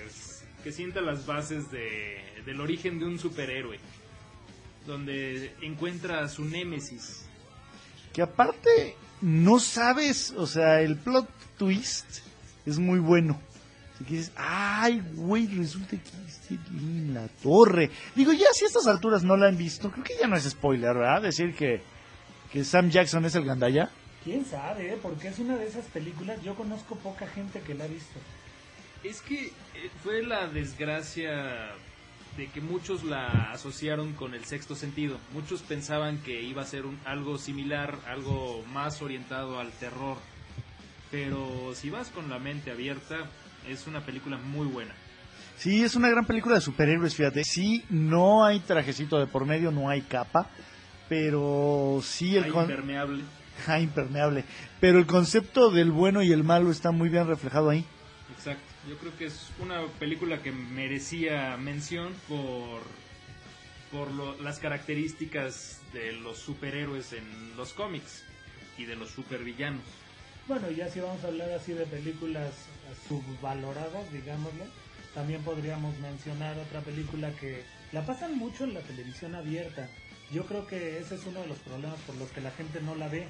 que 0.62 0.70
sienta 0.70 1.00
las 1.00 1.26
bases 1.26 1.70
de, 1.70 2.22
del 2.44 2.60
origen 2.60 2.98
de 2.98 3.06
un 3.06 3.18
superhéroe, 3.18 3.78
donde 4.86 5.54
encuentra 5.62 6.20
a 6.20 6.28
su 6.28 6.44
némesis. 6.44 7.26
Que 8.12 8.22
aparte, 8.22 8.96
no 9.20 9.58
sabes, 9.58 10.32
o 10.36 10.46
sea, 10.46 10.80
el 10.80 10.96
plot 10.96 11.28
twist 11.58 12.18
es 12.66 12.78
muy 12.78 13.00
bueno. 13.00 13.40
Que 13.98 14.14
dices, 14.16 14.32
ay, 14.36 15.02
güey, 15.14 15.46
resulta 15.46 15.90
que 15.90 15.96
es 16.26 16.50
en 16.50 17.14
la 17.14 17.28
torre. 17.28 17.90
Digo, 18.16 18.32
ya 18.32 18.46
si 18.52 18.64
a 18.64 18.68
estas 18.68 18.86
alturas 18.88 19.22
no 19.22 19.36
la 19.36 19.46
han 19.46 19.56
visto, 19.56 19.90
creo 19.90 20.04
que 20.04 20.16
ya 20.20 20.26
no 20.26 20.36
es 20.36 20.44
spoiler, 20.44 20.94
¿verdad? 20.94 21.22
Decir 21.22 21.54
que, 21.54 21.80
que 22.52 22.64
Sam 22.64 22.90
Jackson 22.90 23.24
es 23.24 23.34
el 23.36 23.44
gandaya. 23.44 23.90
¿Quién 24.24 24.44
sabe? 24.44 24.92
eh? 24.94 24.98
Porque 25.00 25.28
es 25.28 25.38
una 25.38 25.56
de 25.56 25.68
esas 25.68 25.84
películas, 25.86 26.42
yo 26.42 26.54
conozco 26.54 26.96
poca 26.96 27.26
gente 27.28 27.60
que 27.60 27.74
la 27.74 27.84
ha 27.84 27.88
visto. 27.88 28.18
Es 29.04 29.20
que 29.20 29.46
eh, 29.46 29.52
fue 30.02 30.22
la 30.22 30.48
desgracia 30.48 31.70
de 32.36 32.48
que 32.48 32.60
muchos 32.60 33.04
la 33.04 33.52
asociaron 33.52 34.12
con 34.14 34.34
el 34.34 34.44
sexto 34.44 34.74
sentido. 34.74 35.18
Muchos 35.32 35.62
pensaban 35.62 36.18
que 36.18 36.42
iba 36.42 36.62
a 36.62 36.66
ser 36.66 36.84
un, 36.84 36.98
algo 37.04 37.38
similar, 37.38 37.96
algo 38.08 38.64
más 38.72 39.02
orientado 39.02 39.60
al 39.60 39.70
terror. 39.72 40.16
Pero 41.10 41.74
si 41.74 41.90
vas 41.90 42.08
con 42.08 42.28
la 42.28 42.38
mente 42.40 42.72
abierta, 42.72 43.30
es 43.68 43.86
una 43.86 44.00
película 44.04 44.36
muy 44.38 44.66
buena. 44.66 44.92
Sí, 45.56 45.82
es 45.82 45.94
una 45.94 46.08
gran 46.08 46.26
película 46.26 46.56
de 46.56 46.60
superhéroes, 46.60 47.14
fíjate. 47.14 47.44
Sí, 47.44 47.84
no 47.88 48.44
hay 48.44 48.60
trajecito 48.60 49.18
de 49.18 49.26
por 49.26 49.46
medio, 49.46 49.70
no 49.70 49.88
hay 49.88 50.02
capa, 50.02 50.48
pero 51.08 52.00
sí 52.02 52.36
el 52.36 52.44
Hay 52.44 52.50
impermeable. 52.50 53.22
Ah, 53.68 53.78
impermeable. 53.78 54.44
Pero 54.80 54.98
el 54.98 55.06
concepto 55.06 55.70
del 55.70 55.92
bueno 55.92 56.22
y 56.24 56.32
el 56.32 56.42
malo 56.42 56.72
está 56.72 56.90
muy 56.90 57.08
bien 57.08 57.28
reflejado 57.28 57.70
ahí. 57.70 57.84
Exacto. 58.36 58.64
Yo 58.88 58.96
creo 58.98 59.16
que 59.16 59.26
es 59.26 59.48
una 59.60 59.80
película 60.00 60.42
que 60.42 60.50
merecía 60.50 61.56
mención 61.56 62.12
por, 62.28 62.82
por 63.92 64.10
lo- 64.12 64.36
las 64.42 64.58
características 64.58 65.78
de 65.92 66.12
los 66.14 66.38
superhéroes 66.38 67.12
en 67.12 67.56
los 67.56 67.72
cómics 67.74 68.24
y 68.76 68.86
de 68.86 68.96
los 68.96 69.10
supervillanos. 69.10 69.82
Bueno, 70.48 70.68
ya 70.72 70.88
si 70.88 70.98
vamos 70.98 71.22
a 71.22 71.28
hablar 71.28 71.50
así 71.52 71.72
de 71.74 71.86
películas 71.86 72.50
subvaloradas, 73.08 74.12
digámosle, 74.12 74.64
también 75.14 75.42
podríamos 75.42 75.96
mencionar 75.98 76.58
otra 76.58 76.80
película 76.80 77.30
que 77.32 77.62
la 77.92 78.04
pasan 78.04 78.36
mucho 78.36 78.64
en 78.64 78.74
la 78.74 78.80
televisión 78.80 79.34
abierta. 79.34 79.88
Yo 80.32 80.46
creo 80.46 80.66
que 80.66 80.98
ese 80.98 81.14
es 81.14 81.26
uno 81.26 81.42
de 81.42 81.46
los 81.46 81.58
problemas 81.58 81.98
por 82.00 82.16
los 82.16 82.30
que 82.30 82.40
la 82.40 82.50
gente 82.50 82.80
no 82.80 82.94
la 82.94 83.08
ve. 83.08 83.28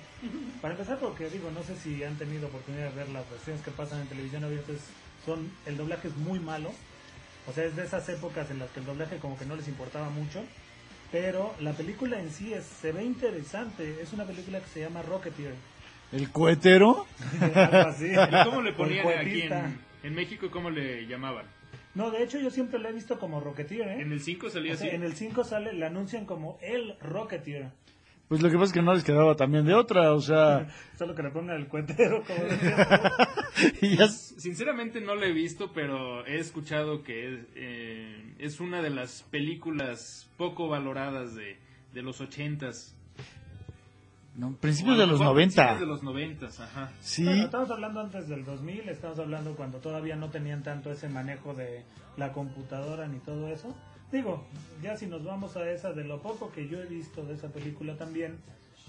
Para 0.63 0.75
empezar, 0.75 0.99
porque 0.99 1.29
digo, 1.29 1.51
no 1.51 1.63
sé 1.63 1.77
si 1.77 2.03
han 2.03 2.17
tenido 2.17 2.47
oportunidad 2.47 2.91
de 2.91 2.97
ver 2.97 3.09
las 3.11 3.29
versiones 3.29 3.63
que 3.63 3.71
pasan 3.71 4.01
en 4.01 4.07
televisión 4.07 4.45
abierta, 4.45 4.73
son 5.27 5.51
el 5.67 5.77
doblaje 5.77 6.09
es 6.09 6.17
muy 6.17 6.39
malo. 6.39 6.73
O 7.47 7.53
sea, 7.53 7.65
es 7.65 7.77
de 7.77 7.85
esas 7.85 8.09
épocas 8.09 8.51
en 8.51 8.59
las 8.59 8.71
que 8.71 8.81
el 8.81 8.87
doblaje 8.87 9.19
como 9.19 9.37
que 9.37 9.45
no 9.45 9.57
les 9.57 9.69
importaba 9.69 10.09
mucho. 10.09 10.43
Pero 11.13 11.55
la 11.61 11.73
película 11.73 12.19
en 12.19 12.33
sí 12.33 12.55
es, 12.55 12.65
se 12.65 12.93
ve 12.93 13.05
interesante. 13.05 14.01
Es 14.01 14.13
una 14.13 14.25
película 14.25 14.61
que 14.61 14.69
se 14.69 14.81
llama 14.81 15.03
Rocketeer. 15.03 15.55
El 16.13 16.31
cohetero. 16.31 17.07
Algo 17.41 17.89
así. 17.89 18.07
¿Y 18.13 18.45
cómo 18.45 18.63
le 18.63 18.73
ponían 18.73 19.07
aquí 19.19 19.43
en, 19.43 19.79
en 20.03 20.15
México? 20.15 20.49
¿Cómo 20.51 20.71
le 20.71 21.07
llamaban? 21.07 21.47
No, 21.95 22.11
de 22.11 22.23
hecho 22.25 22.39
yo 22.41 22.51
siempre 22.51 22.79
lo 22.81 22.89
he 22.89 22.93
visto 22.93 23.19
como 23.19 23.41
Rocketeer, 23.41 23.89
¿eh? 23.89 24.01
En 24.03 24.13
el 24.13 24.21
5 24.21 24.51
salía 24.51 24.75
O 24.75 24.77
sea, 24.77 24.89
así. 24.89 24.97
en 24.97 25.03
el 25.05 25.15
5 25.15 25.45
sale, 25.45 25.73
le 25.73 25.87
anuncian 25.87 26.27
como 26.27 26.59
el 26.61 26.97
Rocketeer. 27.01 27.71
Pues 28.27 28.43
lo 28.43 28.49
que 28.51 28.55
pasa 28.57 28.67
es 28.67 28.73
que 28.73 28.83
no 28.83 28.95
les 28.95 29.05
quedaba 29.05 29.37
también 29.37 29.65
de 29.67 29.75
otra, 29.75 30.13
o 30.13 30.21
sea, 30.21 30.67
Solo 30.99 31.15
que 31.15 31.23
le 31.23 31.31
pongan 31.31 31.57
el 31.57 31.69
cuentero, 31.69 32.25
como 32.27 32.43
decía. 32.45 34.09
Sinceramente 34.09 35.01
no 35.01 35.15
lo 35.15 35.25
he 35.25 35.33
visto, 35.33 35.73
pero 35.73 36.27
he 36.27 36.39
escuchado 36.39 37.03
que 37.03 37.33
es, 37.35 37.41
eh, 37.55 38.35
es 38.39 38.61
una 38.61 38.83
de 38.83 38.91
las 38.91 39.23
películas 39.31 40.29
poco 40.37 40.69
valoradas 40.69 41.35
de, 41.35 41.59
de 41.93 42.03
los 42.03 42.21
ochentas. 42.21 42.97
No, 44.37 44.57
principios 44.57 44.99
de 44.99 45.07
los 45.07 45.21
mejor 45.21 45.35
90. 45.35 45.55
principios 45.55 45.81
de 45.81 45.87
los 45.87 46.03
noventas, 46.03 46.61
ajá. 46.61 46.91
Sí, 47.01 47.25
Bueno, 47.25 47.45
estamos 47.45 47.71
hablando 47.71 48.01
antes 48.01 48.29
del 48.29 48.45
2000, 48.45 48.89
estamos 48.89 49.19
hablando 49.19 49.55
cuando 49.55 49.79
todavía 49.79 50.17
no 50.17 50.31
tenían 50.31 50.63
tanto 50.63 50.91
ese 50.91 51.09
manejo 51.09 51.55
de 51.55 51.85
la 52.17 52.33
computadora 52.33 53.07
ni 53.07 53.19
todo 53.21 53.49
eso. 53.49 53.75
Digo, 54.11 54.45
ya 54.83 54.97
si 54.97 55.07
nos 55.07 55.25
vamos 55.25 55.57
a 55.57 55.69
esa 55.71 55.93
de 55.93 56.05
lo 56.05 56.21
poco 56.21 56.51
que 56.53 56.69
yo 56.69 56.81
he 56.81 56.87
visto 56.87 57.25
de 57.25 57.35
esa 57.35 57.49
película 57.49 57.97
también, 57.97 58.39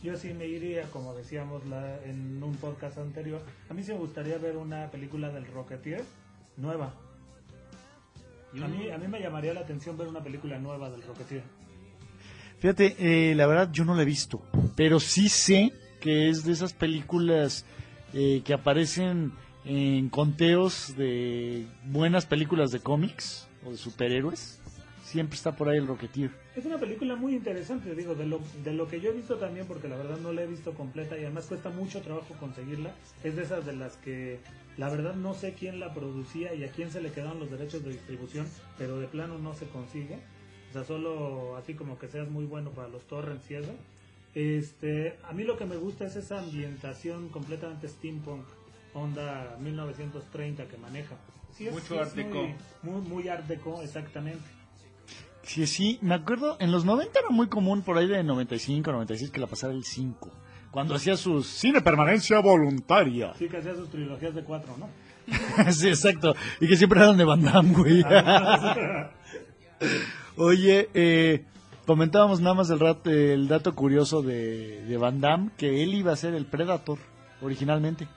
yo 0.04 0.16
sí 0.18 0.34
me 0.34 0.46
iría, 0.46 0.84
como 0.92 1.14
decíamos 1.14 1.66
la, 1.68 2.04
en 2.04 2.42
un 2.44 2.56
podcast 2.58 2.98
anterior, 2.98 3.42
a 3.70 3.74
mí 3.74 3.84
sí 3.84 3.92
me 3.92 4.00
gustaría 4.00 4.38
ver 4.38 4.58
una 4.58 4.90
película 4.92 5.30
del 5.30 5.46
Rocketeer 5.48 6.04
nueva. 6.58 6.94
A 8.54 8.68
mí, 8.68 8.90
a 8.90 8.98
mí 8.98 9.08
me 9.08 9.20
llamaría 9.20 9.54
la 9.54 9.62
atención 9.62 9.98
ver 9.98 10.08
una 10.08 10.24
película 10.24 10.58
nueva 10.58 10.90
del 10.90 11.02
Rocketeer. 11.02 11.44
Fíjate, 12.60 12.96
eh, 13.00 13.36
la 13.36 13.48
verdad 13.48 13.70
yo 13.72 13.86
no 13.86 13.96
la 13.96 14.04
he 14.04 14.06
visto, 14.06 14.42
pero 14.76 15.00
sí 15.00 15.30
sé 15.30 15.74
que 16.00 16.30
es 16.30 16.46
de 16.46 16.54
esas 16.54 16.74
películas 16.74 17.66
eh, 18.14 18.42
que 18.46 18.54
aparecen 18.54 19.34
en 19.66 20.10
conteos 20.10 20.96
de 20.96 21.66
buenas 21.86 22.26
películas 22.26 22.72
de 22.72 22.80
cómics 22.80 23.48
o 23.66 23.72
de 23.72 23.78
superhéroes. 23.78 24.62
Siempre 25.04 25.36
está 25.36 25.56
por 25.56 25.70
ahí 25.70 25.78
el 25.78 25.88
Rocketeer. 25.88 26.32
Es 26.56 26.66
una 26.66 26.78
película 26.78 27.16
muy 27.16 27.36
interesante, 27.36 27.94
digo, 27.96 28.16
de 28.16 28.26
lo, 28.26 28.40
de 28.64 28.74
lo 28.74 28.88
que 28.88 29.00
yo 29.00 29.12
he 29.12 29.14
visto 29.14 29.36
también, 29.36 29.66
porque 29.68 29.88
la 29.88 29.98
verdad 29.98 30.18
no 30.18 30.34
la 30.34 30.44
he 30.44 30.48
visto 30.48 30.74
completa 30.74 31.18
y 31.18 31.24
además 31.24 31.46
cuesta 31.46 31.70
mucho 31.70 32.02
trabajo 32.02 32.34
conseguirla. 32.40 32.94
Es 33.24 33.36
de 33.36 33.44
esas 33.44 33.66
de 33.66 33.76
las 33.76 33.98
que 33.98 34.40
la 34.78 34.90
verdad 34.90 35.16
no 35.16 35.34
sé 35.34 35.54
quién 35.54 35.80
la 35.80 35.94
producía 35.94 36.54
y 36.54 36.64
a 36.64 36.72
quién 36.72 36.92
se 36.92 37.02
le 37.02 37.12
quedaron 37.12 37.40
los 37.40 37.52
derechos 37.52 37.84
de 37.84 37.92
distribución, 37.92 38.48
pero 38.78 39.00
de 39.00 39.08
plano 39.08 39.38
no 39.38 39.54
se 39.54 39.68
consigue. 39.68 40.20
Sea, 40.76 40.84
solo 40.84 41.56
así 41.56 41.74
como 41.74 41.98
que 41.98 42.10
seas 42.10 42.30
muy 42.30 42.44
bueno 42.44 42.72
para 42.72 42.90
los 42.90 43.02
torrents 43.08 43.50
y 43.50 43.56
eso. 43.56 43.72
Este, 44.34 45.16
a 45.24 45.32
mí 45.32 45.46
lo 45.46 45.56
que 45.58 45.64
me 45.66 45.78
gusta 45.78 46.06
es 46.06 46.18
esa 46.18 46.40
ambientación 46.40 47.30
completamente 47.30 47.88
steampunk, 47.88 48.44
onda 48.94 49.56
1930 49.62 50.66
que 50.66 50.76
maneja. 50.76 51.16
Sí, 51.54 51.68
es- 51.68 51.74
Mucho 51.74 51.94
sí 51.94 51.98
art 51.98 52.14
deco. 52.14 52.42
Muy, 52.84 53.00
muy, 53.00 53.10
muy 53.10 53.28
art 53.30 53.48
deco, 53.48 53.82
exactamente. 53.82 54.44
Sí, 55.44 55.66
sí, 55.66 55.98
me 56.02 56.16
acuerdo, 56.16 56.58
en 56.60 56.74
los 56.74 56.84
90 56.84 57.20
era 57.20 57.30
muy 57.30 57.48
común 57.48 57.82
por 57.82 57.98
ahí 57.98 58.08
de 58.08 58.22
95, 58.22 58.92
96 58.92 59.32
que 59.32 59.40
la 59.40 59.48
pasara 59.48 59.72
el 59.72 59.86
5. 59.86 60.30
Cuando 60.72 60.96
hacía 60.96 61.16
sus 61.16 61.48
cine 61.48 61.80
permanencia 61.80 62.40
voluntaria. 62.42 63.34
Sí, 63.40 63.48
que 63.48 63.56
hacía 63.58 63.76
sus 63.76 63.90
trilogías 63.90 64.36
de 64.36 64.44
cuatro, 64.44 64.76
¿no? 64.78 64.90
sí, 65.72 65.88
exacto. 65.88 66.36
Y 66.60 66.68
que 66.68 66.76
siempre 66.76 67.00
eran 67.00 67.16
de 67.16 67.24
Van 67.24 67.42
Damme, 67.42 67.74
güey. 67.74 68.04
Oye, 70.38 70.90
eh, 70.94 71.44
comentábamos 71.86 72.42
nada 72.42 72.56
más 72.56 72.70
el, 72.70 72.80
rat- 72.80 73.08
el 73.08 73.48
dato 73.48 73.74
curioso 73.76 74.22
de, 74.22 74.84
de 74.86 74.98
Van 74.98 75.22
Damme, 75.22 75.52
que 75.58 75.82
él 75.84 75.94
iba 75.94 76.12
a 76.12 76.16
ser 76.16 76.34
el 76.34 76.46
Predator 76.46 76.98
originalmente. 77.42 78.08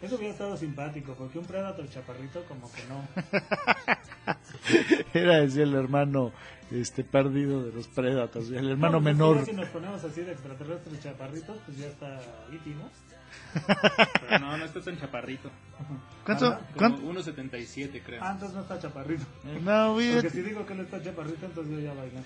Eso 0.00 0.16
hubiera 0.16 0.32
estado 0.32 0.56
simpático, 0.56 1.14
porque 1.14 1.38
un 1.38 1.44
Predator 1.44 1.86
chaparrito 1.90 2.42
como 2.48 2.70
que 2.72 2.82
no. 2.88 3.06
Era 5.14 5.40
decía 5.40 5.64
el 5.64 5.74
hermano 5.74 6.32
este 6.70 7.04
perdido 7.04 7.64
de 7.64 7.72
los 7.72 7.88
Predators, 7.88 8.48
el 8.50 8.70
hermano 8.70 8.98
No, 8.98 9.02
pues, 9.02 9.14
menor. 9.16 9.44
Si 9.44 9.52
nos 9.52 9.68
ponemos 9.68 10.02
así 10.02 10.22
de 10.22 10.32
extraterrestres 10.32 11.02
chaparritos, 11.02 11.58
pues 11.66 11.76
ya 11.78 11.86
está 11.88 12.16
E.T., 12.52 12.70
¿no? 12.70 12.88
Pero 14.20 14.38
no, 14.38 14.56
no 14.56 14.64
está 14.64 14.80
tan 14.80 14.98
chaparrito. 14.98 15.50
¿Cuánto? 16.24 16.58
¿Cuánto? 16.76 17.02
1.77 17.02 18.02
creo. 18.04 18.22
Ah, 18.22 18.32
entonces 18.32 18.56
no 18.56 18.62
está 18.62 18.78
chaparrito. 18.78 19.24
No, 19.62 19.94
güey, 19.94 20.12
Porque 20.14 20.30
si 20.30 20.42
digo 20.42 20.64
que 20.66 20.72
él 20.74 20.80
está 20.80 21.02
chaparrito, 21.02 21.46
entonces 21.46 21.72
yo 21.72 21.80
ya 21.80 21.94
bailé. 21.94 22.20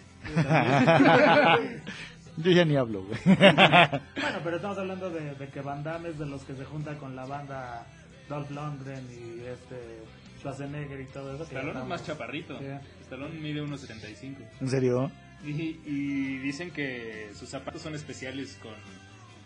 yo 2.37 2.51
ya 2.51 2.65
ni 2.65 2.77
hablo, 2.77 3.05
güey. 3.05 3.19
bueno, 3.25 4.39
pero 4.43 4.57
estamos 4.57 4.79
hablando 4.79 5.11
de, 5.11 5.35
de 5.35 5.49
que 5.49 5.61
Van 5.61 5.83
Damme 5.83 6.11
es 6.11 6.19
de 6.19 6.27
los 6.27 6.43
que 6.45 6.55
se 6.55 6.65
junta 6.65 6.97
con 6.99 7.15
la 7.17 7.25
banda 7.27 7.87
Dolph 8.29 8.51
Lundgren 8.51 9.07
y 9.11 9.41
este 9.47 10.03
Schwarzenegger 10.39 11.01
y 11.01 11.07
todo 11.07 11.35
eso. 11.35 11.45
Stallone 11.45 11.81
es 11.81 11.87
más 11.87 12.05
chaparrito. 12.05 12.59
Sí. 12.59 12.67
Stallone 13.03 13.39
mide 13.41 13.63
1.75. 13.63 14.37
¿En 14.61 14.69
serio? 14.69 15.11
Y, 15.45 15.81
y 15.85 16.39
dicen 16.39 16.71
que 16.71 17.31
sus 17.35 17.49
zapatos 17.49 17.83
son 17.83 17.95
especiales 17.95 18.59
con, 18.63 18.75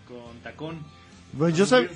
con 0.07 0.39
tacón. 0.41 0.85
Bueno, 1.33 1.55
yo, 1.57 1.65
sab- 1.67 1.89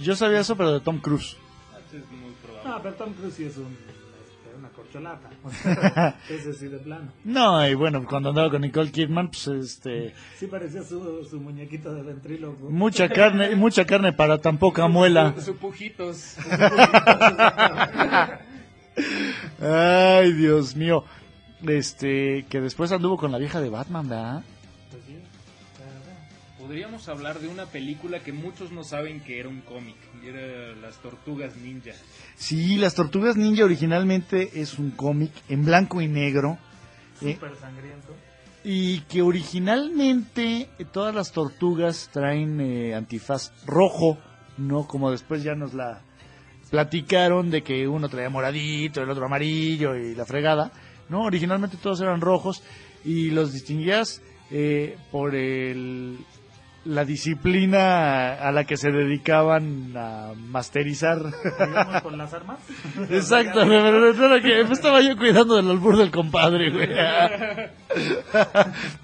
yo 0.00 0.16
sabía 0.16 0.40
eso, 0.40 0.56
pero 0.56 0.72
de 0.72 0.80
Tom 0.80 0.98
Cruise. 0.98 1.36
Ah, 1.72 1.78
Es 1.88 1.94
muy 2.10 2.32
probable. 2.42 2.70
No, 2.70 2.82
pero 2.82 2.94
Tom 2.96 3.12
Cruise 3.14 3.34
sí 3.34 3.44
es 3.44 3.56
un, 3.56 3.66
este, 3.66 4.58
una 4.58 4.68
corcholata. 4.70 5.30
Ese 6.28 6.52
sí 6.54 6.66
de 6.68 6.78
plano. 6.78 7.10
No, 7.24 7.66
y 7.66 7.74
bueno, 7.74 8.04
cuando 8.04 8.30
andaba 8.30 8.50
con 8.50 8.60
Nicole 8.62 8.90
Kidman, 8.90 9.28
pues 9.28 9.46
este, 9.48 10.14
Sí 10.38 10.46
parecía 10.46 10.82
su, 10.82 11.24
su 11.28 11.40
muñequito 11.40 11.92
de 11.94 12.02
ventríloco. 12.02 12.68
mucha 12.70 13.08
carne, 13.08 13.54
mucha 13.56 13.84
carne 13.86 14.12
para 14.12 14.38
tan 14.38 14.58
poca 14.58 14.86
muela. 14.88 15.32
Su, 15.36 15.42
su 15.42 15.56
pujitos. 15.56 16.36
Ay, 19.60 20.32
Dios 20.32 20.76
mío. 20.76 21.04
Este, 21.66 22.46
que 22.48 22.60
después 22.60 22.90
anduvo 22.92 23.16
con 23.18 23.30
la 23.32 23.38
vieja 23.38 23.60
de 23.60 23.68
Batman, 23.68 24.08
¿verdad? 24.08 24.42
Pues 24.90 25.02
sí. 25.06 25.16
Podríamos 26.70 27.08
hablar 27.08 27.40
de 27.40 27.48
una 27.48 27.66
película 27.66 28.20
que 28.20 28.32
muchos 28.32 28.70
no 28.70 28.84
saben 28.84 29.18
que 29.24 29.40
era 29.40 29.48
un 29.48 29.60
cómic. 29.62 29.96
Y 30.22 30.28
era 30.28 30.72
Las 30.76 30.98
Tortugas 30.98 31.56
Ninja. 31.56 31.90
Sí, 32.36 32.76
Las 32.76 32.94
Tortugas 32.94 33.36
Ninja 33.36 33.64
originalmente 33.64 34.48
es 34.54 34.78
un 34.78 34.92
cómic 34.92 35.32
en 35.48 35.64
blanco 35.64 36.00
y 36.00 36.06
negro. 36.06 36.58
eh, 37.22 37.34
Súper 37.34 37.56
sangriento. 37.56 38.14
y 38.62 39.00
que 39.00 39.20
originalmente 39.20 40.68
todas 40.92 41.12
las 41.12 41.32
tortugas 41.32 42.08
traen 42.12 42.60
eh, 42.60 42.94
antifaz 42.94 43.50
rojo, 43.66 44.16
no 44.56 44.86
como 44.86 45.10
después 45.10 45.42
ya 45.42 45.56
nos 45.56 45.74
la 45.74 46.02
platicaron 46.70 47.50
de 47.50 47.62
que 47.64 47.88
uno 47.88 48.08
traía 48.08 48.30
moradito, 48.30 49.02
el 49.02 49.10
otro 49.10 49.26
amarillo 49.26 49.96
y 49.96 50.14
la 50.14 50.24
fregada. 50.24 50.70
No, 51.08 51.22
originalmente 51.24 51.78
todos 51.82 52.00
eran 52.00 52.20
rojos 52.20 52.62
y 53.04 53.30
los 53.30 53.52
distinguías 53.52 54.22
eh, 54.52 54.96
por 55.10 55.34
el 55.34 56.16
la 56.84 57.04
disciplina 57.04 58.34
a 58.34 58.52
la 58.52 58.64
que 58.64 58.76
se 58.76 58.90
dedicaban 58.90 59.92
a 59.96 60.32
masterizar. 60.36 61.18
Digamos 61.58 62.02
con 62.02 62.16
las 62.16 62.32
armas. 62.32 62.58
Exacto, 63.10 63.60
pero 63.66 64.40
que 64.40 64.64
me 64.64 64.72
estaba 64.72 65.00
yo 65.00 65.16
cuidando 65.16 65.56
del 65.56 65.70
albur 65.70 65.96
del 65.96 66.10
compadre, 66.10 66.70
güey. 66.70 66.88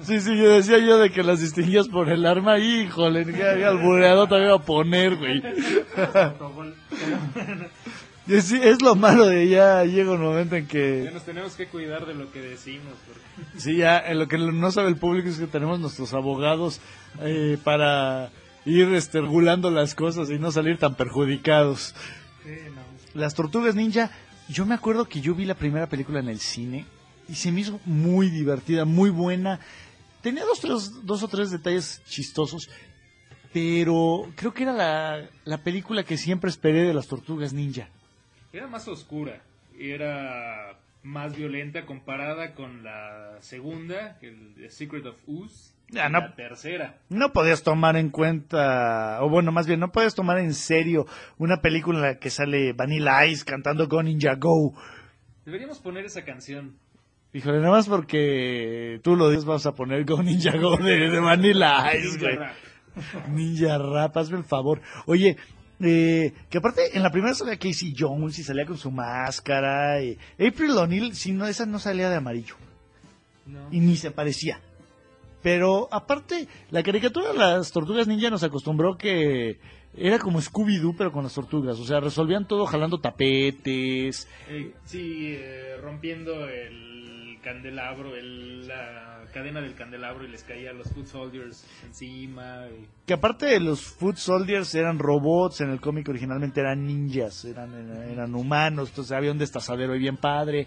Sí, 0.00 0.20
sí, 0.20 0.36
yo 0.36 0.50
decía 0.50 0.78
yo 0.78 0.98
de 0.98 1.10
que 1.10 1.22
las 1.22 1.40
distinguías 1.40 1.88
por 1.88 2.08
el 2.08 2.24
arma, 2.24 2.58
híjole, 2.58 3.24
que 3.26 3.64
albureado 3.64 4.26
te 4.26 4.42
iba 4.42 4.54
a 4.54 4.58
poner, 4.58 5.16
güey. 5.16 5.42
Es 8.28 8.82
lo 8.82 8.94
malo 8.96 9.26
de 9.26 9.48
ya 9.48 9.84
llega 9.84 10.12
un 10.12 10.20
momento 10.22 10.56
en 10.56 10.64
Ya 10.64 10.68
que 10.70 11.10
nos 11.12 11.24
tenemos 11.24 11.54
que 11.54 11.66
cuidar 11.68 12.06
de 12.06 12.14
lo 12.14 12.30
que 12.32 12.40
decimos. 12.40 12.94
Porque... 13.06 13.58
sí 13.60 13.76
ya 13.76 13.98
en 13.98 14.18
lo 14.18 14.28
que 14.28 14.38
no 14.38 14.70
sabe 14.72 14.88
el 14.88 14.96
público 14.96 15.28
es 15.28 15.38
que 15.38 15.46
tenemos 15.46 15.78
nuestros 15.80 16.12
abogados 16.12 16.80
eh, 17.20 17.56
para 17.62 18.30
ir 18.64 18.92
este, 18.94 19.20
regulando 19.20 19.70
las 19.70 19.94
cosas 19.94 20.28
y 20.30 20.38
no 20.38 20.50
salir 20.50 20.78
tan 20.78 20.96
perjudicados. 20.96 21.94
Sí, 22.44 22.50
no. 22.74 23.20
Las 23.20 23.34
Tortugas 23.34 23.74
Ninja, 23.74 24.10
yo 24.48 24.66
me 24.66 24.74
acuerdo 24.74 25.04
que 25.08 25.20
yo 25.20 25.34
vi 25.34 25.44
la 25.44 25.54
primera 25.54 25.88
película 25.88 26.18
en 26.20 26.28
el 26.28 26.40
cine 26.40 26.84
y 27.28 27.34
se 27.36 27.52
me 27.52 27.60
hizo 27.60 27.80
muy 27.84 28.28
divertida, 28.30 28.84
muy 28.84 29.10
buena. 29.10 29.60
Tenía 30.20 30.44
dos, 30.44 30.60
tres- 30.60 31.06
dos 31.06 31.22
o 31.22 31.28
tres 31.28 31.50
detalles 31.52 32.02
chistosos, 32.08 32.68
pero 33.52 34.28
creo 34.34 34.52
que 34.52 34.64
era 34.64 34.72
la, 34.72 35.28
la 35.44 35.58
película 35.58 36.02
que 36.02 36.16
siempre 36.18 36.50
esperé 36.50 36.82
de 36.82 36.92
las 36.94 37.06
Tortugas 37.06 37.52
Ninja. 37.52 37.88
Era 38.56 38.66
más 38.68 38.88
oscura, 38.88 39.42
era 39.78 40.78
más 41.02 41.36
violenta 41.36 41.84
comparada 41.84 42.54
con 42.54 42.82
la 42.82 43.36
segunda, 43.40 44.16
el 44.22 44.54
The 44.56 44.70
Secret 44.70 45.04
of 45.04 45.16
Ooze, 45.28 45.74
Ya, 45.90 46.08
y 46.08 46.12
no- 46.12 46.20
la 46.20 46.34
tercera. 46.34 46.98
No 47.10 47.32
podías 47.34 47.62
tomar 47.62 47.96
en 47.96 48.08
cuenta, 48.08 49.18
o 49.20 49.28
bueno, 49.28 49.52
más 49.52 49.66
bien, 49.66 49.78
no 49.78 49.92
podías 49.92 50.14
tomar 50.14 50.38
en 50.38 50.54
serio 50.54 51.06
una 51.36 51.60
película 51.60 51.98
en 51.98 52.04
la 52.04 52.18
que 52.18 52.30
sale 52.30 52.72
Vanilla 52.72 53.26
Ice 53.26 53.44
cantando 53.44 53.86
Go 53.88 54.02
Ninja 54.02 54.36
Go. 54.36 54.72
Deberíamos 55.44 55.78
poner 55.78 56.06
esa 56.06 56.24
canción. 56.24 56.76
Híjole, 57.34 57.58
nada 57.58 57.72
más 57.72 57.88
porque 57.90 59.00
tú 59.02 59.16
lo 59.16 59.28
dices, 59.28 59.44
vamos 59.44 59.66
a 59.66 59.74
poner 59.74 60.06
Go 60.06 60.22
Ninja 60.22 60.56
Go 60.56 60.78
de, 60.78 61.10
de 61.10 61.20
Vanilla 61.20 61.94
Ice, 61.94 62.18
güey. 62.18 62.38
Ninja 63.28 63.76
Rap, 63.76 64.16
hazme 64.16 64.38
el 64.38 64.44
favor. 64.44 64.80
Oye, 65.04 65.36
eh, 65.80 66.32
que 66.48 66.58
aparte 66.58 66.96
en 66.96 67.02
la 67.02 67.10
primera 67.10 67.34
salía 67.34 67.58
Casey 67.58 67.94
Jones 67.96 68.38
y 68.38 68.42
salía 68.42 68.66
con 68.66 68.78
su 68.78 68.90
máscara. 68.90 70.02
y 70.02 70.18
April 70.34 70.70
O'Neil, 70.72 71.14
sí, 71.14 71.32
no, 71.32 71.46
esa 71.46 71.66
no 71.66 71.78
salía 71.78 72.08
de 72.10 72.16
amarillo. 72.16 72.54
No. 73.46 73.68
Y 73.70 73.80
ni 73.80 73.96
se 73.96 74.10
parecía. 74.10 74.60
Pero 75.42 75.88
aparte, 75.92 76.48
la 76.70 76.82
caricatura 76.82 77.32
de 77.32 77.38
las 77.38 77.70
tortugas 77.70 78.08
ninja 78.08 78.30
nos 78.30 78.42
acostumbró 78.42 78.96
que 78.96 79.60
era 79.96 80.18
como 80.18 80.40
Scooby-Doo, 80.40 80.94
pero 80.96 81.12
con 81.12 81.22
las 81.22 81.34
tortugas. 81.34 81.78
O 81.78 81.84
sea, 81.84 82.00
resolvían 82.00 82.48
todo 82.48 82.66
jalando 82.66 82.98
tapetes. 82.98 84.28
Eh, 84.48 84.72
sí, 84.84 85.34
eh, 85.36 85.76
rompiendo 85.80 86.48
el 86.48 86.95
candelabro, 87.50 88.16
el- 88.16 88.66
la 88.66 89.20
cadena 89.32 89.60
del 89.60 89.74
candelabro 89.74 90.24
y 90.24 90.28
les 90.28 90.42
caía 90.42 90.70
a 90.70 90.72
los 90.72 90.88
Foot 90.92 91.06
Soldiers 91.06 91.64
encima. 91.86 92.66
y- 92.68 92.86
Que 93.06 93.14
aparte 93.14 93.46
de 93.46 93.60
los 93.60 93.82
Foot 93.82 94.16
Soldiers 94.16 94.74
eran 94.74 94.98
robots, 94.98 95.60
en 95.60 95.70
el 95.70 95.80
cómic 95.80 96.08
originalmente 96.08 96.58
eran 96.60 96.84
ninjas, 96.84 97.44
eran, 97.44 97.72
eran 98.10 98.34
humanos, 98.34 98.88
entonces 98.88 99.12
había 99.12 99.30
un 99.30 99.38
destazadero 99.38 99.92
ahí 99.92 100.00
bien 100.00 100.16
padre. 100.16 100.66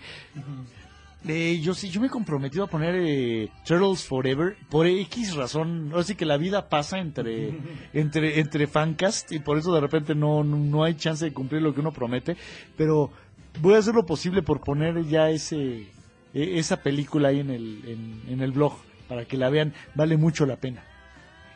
Eh, 1.27 1.59
yo 1.61 1.73
sí, 1.73 1.89
yo 1.89 1.99
me 1.99 2.07
he 2.07 2.09
comprometido 2.09 2.63
a 2.63 2.67
poner 2.67 2.95
eh, 2.95 3.49
Turtles 3.65 4.05
Forever 4.05 4.55
por 4.69 4.87
X 4.87 5.35
razón. 5.35 5.91
Así 5.93 6.15
que 6.15 6.25
la 6.25 6.37
vida 6.37 6.69
pasa 6.69 6.97
entre, 6.99 7.49
entre, 7.93 8.39
entre 8.39 8.67
fancast 8.67 9.29
y 9.33 9.39
por 9.39 9.57
eso 9.57 9.73
de 9.73 9.81
repente 9.81 10.15
no, 10.15 10.45
no, 10.45 10.55
no 10.55 10.83
hay 10.85 10.95
chance 10.95 11.25
de 11.25 11.33
cumplir 11.33 11.61
lo 11.61 11.73
que 11.73 11.81
uno 11.81 11.91
promete. 11.91 12.37
Pero 12.77 13.11
voy 13.59 13.73
a 13.73 13.79
hacer 13.79 13.95
lo 13.95 14.05
posible 14.05 14.41
por 14.43 14.61
poner 14.61 15.03
ya 15.07 15.29
ese, 15.29 15.87
e- 16.33 16.59
esa 16.59 16.81
película 16.81 17.29
ahí 17.29 17.39
en 17.39 17.49
el, 17.49 18.21
en, 18.27 18.41
el 18.41 18.51
blog 18.51 18.77
para 19.07 19.25
que 19.25 19.37
la 19.37 19.49
vean. 19.49 19.73
Vale 19.95 20.17
mucho 20.17 20.45
la 20.45 20.57
pena. 20.57 20.83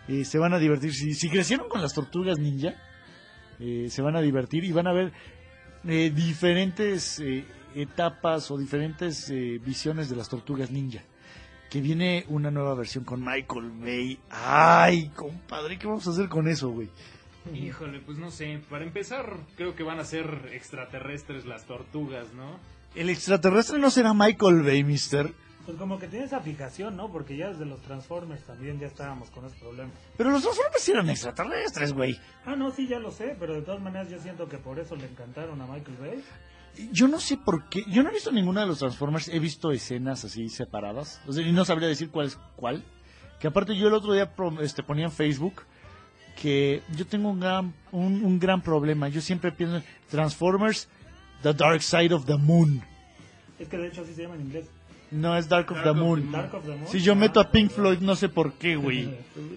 Eh, 0.07 0.26
se 0.26 0.38
van 0.38 0.53
a 0.53 0.59
divertir. 0.59 0.93
Si, 0.93 1.13
si 1.13 1.30
crecieron 1.30 1.69
con 1.69 1.82
las 1.82 1.93
tortugas 1.93 2.39
ninja, 2.39 2.76
eh, 3.59 3.88
se 3.89 4.01
van 4.01 4.15
a 4.15 4.21
divertir 4.21 4.63
y 4.63 4.71
van 4.71 4.88
a 4.88 4.93
ver 4.93 5.13
eh, 5.88 6.11
diferentes 6.13 7.19
eh, 7.19 7.45
etapas 7.76 8.51
o 8.51 8.57
diferentes 8.57 9.30
eh, 9.30 9.59
visiones 9.63 10.09
de 10.09 10.15
las 10.15 10.30
tortugas 10.30 10.71
ninja. 10.71 11.03
Que 11.69 11.82
viene 11.82 12.26
una 12.28 12.51
nueva 12.51 12.76
versión 12.76 13.03
con 13.03 13.21
Michael 13.26 13.71
Bay. 13.80 14.19
Ay, 14.30 15.09
compadre, 15.15 15.80
¿qué 15.80 15.88
vamos 15.88 16.05
a 16.05 16.11
hacer 16.11 16.30
con 16.30 16.47
eso, 16.47 16.69
güey? 16.69 16.88
Híjole, 17.51 17.99
pues 17.99 18.17
no 18.17 18.30
sé. 18.30 18.61
Para 18.69 18.86
empezar, 18.86 19.38
creo 19.57 19.76
que 19.76 19.84
van 19.84 19.99
a 19.99 20.05
ser 20.05 20.49
extraterrestres 20.53 21.45
las 21.45 21.65
tortugas, 21.65 22.32
¿no? 22.34 22.59
El 22.95 23.09
extraterrestre 23.09 23.79
no 23.79 23.89
será 23.89 24.13
Michael 24.13 24.61
Bay, 24.61 24.83
mister. 24.83 25.33
Pues 25.65 25.77
como 25.77 25.97
que 25.97 26.07
tiene 26.07 26.25
esa 26.25 26.41
fijación, 26.41 26.97
¿no? 26.97 27.09
Porque 27.09 27.37
ya 27.37 27.49
desde 27.49 27.65
los 27.65 27.81
Transformers 27.81 28.43
también 28.43 28.79
ya 28.79 28.87
estábamos 28.87 29.29
con 29.29 29.45
ese 29.45 29.57
problema. 29.59 29.91
Pero 30.17 30.29
los 30.29 30.43
Transformers 30.43 30.89
eran 30.89 31.09
extraterrestres, 31.09 31.93
güey. 31.93 32.19
Ah, 32.45 32.55
no, 32.55 32.69
sí, 32.71 32.87
ya 32.87 32.99
lo 32.99 33.11
sé, 33.11 33.35
pero 33.39 33.53
de 33.53 33.61
todas 33.61 33.81
maneras 33.81 34.09
yo 34.09 34.19
siento 34.19 34.49
que 34.49 34.57
por 34.57 34.77
eso 34.79 34.95
le 34.95 35.05
encantaron 35.05 35.61
a 35.61 35.65
Michael 35.65 35.97
Bay. 35.97 36.23
Yo 36.91 37.07
no 37.07 37.19
sé 37.19 37.37
por 37.37 37.69
qué. 37.69 37.83
Yo 37.87 38.03
no 38.03 38.09
he 38.09 38.13
visto 38.13 38.31
ninguno 38.31 38.59
de 38.59 38.67
los 38.67 38.79
Transformers. 38.79 39.29
He 39.29 39.39
visto 39.39 39.71
escenas 39.71 40.25
así 40.25 40.49
separadas. 40.49 41.21
O 41.27 41.31
sea, 41.31 41.47
y 41.47 41.51
no 41.51 41.63
sabría 41.65 41.87
decir 41.87 42.09
cuál 42.09 42.27
es 42.27 42.37
cuál. 42.55 42.83
Que 43.39 43.47
aparte 43.47 43.75
yo 43.75 43.87
el 43.87 43.93
otro 43.93 44.13
día 44.13 44.33
este, 44.61 44.83
ponía 44.83 45.05
en 45.05 45.11
Facebook 45.11 45.63
que 46.41 46.81
yo 46.95 47.05
tengo 47.05 47.29
un 47.29 47.39
gran, 47.39 47.73
un, 47.91 48.25
un 48.25 48.39
gran 48.39 48.61
problema. 48.61 49.07
Yo 49.07 49.21
siempre 49.21 49.51
pienso 49.51 49.77
en 49.77 49.83
Transformers, 50.09 50.89
The 51.43 51.53
Dark 51.53 51.81
Side 51.81 52.13
of 52.13 52.25
the 52.25 52.37
Moon. 52.37 52.81
Es 53.59 53.67
que 53.67 53.77
de 53.77 53.87
hecho 53.87 54.01
así 54.01 54.13
se 54.13 54.23
llama 54.23 54.35
en 54.35 54.41
inglés. 54.41 54.65
No 55.11 55.37
es 55.37 55.47
Dark 55.47 55.69
of 55.69 55.77
Dark 55.77 55.83
the 55.83 55.89
of 55.91 55.95
the 55.97 56.01
Moon. 56.03 56.31
Dark 56.31 56.53
of 56.55 56.63
the 56.65 56.71
Moon. 56.75 56.87
Si 56.87 56.99
yo 57.01 57.15
meto 57.15 57.39
a 57.39 57.43
Ah, 57.43 57.51
Pink 57.51 57.67
pues, 57.67 57.75
Floyd, 57.75 57.99
no 57.99 58.15
sé 58.15 58.29
por 58.29 58.53
qué, 58.53 58.75
güey. 58.75 59.07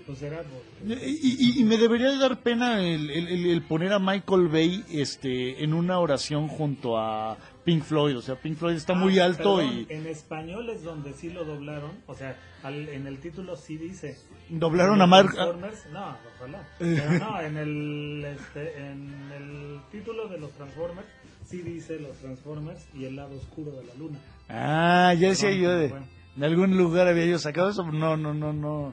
Pues 0.07 0.19
por... 0.19 0.99
Y, 1.03 1.19
y- 1.23 1.61
y 1.61 1.65
me 1.65 1.79
debería 1.79 2.11
de 2.11 2.19
dar 2.19 2.41
pena 2.41 2.83
el, 2.87 3.09
el- 3.11 3.47
el- 3.47 3.63
poner 3.63 3.95
a 3.95 3.99
Michael 3.99 4.49
Bay 4.49 4.85
este, 4.91 5.65
en 5.65 5.73
una 5.73 5.99
oración 5.99 6.49
junto 6.49 6.99
a 6.99 7.39
Pink 7.65 7.85
Floyd. 7.85 8.19
O 8.19 8.23
sea, 8.23 8.35
Pink 8.35 8.59
Floyd 8.59 8.75
está 8.77 8.93
muy 8.93 9.19
Ah, 9.19 9.25
alto 9.25 9.57
perdón, 9.57 9.87
y 9.89 9.93
En 9.95 10.07
español 10.07 10.69
es 10.69 10.83
donde 10.83 11.15
sí 11.15 11.31
lo 11.31 11.47
doblaron, 11.47 11.93
o 12.07 12.15
sea, 12.15 12.37
al- 12.63 12.91
en 12.91 13.07
el 13.07 13.19
título 13.19 13.57
sí 13.57 13.79
dice... 13.79 14.19
doblaron 14.51 15.01
a 15.01 15.07
Mark. 15.07 15.33
Transformers, 15.33 15.87
no, 15.91 16.17
ojalá. 16.37 16.69
Pero 16.79 17.13
no, 17.19 17.41
en 17.41 17.57
el, 17.57 18.25
este, 18.27 18.79
en 18.91 19.33
el 19.35 19.81
título 19.91 20.29
de 20.29 20.39
los 20.39 20.53
Transformers 20.53 21.09
sí 21.47 21.63
dice 21.63 21.99
los 21.99 22.17
Transformers 22.19 22.87
y 22.95 23.05
el 23.05 23.17
lado 23.17 23.37
oscuro 23.37 23.73
de 23.73 23.85
la 23.85 23.95
luna. 23.95 24.19
Ah, 24.49 25.15
ya 25.15 25.31
decía 25.31 25.51
yo 25.53 25.71
de, 25.71 25.89
bueno. 25.89 26.07
de 26.37 26.47
algún 26.47 26.77
lugar 26.77 27.09
había 27.09 27.27
yo 27.27 27.39
sacado 27.39 27.71
eso. 27.71 27.85
No, 27.85 28.17
no, 28.17 28.35
no, 28.35 28.53
no. 28.53 28.93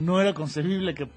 No 0.00 0.20
era 0.20 0.32
concebible 0.32 0.94
que 0.94 1.08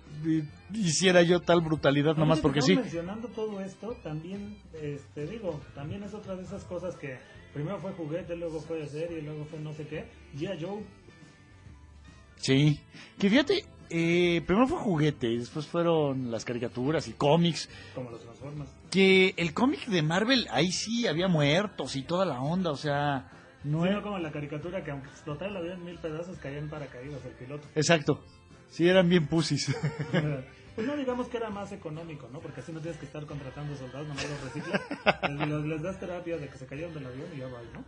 hiciera 0.73 1.21
yo 1.21 1.39
tal 1.39 1.61
brutalidad 1.61 2.15
nomás 2.15 2.39
porque 2.39 2.63
sí. 2.63 2.75
mencionando 2.75 3.27
todo 3.27 3.61
esto, 3.61 3.95
también, 4.03 4.57
este, 4.73 5.27
digo, 5.27 5.61
también 5.75 6.01
es 6.03 6.15
otra 6.15 6.35
de 6.35 6.43
esas 6.43 6.63
cosas 6.63 6.95
que 6.95 7.19
primero 7.53 7.77
fue 7.79 7.91
juguete, 7.91 8.35
luego 8.35 8.59
fue 8.59 8.87
serie, 8.87 9.21
luego 9.21 9.45
fue 9.45 9.59
no 9.59 9.71
sé 9.73 9.85
qué. 9.85 10.05
G.I. 10.35 10.63
Joe, 10.63 10.83
Sí. 12.37 12.79
Que 13.19 13.29
fíjate, 13.29 13.65
eh, 13.91 14.41
primero 14.47 14.67
fue 14.67 14.79
juguete, 14.79 15.27
y 15.27 15.37
después 15.37 15.67
fueron 15.67 16.31
las 16.31 16.43
caricaturas 16.43 17.07
y 17.07 17.13
cómics. 17.13 17.69
como 17.93 18.09
los 18.09 18.21
Transformers. 18.21 18.71
Que 18.91 19.33
el 19.37 19.53
cómic 19.53 19.87
de 19.87 20.01
Marvel, 20.01 20.47
ahí 20.51 20.71
sí 20.71 21.07
había 21.07 21.27
muertos 21.27 21.95
y 21.95 22.03
toda 22.03 22.25
la 22.25 22.41
onda, 22.41 22.71
o 22.71 22.75
sea, 22.75 23.31
no 23.63 23.85
era... 23.85 23.95
no 23.95 24.01
como 24.03 24.19
la 24.19 24.31
caricatura 24.31 24.83
que 24.83 24.91
aunque 24.91 25.09
explotara 25.09 25.49
el 25.49 25.57
avión 25.57 25.79
en 25.79 25.85
mil 25.85 25.97
pedazos 25.97 26.37
caían 26.39 26.69
paracaídas 26.69 27.23
el 27.25 27.31
piloto. 27.33 27.67
Exacto. 27.75 28.23
Sí, 28.69 28.87
eran 28.87 29.09
bien 29.09 29.27
pusis. 29.27 29.75
Pues 30.73 30.87
no 30.87 30.95
digamos 30.95 31.27
que 31.27 31.35
era 31.35 31.49
más 31.49 31.71
económico, 31.73 32.29
¿no? 32.31 32.39
Porque 32.39 32.61
así 32.61 32.71
no 32.71 32.79
tienes 32.79 32.97
que 32.97 33.05
estar 33.05 33.25
contratando 33.25 33.75
soldados, 33.75 34.07
nomás 34.07 34.25
los 34.29 34.41
reciclas. 34.41 35.67
les, 35.67 35.81
das 35.81 35.99
terapia 35.99 36.37
de 36.37 36.47
que 36.47 36.57
se 36.57 36.65
cayeron 36.65 36.93
del 36.93 37.07
avión 37.07 37.27
y 37.35 37.39
ya 37.39 37.47
va, 37.47 37.59
¿no? 37.73 37.83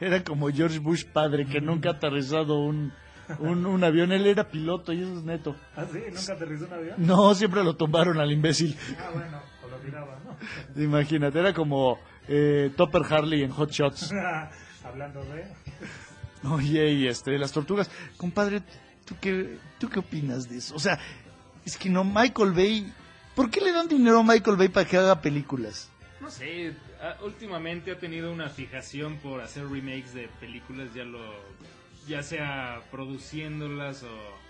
Era 0.00 0.24
como 0.24 0.48
George 0.48 0.80
Bush 0.80 1.04
padre, 1.04 1.46
que 1.46 1.60
nunca 1.60 1.90
ha 1.90 1.92
aterrizado 1.92 2.58
un, 2.58 2.92
un, 3.38 3.64
un 3.64 3.84
avión. 3.84 4.10
Él 4.10 4.26
era 4.26 4.48
piloto 4.48 4.92
y 4.92 5.02
eso 5.02 5.16
es 5.16 5.22
neto. 5.22 5.54
Ah, 5.76 5.86
sí, 5.90 6.00
nunca 6.12 6.32
aterrizó 6.32 6.66
un 6.66 6.72
avión. 6.72 6.94
No, 6.98 7.34
siempre 7.36 7.62
lo 7.62 7.76
tumbaron 7.76 8.18
al 8.18 8.32
imbécil. 8.32 8.76
Ah, 8.98 9.10
bueno, 9.14 9.40
tiraba, 9.84 10.18
¿no? 10.24 10.82
Imagínate, 10.82 11.38
era 11.38 11.52
como 11.52 11.98
eh, 12.28 12.70
Topper 12.76 13.02
Harley 13.08 13.42
en 13.42 13.50
Hot 13.50 13.70
Shots. 13.70 14.12
Hablando 14.84 15.24
de. 15.24 15.46
Oye, 16.48 16.92
y 16.92 17.06
este, 17.06 17.38
las 17.38 17.52
tortugas. 17.52 17.90
Compadre, 18.16 18.62
¿tú 19.04 19.16
qué, 19.20 19.58
¿tú 19.78 19.88
qué 19.88 20.00
opinas 20.00 20.48
de 20.48 20.58
eso? 20.58 20.74
O 20.74 20.78
sea, 20.78 20.98
es 21.64 21.76
que 21.76 21.88
no, 21.88 22.04
Michael 22.04 22.52
Bay. 22.52 22.92
¿Por 23.34 23.50
qué 23.50 23.60
le 23.60 23.72
dan 23.72 23.88
dinero 23.88 24.20
a 24.20 24.22
Michael 24.22 24.56
Bay 24.56 24.68
para 24.68 24.86
que 24.86 24.96
haga 24.96 25.20
películas? 25.20 25.90
No 26.20 26.30
sé, 26.30 26.74
ah, 27.02 27.16
últimamente 27.24 27.90
ha 27.90 27.98
tenido 27.98 28.32
una 28.32 28.48
fijación 28.48 29.16
por 29.16 29.40
hacer 29.40 29.66
remakes 29.68 30.14
de 30.14 30.28
películas, 30.40 30.94
ya 30.94 31.04
lo 31.04 31.20
ya 32.06 32.22
sea 32.22 32.82
produciéndolas 32.90 34.04
o 34.04 34.44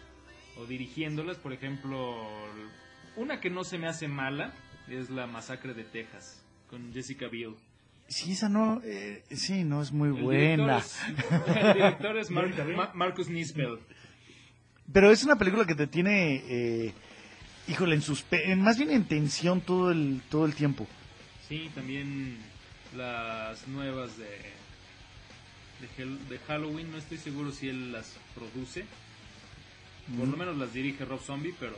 o 0.57 0.67
dirigiéndolas. 0.67 1.37
Por 1.39 1.53
ejemplo, 1.53 2.17
una 3.17 3.41
que 3.41 3.51
no 3.51 3.65
se 3.65 3.79
me 3.79 3.87
hace 3.87 4.09
mala 4.09 4.53
es 4.89 5.11
la 5.11 5.27
masacre 5.27 5.75
de 5.75 5.85
Texas 5.85 6.43
con 6.69 6.93
Jessica 6.93 7.29
Biel. 7.29 7.55
Sí, 8.09 8.33
esa 8.33 8.49
no, 8.51 8.83
eh, 8.85 9.25
sí, 9.31 9.65
no 9.65 9.81
es 9.81 9.91
muy 9.93 10.09
El 10.09 10.23
buena. 10.23 10.77
director 10.77 10.79
es, 10.79 11.57
el 11.57 11.75
director 11.75 12.17
es 12.19 12.31
Mar- 12.31 12.67
Ma- 12.77 12.91
Marcus 12.95 13.29
Nispel. 13.29 13.79
Pero 14.93 15.11
es 15.11 15.25
una 15.25 15.37
película 15.37 15.65
que 15.67 15.75
te 15.75 15.87
tiene, 15.87 16.43
eh, 16.47 16.93
híjole, 17.69 17.95
en 17.95 18.03
suspe 18.03 18.55
más 18.57 18.77
bien 18.77 18.91
en 18.91 19.05
tensión 19.05 19.63
todo 19.63 19.91
el, 19.91 20.21
todo 20.31 20.45
el 20.45 20.55
tiempo. 20.55 20.87
Sí, 21.49 21.71
también 21.75 22.39
las 22.95 23.67
nuevas 23.69 24.19
de, 24.19 24.27
de, 26.29 26.39
Halloween, 26.47 26.91
no 26.91 26.99
estoy 26.99 27.17
seguro 27.19 27.51
si 27.53 27.69
él 27.69 27.93
las 27.93 28.17
produce. 28.35 28.85
Por 30.19 30.29
lo 30.29 30.37
menos 30.37 30.57
las 30.59 30.75
dirige 30.75 31.07
Rob 31.07 31.21
Zombie, 31.23 31.55
pero 31.59 31.77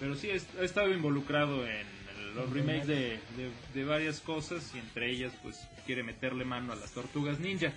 pero 0.00 0.14
sí 0.14 0.28
ha 0.30 0.62
estado 0.64 0.92
involucrado 0.92 1.66
en 1.66 1.86
los 2.34 2.50
remakes 2.50 2.86
de, 2.86 3.18
de- 3.36 3.50
de 3.74 3.84
varias 3.84 4.20
cosas 4.20 4.70
y 4.74 4.78
entre 4.78 5.10
ellas 5.10 5.32
pues 5.42 5.56
quiere 5.86 6.02
meterle 6.02 6.44
mano 6.44 6.72
a 6.72 6.76
las 6.76 6.92
tortugas 6.92 7.40
ninja. 7.40 7.72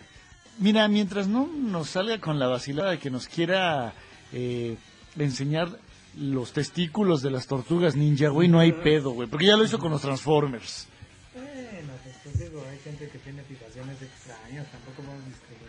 Mira, 0.60 0.88
mientras 0.88 1.28
no 1.28 1.48
nos 1.48 1.90
salga 1.92 2.20
con 2.20 2.38
la 2.38 2.48
vacilada 2.48 2.92
de 2.92 3.00
que 3.00 3.10
nos 3.10 3.28
quiera 3.28 3.94
eh, 4.34 4.76
enseñar 5.18 5.70
los 6.18 6.52
testículos 6.52 7.22
de 7.22 7.32
las 7.32 7.48
tortugas 7.48 7.96
ninja, 7.96 8.28
güey, 8.28 8.50
no 8.50 8.60
hay 8.60 8.74
pedo, 8.74 9.12
güey, 9.12 9.30
porque 9.30 9.46
ya 9.46 9.56
lo 9.56 9.64
hizo 9.64 9.80
con 9.80 9.92
los 9.92 10.02
Transformers. 10.02 10.88
Bueno, 11.34 11.94
pues, 12.04 12.16
pues 12.24 12.40
digo, 12.40 12.62
hay 12.70 12.78
gente 12.80 13.08
que 13.08 13.18
tiene 13.20 13.42
fijaciones 13.44 14.02
extrañas, 14.02 14.70
tampoco 14.72 15.04
vamos 15.08 15.24
a 15.24 15.30
discriminar. 15.30 15.61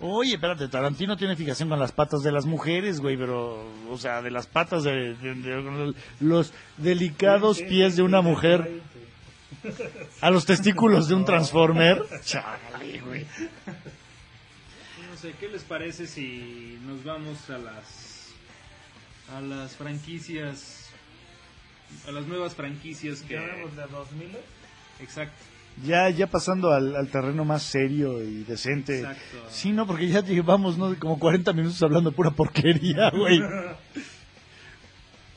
Oye, 0.00 0.34
espérate, 0.34 0.68
Tarantino 0.68 1.16
tiene 1.16 1.34
fijación 1.34 1.68
con 1.68 1.80
las 1.80 1.90
patas 1.92 2.22
de 2.22 2.30
las 2.30 2.46
mujeres, 2.46 3.00
güey, 3.00 3.16
pero, 3.16 3.66
o 3.90 3.98
sea, 3.98 4.22
de 4.22 4.30
las 4.30 4.46
patas 4.46 4.84
de, 4.84 5.14
de- 5.16 5.34
de- 5.34 5.94
los 6.20 6.52
delicados 6.76 7.60
pies 7.62 7.96
de 7.96 8.02
una 8.02 8.20
mujer 8.20 8.80
a 10.20 10.30
los 10.30 10.46
testículos 10.46 11.08
de 11.08 11.14
un 11.14 11.24
Transformer. 11.24 12.04
Chale, 12.24 13.00
güey. 13.00 13.26
No 15.10 15.16
sé, 15.20 15.34
¿qué 15.40 15.48
les 15.48 15.62
parece 15.64 16.06
si 16.06 16.78
nos 16.86 17.02
vamos 17.02 17.50
a 17.50 17.58
las 17.58 18.28
a 19.36 19.40
las 19.40 19.74
franquicias 19.76 20.90
a 22.06 22.12
las 22.12 22.26
nuevas 22.26 22.54
franquicias 22.54 23.22
que 23.22 23.34
de 23.36 23.86
2000 23.90 24.28
exacto 25.00 25.34
Ya, 25.84 26.10
ya 26.10 26.26
pasando 26.26 26.72
al, 26.72 26.96
al 26.96 27.08
terreno 27.08 27.44
más 27.44 27.62
serio 27.62 28.22
y 28.22 28.44
decente. 28.44 28.98
Exacto. 28.98 29.38
Sí, 29.48 29.72
no, 29.72 29.86
porque 29.86 30.08
ya 30.08 30.22
llevamos, 30.22 30.76
¿no? 30.76 30.98
Como 30.98 31.18
40 31.18 31.52
minutos 31.52 31.82
hablando 31.82 32.12
pura 32.12 32.30
porquería, 32.30 33.10
güey. 33.10 33.40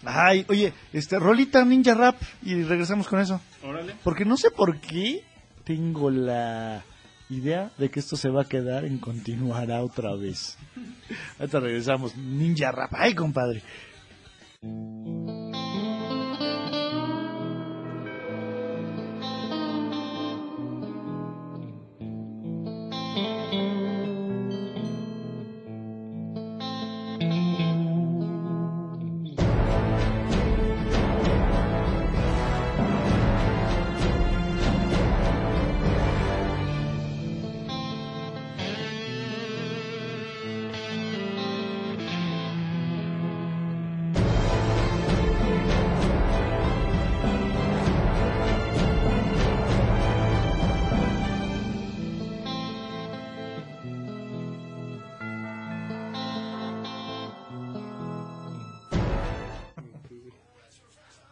Ay, 0.04 0.46
oye, 0.50 0.74
este, 0.94 1.20
rolita 1.20 1.64
Ninja 1.64 1.94
Rap 1.94 2.16
y 2.42 2.64
regresamos 2.64 3.08
con 3.08 3.20
eso. 3.20 3.40
órale 3.64 3.96
Porque 4.04 4.26
no 4.26 4.36
sé 4.36 4.50
por 4.50 4.80
qué 4.80 5.24
tengo 5.64 6.10
la 6.10 6.84
idea 7.30 7.72
de 7.78 7.90
que 7.90 8.00
esto 8.00 8.18
se 8.18 8.30
va 8.30 8.42
a 8.42 8.46
quedar 8.46 8.86
en 8.86 8.98
continuará 8.98 9.84
otra 9.84 10.16
vez. 10.16 10.58
Ahorita 11.40 11.60
regresamos. 11.60 12.16
Ninja 12.16 12.72
Rap. 12.72 12.92
Ay, 12.94 13.14
compadre. 13.14 13.62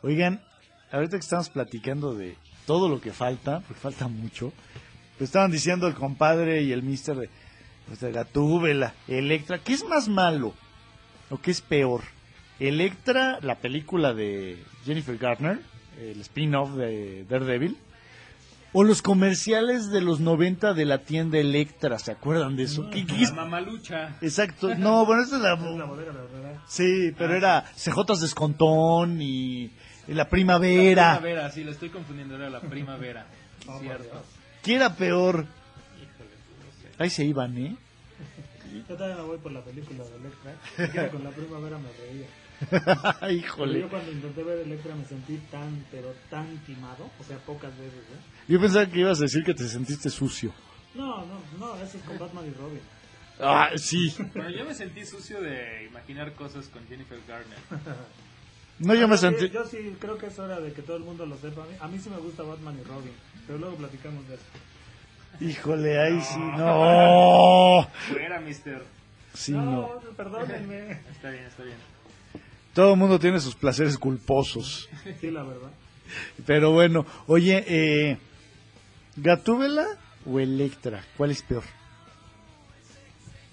Oigan, 0.10 0.41
ahorita 0.91 1.18
que 1.18 1.22
estamos 1.24 1.49
platicando 1.51 2.16
de 2.16 2.36
todo 2.66 2.89
lo 2.89 2.99
que 2.99 3.14
falta, 3.14 3.60
porque 3.60 3.80
falta 3.80 4.07
mucho, 4.07 4.51
pues 5.20 5.30
estaban 5.30 5.51
diciendo 5.51 5.86
el 5.88 5.93
compadre 5.93 6.64
y 6.64 6.72
el 6.72 6.82
mister 6.82 7.16
de, 7.16 7.30
pues, 7.88 7.99
de 7.99 8.12
Gatúbela, 8.12 8.95
Electra, 9.07 9.60
¿qué 9.60 9.74
es 9.74 9.84
más 9.86 10.07
malo 10.07 10.55
o 11.30 11.38
qué 11.39 11.51
es 11.51 11.62
peor? 11.62 12.01
Electra, 12.60 13.38
la 13.43 13.60
película 13.60 14.16
de 14.16 14.57
Jennifer 14.84 15.16
Garner, 15.20 15.60
el 16.01 16.20
spin-off 16.22 16.72
de 16.72 17.24
Daredevil, 17.30 17.78
o 18.74 18.84
los 18.84 19.03
comerciales 19.03 19.91
de 19.91 20.01
los 20.01 20.20
90 20.22 20.74
de 20.74 20.86
la 20.86 20.99
tienda 21.03 21.38
Electra, 21.38 21.99
¿se 21.99 22.12
acuerdan 22.14 22.55
de 22.55 22.64
eso? 22.64 22.89
¿Qué- 22.89 23.05
qué 23.05 23.22
es? 23.22 23.30
la 23.30 23.36
mamalucha 23.45 24.18
Exacto, 24.22 24.74
no, 24.74 25.05
bueno, 25.05 25.22
esta 25.22 25.36
es 25.38 25.41
la... 25.43 25.53
Bodega, 25.53 26.14
la 26.14 26.22
verdad. 26.22 26.55
Sí, 26.68 27.12
pero 27.16 27.36
era 27.36 27.64
CJ's 27.76 28.22
Descontón 28.22 29.22
y, 29.22 29.72
la 30.16 30.24
La 30.24 30.30
primavera. 30.30 31.18
primavera 31.20 31.51
sí 31.51 31.64
la 31.64 31.72
estoy 31.72 31.89
confundiendo 31.89 32.36
era 32.36 32.49
la 32.49 32.62
primavera 32.62 33.26
por 33.66 33.80
cierto. 33.82 34.24
¿Qué 34.64 34.76
era 34.76 34.95
peor? 34.95 35.45
híjole 35.97 36.30
no 36.30 36.82
sé 36.82 37.03
Ahí 37.03 37.10
se 37.10 37.26
iban, 37.26 37.57
¿eh? 37.57 37.76
Yo 38.88 38.95
todavía 38.95 39.16
me 39.18 39.24
voy 39.24 39.38
por 39.39 39.51
la 39.51 39.64
película 39.64 40.03
de 40.03 40.16
Electra. 40.16 41.10
Con 41.12 41.24
la 41.24 41.32
primavera 41.32 41.78
me 41.80 41.89
reía. 41.93 42.28
Pero 43.20 43.32
Híjole. 43.32 43.80
yo 43.80 43.89
cuando 43.89 44.12
intenté 44.12 44.43
ver 44.43 44.60
Electra 44.60 44.93
me 44.95 45.05
sentí 45.05 45.38
tan, 45.49 45.86
pero 45.91 46.14
tan 46.30 46.57
timado. 46.66 47.10
O 47.20 47.24
sea, 47.24 47.38
pocas 47.38 47.72
veces, 47.78 47.93
¿eh? 47.99 48.20
Yo 48.49 48.60
pensaba 48.60 48.86
que 48.86 48.99
ibas 48.99 49.20
a 49.20 49.24
decir 49.24 49.43
que 49.43 49.53
te 49.53 49.68
sentiste 49.68 50.10
sucio. 50.10 50.53
No, 50.93 51.26
no, 51.26 51.39
no, 51.57 51.76
eso 51.78 51.97
es 51.97 52.03
con 52.03 52.20
Batman 52.20 52.45
y 52.47 52.53
Robin. 52.53 52.82
Ah, 53.39 53.70
sí. 53.78 54.14
Pero 54.34 54.49
yo 54.49 54.66
me 54.66 54.74
sentí 54.74 55.05
sucio 55.05 55.41
de 55.41 55.86
imaginar 55.86 56.34
cosas 56.34 56.68
con 56.68 56.86
Jennifer 56.88 57.18
Garner 57.28 57.57
No, 58.80 58.93
yo 58.95 59.07
me 59.07 59.17
sí, 59.17 59.21
sentí... 59.21 59.49
Yo 59.49 59.65
sí 59.65 59.95
creo 59.99 60.17
que 60.17 60.27
es 60.27 60.39
hora 60.39 60.59
de 60.59 60.71
que 60.71 60.82
todo 60.82 60.97
el 60.97 61.03
mundo 61.03 61.25
lo 61.25 61.38
sepa. 61.38 61.63
A 61.63 61.65
mí, 61.65 61.75
a 61.80 61.88
mí 61.88 61.99
sí 61.99 62.09
me 62.09 62.17
gusta 62.17 62.43
Batman 62.43 62.77
y 62.80 62.84
Robin. 62.84 63.11
Pero 63.45 63.59
luego 63.59 63.75
platicamos 63.75 64.27
de 64.27 64.36
eso. 64.36 64.43
Híjole, 65.41 65.99
ahí 65.99 66.21
sí. 66.21 66.39
No. 66.39 67.88
fuera 68.09 68.39
mister 68.39 68.84
Sí, 69.34 69.51
no. 69.51 69.63
no, 69.63 69.99
perdónenme. 70.15 70.91
está 71.11 71.30
bien 71.30 71.43
está 71.45 71.63
bien 71.63 71.77
Todo 72.73 72.93
el 72.93 72.99
mundo 72.99 73.19
tiene 73.19 73.39
sus 73.39 73.55
placeres 73.55 73.97
culposos. 73.97 74.89
Sí, 75.19 75.30
la 75.32 75.43
verdad. 75.43 75.69
Pero 76.45 76.71
bueno, 76.71 77.05
oye, 77.27 77.63
eh, 77.67 78.17
¿Gatúbela 79.15 79.86
o 80.25 80.39
Electra? 80.39 81.03
¿Cuál 81.17 81.32
es 81.32 81.41
peor? 81.41 81.63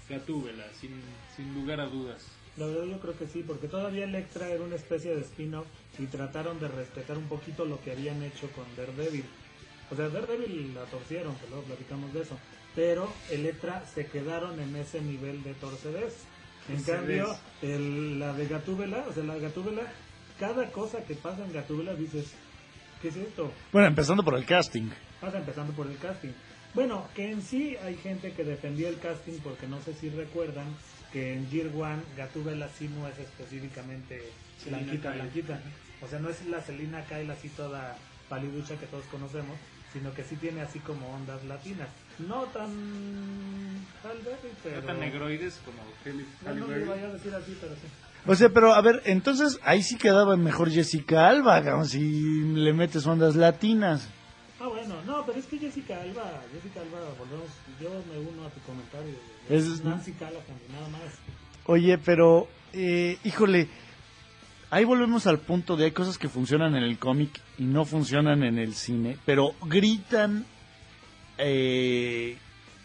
Gatúbela 0.08 0.64
sin, 0.80 0.92
sin 1.36 1.52
lugar 1.54 1.80
a 1.80 1.86
dudas 1.86 2.24
La 2.56 2.66
verdad 2.66 2.84
yo 2.84 2.98
creo 3.00 3.18
que 3.18 3.26
sí, 3.26 3.44
porque 3.46 3.68
todavía 3.68 4.04
Electra 4.04 4.48
era 4.48 4.64
una 4.64 4.76
especie 4.76 5.14
de 5.14 5.20
spin-off 5.22 5.66
y 5.98 6.06
trataron 6.06 6.58
de 6.58 6.68
respetar 6.68 7.18
un 7.18 7.28
poquito 7.28 7.64
lo 7.66 7.80
que 7.82 7.92
habían 7.92 8.22
hecho 8.22 8.48
con 8.52 8.64
Daredevil. 8.76 9.24
O 9.90 9.94
sea, 9.96 10.08
Daredevil 10.08 10.74
la 10.74 10.84
torcieron, 10.84 11.34
que 11.36 11.46
luego 11.48 11.64
platicamos 11.64 12.12
de 12.14 12.22
eso. 12.22 12.38
Pero 12.74 13.12
Electra 13.30 13.84
se 13.86 14.06
quedaron 14.06 14.58
en 14.60 14.74
ese 14.76 15.00
nivel 15.00 15.42
de 15.42 15.54
torcedez. 15.54 16.24
En 16.68 16.82
cambio, 16.82 17.26
el- 17.62 18.18
la 18.18 18.32
de 18.32 18.46
Gatúbela, 18.48 19.04
o 19.08 19.12
sea, 19.12 19.22
la 19.22 19.36
Gatúbela, 19.38 19.82
cada 20.40 20.70
cosa 20.72 21.04
que 21.04 21.14
pasa 21.14 21.44
en 21.44 21.52
Gatúbela 21.52 21.94
dices, 21.94 22.32
¿qué 23.00 23.08
es 23.08 23.16
esto? 23.16 23.52
Bueno, 23.72 23.88
empezando 23.88 24.22
por 24.24 24.34
el 24.36 24.44
casting. 24.46 24.88
Pasa 25.20 25.38
empezando 25.38 25.72
por 25.74 25.86
el 25.86 25.96
casting. 25.98 26.32
Bueno, 26.74 27.06
que 27.14 27.30
en 27.30 27.40
sí 27.42 27.76
hay 27.82 27.96
gente 27.96 28.32
que 28.32 28.44
defendió 28.44 28.88
el 28.88 28.98
casting 28.98 29.38
porque 29.42 29.66
no 29.66 29.80
sé 29.82 29.94
si 29.94 30.10
recuerdan 30.10 30.66
que 31.12 31.34
en 31.34 31.48
Year 31.50 31.68
One 31.74 32.02
Gatúbela 32.16 32.68
sí 32.68 32.88
no 32.88 33.06
es 33.08 33.18
específicamente 33.18 34.30
Selina 34.58 34.78
blanquita, 34.78 35.10
Kyle. 35.10 35.22
blanquita. 35.22 35.60
O 36.02 36.08
sea, 36.08 36.18
no 36.18 36.28
es 36.28 36.46
la 36.46 36.60
Selina 36.62 37.04
Kyle 37.04 37.30
así 37.30 37.48
toda 37.50 37.96
paliducha 38.28 38.76
que 38.76 38.86
todos 38.86 39.04
conocemos, 39.06 39.56
sino 39.92 40.12
que 40.12 40.24
sí 40.24 40.36
tiene 40.36 40.62
así 40.62 40.78
como 40.80 41.08
ondas 41.14 41.44
latinas. 41.44 41.88
No 42.18 42.44
tan 42.46 42.70
Halle 44.02 44.22
Berry, 44.24 44.54
pero... 44.62 44.80
no 44.80 44.86
tan 44.86 45.00
negroides 45.00 45.60
como 45.64 45.78
Halle 46.04 46.24
No, 46.44 46.66
no 46.66 46.76
lo 46.76 46.86
vaya 46.86 47.06
a 47.06 47.12
decir 47.12 47.34
así, 47.34 47.56
pero 47.60 47.74
sí. 47.74 47.86
O 48.28 48.34
sea, 48.34 48.48
pero 48.48 48.74
a 48.74 48.80
ver, 48.80 49.02
entonces 49.04 49.60
ahí 49.62 49.82
sí 49.82 49.96
quedaba 49.96 50.36
mejor 50.36 50.70
Jessica 50.70 51.28
Alba, 51.28 51.62
cabrón, 51.62 51.86
si 51.86 52.00
le 52.54 52.72
metes 52.72 53.06
ondas 53.06 53.36
latinas. 53.36 54.08
Ah, 54.58 54.66
bueno, 54.66 55.00
no, 55.06 55.24
pero 55.24 55.38
es 55.38 55.46
que 55.46 55.58
Jessica 55.58 56.00
Alba, 56.00 56.42
Jessica 56.52 56.80
Alba, 56.80 56.98
volvemos, 57.18 57.48
yo 57.80 57.90
me 58.10 58.18
uno 58.18 58.46
a 58.46 58.50
tu 58.50 58.60
comentario. 58.60 59.14
Es- 59.48 59.82
Nancy 59.84 60.12
Callahan, 60.12 60.42
nada 60.72 60.88
más. 60.88 61.02
Oye, 61.66 61.98
pero 61.98 62.48
eh, 62.72 63.18
híjole, 63.24 63.68
ahí 64.70 64.84
volvemos 64.84 65.26
al 65.26 65.38
punto 65.38 65.76
de 65.76 65.84
hay 65.86 65.90
cosas 65.92 66.18
que 66.18 66.28
funcionan 66.28 66.74
en 66.76 66.82
el 66.84 66.98
cómic 66.98 67.40
y 67.58 67.64
no 67.64 67.84
funcionan 67.84 68.42
en 68.42 68.58
el 68.58 68.74
cine, 68.74 69.16
pero 69.24 69.54
gritan 69.64 70.44
eh, 71.38 72.36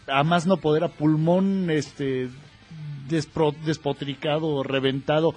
a 0.06 0.22
más 0.24 0.46
no 0.46 0.56
poder, 0.58 0.84
a 0.84 0.88
pulmón 0.88 1.70
este 1.70 2.28
despro- 3.08 3.56
despotricado, 3.64 4.62
reventado. 4.62 5.34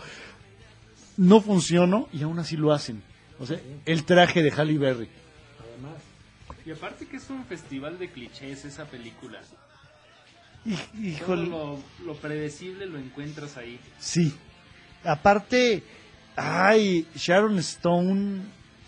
No 1.17 1.39
funcionó 1.41 2.09
y 2.11 2.23
aún 2.23 2.39
así 2.39 2.57
lo 2.57 2.73
hacen. 2.73 3.01
O 3.39 3.45
sea, 3.45 3.59
el 3.85 4.03
traje 4.05 4.41
de 4.43 4.51
Halle 4.51 4.77
Berry. 4.77 5.07
Además, 5.59 6.01
Y 6.65 6.71
aparte 6.71 7.05
que 7.05 7.17
es 7.17 7.29
un 7.29 7.45
festival 7.45 7.97
de 7.99 8.09
clichés 8.09 8.65
esa 8.65 8.85
película. 8.85 9.39
Todo 10.65 11.01
Híjole. 11.03 11.47
lo, 11.47 11.79
lo 12.05 12.15
predecible 12.15 12.87
lo 12.87 12.97
encuentras 12.97 13.55
ahí. 13.57 13.79
Sí. 13.99 14.33
Aparte, 15.03 15.83
ay, 16.35 17.05
Sharon 17.15 17.59
Stone, 17.59 18.41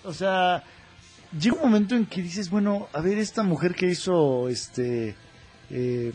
o 0.03 0.13
sea, 0.13 0.63
llega 1.39 1.55
un 1.57 1.61
momento 1.61 1.95
en 1.95 2.05
que 2.07 2.21
dices, 2.21 2.49
bueno, 2.49 2.87
a 2.93 3.01
ver, 3.01 3.19
esta 3.19 3.43
mujer 3.43 3.75
que 3.75 3.87
hizo, 3.87 4.49
este, 4.49 5.15
eh, 5.69 6.11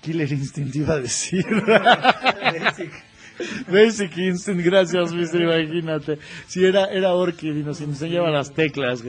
Killer 0.00 0.30
Instinct 0.32 0.74
iba 0.76 0.94
a 0.94 1.00
decir. 1.00 1.44
Basic 3.68 4.16
Instinct, 4.16 4.64
gracias, 4.64 5.12
mister, 5.12 5.42
imagínate. 5.42 6.18
Si 6.46 6.64
era, 6.64 6.86
era 6.86 7.14
Orchid 7.14 7.54
y 7.54 7.62
nos 7.62 7.80
enseñaba 7.80 8.30
las 8.30 8.52
teclas. 8.52 9.02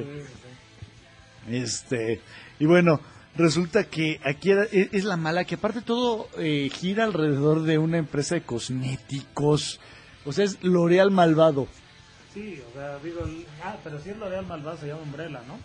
Este, 1.50 2.22
y 2.60 2.66
bueno, 2.66 3.02
resulta 3.40 3.86
que 3.86 4.20
aquí 4.24 4.52
era- 4.52 4.66
e- 4.72 4.90
es, 4.92 5.04
la 5.06 5.18
mala, 5.18 5.46
que 5.46 5.56
aparte 5.56 5.82
todo 5.82 6.30
eh, 6.38 6.70
gira 6.72 7.06
alrededor 7.06 7.64
de 7.64 7.78
una 7.80 7.98
empresa 7.98 8.36
de 8.36 8.42
cosméticos. 8.44 9.80
O 10.26 10.32
sea, 10.34 10.46
es 10.46 10.62
L'Oreal 10.64 11.10
malvado. 11.12 11.68
sí, 12.34 12.62
o 12.70 12.74
sea, 12.74 13.00
digo, 13.00 13.22
ah, 13.64 13.76
pero 13.84 14.00
si 14.00 14.10
es 14.12 14.18
L'Oreal 14.18 14.46
malvado 14.46 14.78
se 14.78 14.88
llama 14.88 15.02
Umbrella, 15.02 15.42
¿no? 15.48 15.58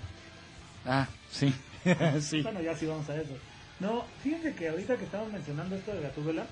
Ah, 0.87 1.07
sí. 1.31 1.53
sí. 2.21 2.43
Bueno, 2.43 2.63
ya 2.63 2.75
sí 2.77 2.87
vamos 2.87 3.09
a 3.11 3.17
eso. 3.21 3.35
No, 3.81 4.05
fíjense 4.23 4.55
que 4.55 4.69
ahorita 4.69 4.97
que 4.97 5.05
estamos 5.05 5.31
mencionando 5.33 5.75
esto 5.77 5.93
de 5.93 6.01
Gatúbela, 6.03 6.47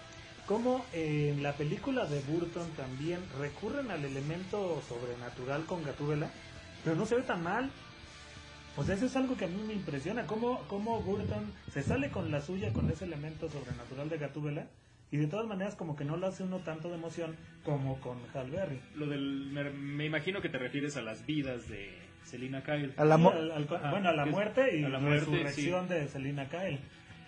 como 0.46 0.84
en 0.92 1.42
la 1.42 1.52
película 1.52 2.04
de 2.06 2.20
Burton 2.22 2.68
también 2.76 3.20
recurren 3.38 3.90
al 3.90 4.04
elemento 4.04 4.82
sobrenatural 4.88 5.64
con 5.66 5.84
Gatúbela, 5.84 6.28
pero 6.84 6.96
no 6.96 7.06
se 7.06 7.14
ve 7.14 7.22
tan 7.22 7.42
mal. 7.42 7.70
Sea, 8.84 8.94
eso 8.94 9.06
es 9.06 9.16
algo 9.16 9.36
que 9.36 9.44
a 9.44 9.48
mí 9.48 9.62
me 9.66 9.74
impresiona, 9.74 10.26
cómo, 10.26 10.60
cómo 10.68 11.00
Burton 11.02 11.52
se 11.72 11.82
sale 11.82 12.10
con 12.10 12.30
la 12.30 12.40
suya 12.40 12.72
con 12.72 12.90
ese 12.90 13.04
elemento 13.04 13.48
sobrenatural 13.48 14.08
de 14.08 14.18
Gatúbela 14.18 14.66
y 15.10 15.18
de 15.18 15.26
todas 15.26 15.46
maneras 15.46 15.74
como 15.76 15.94
que 15.94 16.04
no 16.04 16.16
lo 16.16 16.26
hace 16.26 16.42
uno 16.42 16.58
tanto 16.60 16.88
de 16.88 16.94
emoción 16.96 17.36
como 17.64 18.00
con 18.00 18.18
Hal 18.34 18.50
Berry. 18.50 18.80
Lo 18.96 19.06
del, 19.06 19.50
me, 19.52 19.70
me 19.70 20.06
imagino 20.06 20.40
que 20.40 20.48
te 20.48 20.58
refieres 20.58 20.96
a 20.96 21.02
las 21.02 21.26
vidas 21.26 21.68
de 21.68 21.92
Selina 22.24 22.62
Kyle. 22.62 22.92
A 22.96 23.04
la 23.04 23.16
Sí, 23.16 23.22
mo- 23.22 23.30
al- 23.30 23.52
al- 23.52 23.68
Ajá, 23.74 23.90
bueno, 23.90 24.08
a 24.08 24.12
la 24.14 24.24
muerte 24.26 24.78
y 24.78 24.84
a 24.84 24.88
la 24.88 24.94
la 24.94 24.98
muerte, 25.00 25.26
resurrección 25.26 25.88
de 25.88 26.08
Selina 26.08 26.48
Kyle. 26.48 26.78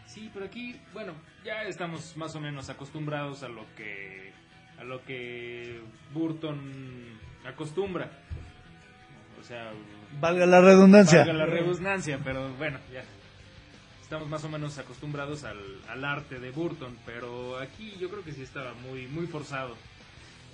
Sí, 0.07 0.31
pero 0.33 0.47
aquí, 0.47 0.77
bueno, 0.93 1.13
ya 1.45 1.63
estamos 1.65 2.17
más 2.17 2.35
o 2.37 2.41
menos 2.41 2.69
acostumbrados 2.71 3.43
a 3.43 3.49
lo 3.49 3.65
que 3.77 4.33
a 4.79 4.85
lo 4.85 5.05
que 5.05 5.81
Burton 6.13 6.59
acostumbra. 7.45 8.11
O 9.45 9.47
sea, 9.47 9.73
Valga 10.21 10.47
la 10.47 10.61
redundancia. 10.61 11.19
valga 11.19 11.33
la 11.35 11.47
redundancia, 11.47 12.19
pero 12.25 12.49
bueno, 12.57 12.79
ya 12.93 13.03
estamos 14.01 14.29
más 14.29 14.43
o 14.45 14.49
menos 14.49 14.79
acostumbrados 14.79 15.45
al, 15.45 15.59
al 15.89 16.05
arte 16.05 16.39
de 16.39 16.51
Burton, 16.51 16.97
pero 17.05 17.59
aquí 17.59 17.95
yo 18.01 18.09
creo 18.09 18.23
que 18.25 18.33
sí 18.33 18.43
estaba 18.43 18.73
muy 18.75 19.07
muy 19.09 19.27
forzado. 19.27 19.77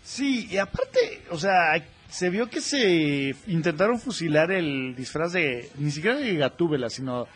Sí, 0.03 0.49
y 0.51 0.57
aparte, 0.57 1.23
o 1.31 1.39
sea, 1.39 1.75
se 2.09 2.31
vio 2.31 2.49
que 2.49 2.61
se 2.63 3.35
intentaron 3.47 4.01
fusilar 4.01 4.51
el 4.51 4.95
disfraz 4.97 5.33
de, 5.35 5.71
ni 5.77 5.91
siquiera 5.91 6.17
de 6.19 6.35
Gatúbela, 6.37 6.89
sino 6.89 7.29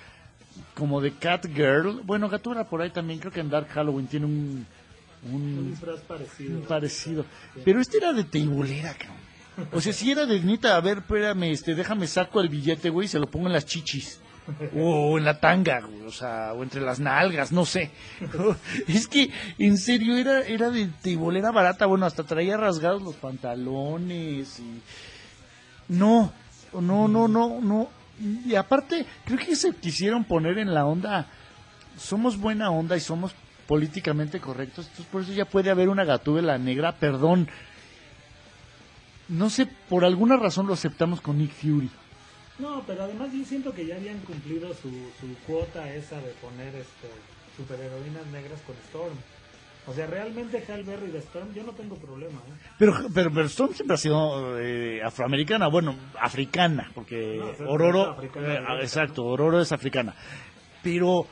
como 0.75 1.01
de 1.03 1.13
Catgirl. 1.13 2.01
Bueno, 2.05 2.29
Gatúbela 2.31 2.65
por 2.65 2.81
ahí 2.81 2.91
también, 2.91 3.19
creo 3.21 3.31
que 3.33 3.41
en 3.41 3.51
Dark 3.51 3.69
Halloween 3.69 4.07
tiene 4.07 4.25
un, 4.27 4.67
Un 5.31 5.35
un, 5.59 5.71
disfraz 5.71 6.01
parecido. 6.01 6.59
un 6.59 6.65
parecido. 6.65 7.27
Pero 7.65 7.81
este 7.81 7.99
era 7.99 8.13
de 8.15 8.25
teibolera, 8.25 8.95
cabrón. 8.95 9.24
O 9.73 9.81
sea, 9.81 9.93
si 9.93 10.11
era 10.11 10.27
de 10.27 10.41
neta, 10.41 10.77
a 10.77 10.81
ver, 10.81 10.99
espérame, 10.99 11.45
este, 11.45 11.75
déjame 11.75 12.07
saco 12.07 12.41
el 12.41 12.49
billete, 12.49 12.91
güey, 12.91 13.07
y 13.07 13.09
se 13.09 13.19
lo 13.19 13.27
pongo 13.27 13.47
en 13.47 13.53
las 13.53 13.67
chichis. 13.67 14.21
O 14.77 15.17
en 15.17 15.25
la 15.25 15.41
tanga, 15.41 15.81
güey, 15.81 16.03
o 16.03 16.11
sea, 16.11 16.53
o 16.53 16.63
entre 16.63 16.83
las 16.83 17.01
nalgas, 17.01 17.51
no 17.51 17.65
sé. 17.65 17.91
Es 18.89 19.09
que, 19.09 19.31
en 19.59 19.79
serio, 19.79 20.17
era, 20.17 20.41
era 20.43 20.71
de 20.71 20.89
teibolera 21.03 21.51
barata, 21.51 21.87
bueno, 21.87 22.05
hasta 22.05 22.25
traía 22.25 22.57
rasgados 22.57 23.03
los 23.03 23.15
pantalones 23.17 24.59
y... 24.61 24.83
No, 25.89 26.33
no, 26.73 27.09
no, 27.09 27.29
no, 27.29 27.61
no. 27.61 27.89
Y 28.47 28.55
aparte, 28.55 29.07
creo 29.25 29.39
que 29.39 29.57
se 29.57 29.73
quisieron 29.75 30.25
poner 30.25 30.59
en 30.59 30.75
la 30.75 30.85
onda, 30.87 31.27
somos 31.97 32.39
buena 32.39 32.71
onda 32.71 32.97
y 32.97 33.01
somos 33.01 33.35
políticamente 33.67 34.41
correctos, 34.41 34.87
entonces 34.87 35.07
por 35.11 35.23
eso 35.23 35.33
ya 35.33 35.47
puede 35.47 35.71
haber 35.71 35.89
una 35.89 36.05
gatúbela 36.05 36.59
negra, 36.59 36.93
perdón. 36.93 37.49
No 39.29 39.51
sé, 39.51 39.67
por 39.89 40.05
alguna 40.05 40.37
razón 40.37 40.67
lo 40.67 40.75
aceptamos 40.75 41.21
con 41.21 41.39
Nick 41.39 41.53
Fury. 41.53 41.91
No, 42.59 42.83
pero 42.87 43.05
además 43.05 43.31
yo 43.33 43.45
siento 43.45 43.73
que 43.73 43.87
ya 43.87 43.97
habían 43.97 44.19
cumplido 44.21 44.69
su, 44.75 44.91
su 45.21 45.35
cuota 45.47 45.93
esa 45.93 46.17
de 46.17 46.31
poner 46.41 46.75
este 46.75 47.09
superheroínas 47.57 48.27
negras 48.29 48.61
con 48.67 48.77
Storm. 48.87 49.17
O 49.87 49.93
sea, 49.93 50.07
realmente 50.07 50.65
Hal 50.69 50.83
Berry 50.83 51.09
de 51.09 51.19
Storm 51.19 51.53
yo 51.53 51.63
no 51.63 51.73
tengo 51.73 51.97
problema. 51.97 52.39
¿eh? 52.39 52.69
Pero, 52.79 52.95
pero, 53.13 53.31
pero 53.33 53.47
Storm 53.47 53.75
siempre 53.75 53.95
ha 53.95 53.99
sido 53.99 54.59
eh, 54.59 55.03
afroamericana, 55.03 55.69
bueno, 55.69 55.95
africana, 56.21 56.91
porque 56.95 57.37
No, 57.59 57.71
Ororo, 57.71 58.11
africana, 58.13 58.47
eh, 58.47 58.57
africana, 58.57 58.81
exacto, 58.81 59.25
Ororo 59.25 59.61
es 59.61 59.73
africana. 59.73 60.15
Pero 60.83 61.27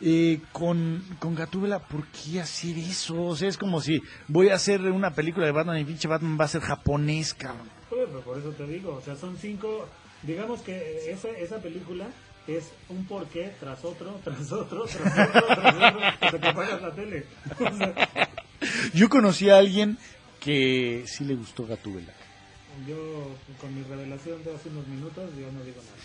eh, 0.00 0.40
con, 0.52 1.02
con 1.18 1.34
Gatúbela, 1.34 1.80
¿por 1.80 2.06
qué 2.08 2.40
hacer 2.40 2.76
eso? 2.78 3.20
O 3.22 3.36
sea, 3.36 3.48
es 3.48 3.58
como 3.58 3.80
si 3.80 4.00
voy 4.28 4.48
a 4.50 4.54
hacer 4.54 4.80
una 4.82 5.12
película 5.12 5.46
de 5.46 5.52
Batman 5.52 5.78
y 5.78 5.84
pinche 5.84 6.08
Batman 6.08 6.38
va 6.40 6.44
a 6.44 6.48
ser 6.48 6.60
japonés, 6.60 7.34
cabrón. 7.34 7.68
Pues, 7.90 8.08
por 8.24 8.38
eso 8.38 8.50
te 8.50 8.66
digo, 8.66 8.94
o 8.94 9.00
sea, 9.00 9.16
son 9.16 9.36
cinco, 9.36 9.88
digamos 10.22 10.60
que 10.62 11.10
esa, 11.10 11.28
esa 11.30 11.58
película 11.60 12.06
es 12.46 12.70
un 12.88 13.04
porqué 13.06 13.52
tras 13.60 13.84
otro, 13.84 14.20
tras 14.24 14.52
otro, 14.52 14.84
tras 14.84 15.04
otro, 15.06 15.46
tras 15.46 15.74
otro, 15.74 16.00
hasta 16.04 16.38
que 16.40 16.48
apagas 16.48 16.82
la 16.82 16.94
tele. 16.94 17.24
O 17.60 17.76
sea, 17.76 18.28
Yo 18.94 19.08
conocí 19.08 19.50
a 19.50 19.58
alguien 19.58 19.98
que 20.40 21.04
sí 21.06 21.24
le 21.24 21.34
gustó 21.34 21.66
Gatúbela. 21.66 22.12
yo 22.86 22.96
con 23.60 23.74
mi 23.74 23.82
revelación 23.82 24.42
de 24.44 24.54
hace 24.54 24.68
unos 24.68 24.86
minutos, 24.86 25.30
yo 25.36 25.50
no 25.52 25.64
digo 25.64 25.82
nada. 25.82 25.96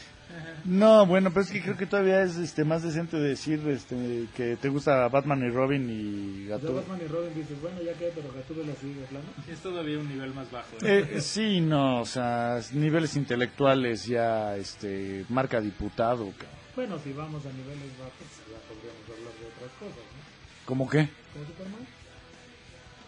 No, 0.65 1.05
bueno, 1.05 1.29
pero 1.29 1.41
es 1.41 1.51
que 1.51 1.61
creo 1.61 1.75
que 1.75 1.85
todavía 1.85 2.23
es 2.23 2.37
este 2.37 2.63
más 2.63 2.83
decente 2.83 3.17
decir 3.17 3.61
este 3.67 4.27
que 4.35 4.55
te 4.55 4.69
gusta 4.69 5.09
Batman 5.09 5.43
y 5.43 5.49
Robin 5.49 5.89
y 5.89 6.47
Gatúbela. 6.47 6.79
Batman 6.81 7.01
y 7.03 7.07
Robin 7.07 7.35
dices, 7.35 7.61
bueno, 7.61 7.81
ya 7.81 7.93
que, 7.93 8.11
pero 8.15 8.31
Gatúbela 8.33 8.73
sigue 8.79 9.01
de 9.01 9.07
plano. 9.07 9.25
Es 9.49 9.59
todavía 9.59 9.99
un 9.99 10.07
nivel 10.07 10.33
más 10.33 10.49
bajo. 10.51 10.77
¿eh? 10.81 11.09
Eh, 11.11 11.21
sí, 11.21 11.59
no, 11.59 12.01
o 12.01 12.05
sea, 12.05 12.59
niveles 12.71 13.15
intelectuales 13.17 14.05
ya, 14.05 14.55
este, 14.55 15.25
marca 15.27 15.59
diputado, 15.59 16.31
cabrón. 16.31 16.63
Bueno, 16.75 16.97
si 16.97 17.11
vamos 17.11 17.45
a 17.45 17.49
niveles 17.49 17.97
bajos, 17.99 18.13
ya 18.49 18.57
podríamos 18.67 19.03
hablar 19.03 19.33
de 19.39 19.45
otras 19.45 19.71
cosas, 19.79 19.97
¿no? 19.97 20.65
¿Cómo 20.65 20.89
qué? 20.89 21.09
¿Como 21.33 21.45
Superman? 21.45 21.87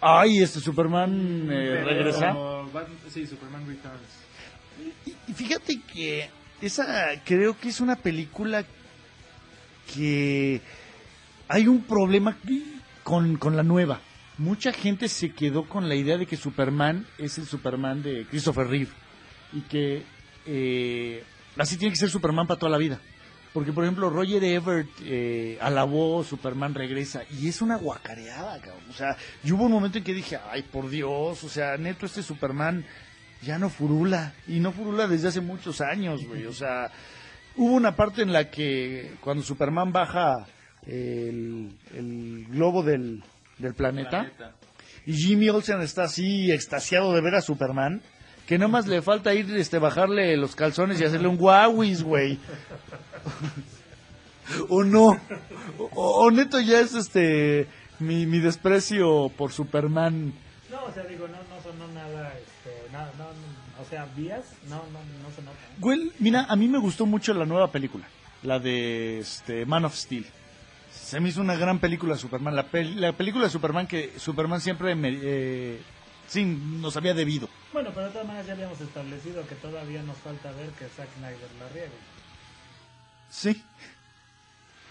Ay, 0.01 0.43
este 0.43 0.59
Superman 0.59 1.49
eh, 1.51 1.83
regresa. 1.83 2.33
como 2.33 2.69
sí, 3.09 3.25
Superman 3.25 3.65
Returns. 3.65 4.25
Y, 5.05 5.31
y 5.31 5.33
fíjate 5.33 5.79
que 5.81 6.29
esa 6.61 7.07
creo 7.23 7.57
que 7.57 7.69
es 7.69 7.81
una 7.81 7.95
película 7.95 8.65
que 9.93 10.61
hay 11.47 11.67
un 11.67 11.83
problema 11.83 12.37
con, 13.03 13.37
con 13.37 13.55
la 13.55 13.63
nueva. 13.63 13.99
Mucha 14.37 14.73
gente 14.73 15.07
se 15.07 15.31
quedó 15.31 15.67
con 15.67 15.87
la 15.87 15.95
idea 15.95 16.17
de 16.17 16.25
que 16.25 16.37
Superman 16.37 17.05
es 17.17 17.37
el 17.37 17.45
Superman 17.45 18.03
de 18.03 18.25
Christopher 18.29 18.67
Reeve 18.67 18.91
y 19.53 19.61
que 19.61 20.03
eh, 20.45 21.23
así 21.57 21.77
tiene 21.77 21.93
que 21.93 21.99
ser 21.99 22.09
Superman 22.09 22.47
para 22.47 22.59
toda 22.59 22.71
la 22.71 22.77
vida. 22.77 22.99
Porque, 23.53 23.71
por 23.71 23.85
ejemplo, 23.85 24.09
Roger 24.09 24.43
Ebert 24.43 24.89
eh, 25.03 25.57
alabó 25.61 26.25
Superman 26.25 26.73
regresa 26.73 27.21
y 27.39 27.47
es 27.47 27.61
una 27.61 27.77
guacareada, 27.77 28.59
cabrón. 28.59 28.83
O 28.89 28.93
sea, 28.93 29.15
yo 29.45 29.55
hubo 29.55 29.63
un 29.63 29.71
momento 29.71 29.97
en 29.97 30.03
que 30.03 30.13
dije, 30.13 30.37
ay, 30.51 30.63
por 30.63 30.89
Dios, 30.89 31.41
o 31.41 31.47
sea, 31.47 31.77
neto, 31.77 32.05
este 32.05 32.21
Superman 32.21 32.85
ya 33.45 33.57
no 33.59 33.69
furula. 33.69 34.33
Y 34.47 34.59
no 34.59 34.71
furula 34.71 35.07
desde 35.07 35.29
hace 35.29 35.41
muchos 35.41 35.79
años, 35.81 36.25
güey. 36.25 36.45
O 36.45 36.53
sea, 36.53 36.91
hubo 37.55 37.73
una 37.73 37.95
parte 37.95 38.21
en 38.23 38.33
la 38.33 38.49
que 38.49 39.13
cuando 39.21 39.43
Superman 39.43 39.91
baja 39.91 40.45
el, 40.85 41.71
el 41.93 42.45
globo 42.49 42.83
del, 42.83 43.23
del 43.57 43.73
planeta, 43.73 44.31
Planeta. 44.35 44.55
y 45.05 45.13
Jimmy 45.13 45.49
Olsen 45.49 45.81
está 45.81 46.03
así 46.03 46.51
extasiado 46.51 47.13
de 47.13 47.21
ver 47.21 47.35
a 47.35 47.41
Superman, 47.41 48.01
que 48.47 48.57
nomás 48.57 48.87
le 48.87 49.01
falta 49.01 49.33
ir, 49.33 49.49
este, 49.55 49.79
bajarle 49.79 50.35
los 50.37 50.55
calzones 50.55 50.99
y 50.99 51.05
hacerle 51.05 51.27
un 51.27 51.37
guauis, 51.37 52.03
güey. 52.03 52.37
o 54.69 54.83
no. 54.83 55.19
O, 55.79 56.25
o 56.25 56.31
neto 56.31 56.59
ya 56.59 56.79
es 56.79 56.93
este 56.93 57.67
mi, 57.99 58.25
mi 58.25 58.39
desprecio 58.39 59.29
por 59.35 59.51
Superman. 59.51 60.33
No, 60.69 60.83
o 60.85 60.91
sea, 60.93 61.03
digo, 61.05 61.27
no, 61.27 61.37
no 61.37 61.61
sonó 61.63 61.87
nada, 61.93 62.33
este, 62.37 62.51
no, 63.17 63.23
no, 63.25 63.81
o 63.81 63.85
sea, 63.89 64.05
vías, 64.15 64.43
no, 64.69 64.77
no, 64.77 64.99
no 65.23 65.35
se 65.35 65.41
nota. 65.41 65.57
Güey, 65.79 66.11
mira, 66.19 66.45
a 66.49 66.55
mí 66.55 66.67
me 66.67 66.77
gustó 66.79 67.05
mucho 67.05 67.33
la 67.33 67.45
nueva 67.45 67.71
película, 67.71 68.05
la 68.43 68.59
de 68.59 69.19
este, 69.19 69.65
Man 69.65 69.85
of 69.85 69.95
Steel. 69.95 70.25
Se 70.91 71.19
me 71.19 71.29
hizo 71.29 71.41
una 71.41 71.55
gran 71.55 71.79
película 71.79 72.17
Superman. 72.17 72.55
La, 72.55 72.71
pel- 72.71 72.95
la 72.95 73.11
película 73.13 73.45
de 73.45 73.49
Superman 73.51 73.85
que 73.85 74.17
Superman 74.17 74.59
siempre 74.61 74.95
me, 74.95 75.09
eh, 75.21 75.81
sí, 76.27 76.43
nos 76.45 76.95
había 76.97 77.13
debido. 77.13 77.47
Bueno, 77.73 77.91
pero 77.93 78.07
de 78.07 78.11
todas 78.13 78.25
maneras 78.27 78.47
ya 78.47 78.53
habíamos 78.53 78.79
establecido 78.81 79.45
que 79.47 79.55
todavía 79.55 80.01
nos 80.03 80.17
falta 80.17 80.51
ver 80.53 80.69
que 80.71 80.85
Zack 80.87 81.09
Snyder 81.17 81.49
la 81.59 81.69
riegue. 81.69 81.91
Sí. 83.29 83.61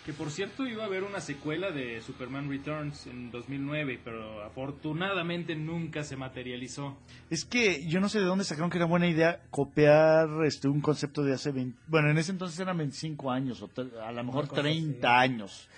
Que 0.05 0.12
por 0.12 0.30
cierto 0.30 0.66
iba 0.66 0.82
a 0.82 0.86
haber 0.86 1.02
una 1.02 1.20
secuela 1.20 1.70
de 1.70 2.02
Superman 2.02 2.50
Returns 2.50 3.07
en 3.07 3.30
2009, 3.30 4.00
pero 4.05 4.42
afortunadamente 4.44 5.57
nunca 5.57 6.05
se 6.05 6.14
materializó. 6.14 6.98
Es 7.30 7.46
que 7.46 7.86
yo 7.86 8.00
no 8.00 8.11
sé 8.11 8.18
de 8.20 8.26
dónde 8.26 8.44
sacaron 8.44 8.68
que 8.68 8.76
era 8.76 8.84
buena 8.86 9.07
idea 9.09 9.40
copiar 9.50 10.28
este 10.44 10.68
un 10.68 10.82
concepto 10.82 11.22
de 11.22 11.32
hace 11.32 11.52
20... 11.52 11.78
Bueno, 11.86 12.11
en 12.11 12.18
ese 12.18 12.32
entonces 12.32 12.61
eran 12.61 12.76
25 12.76 13.30
años, 13.30 13.62
o 13.62 13.70
a 14.02 14.12
lo 14.12 14.24
mejor 14.24 14.46
cosa 14.46 14.61
30 14.61 15.09
así. 15.20 15.32
años. 15.32 15.68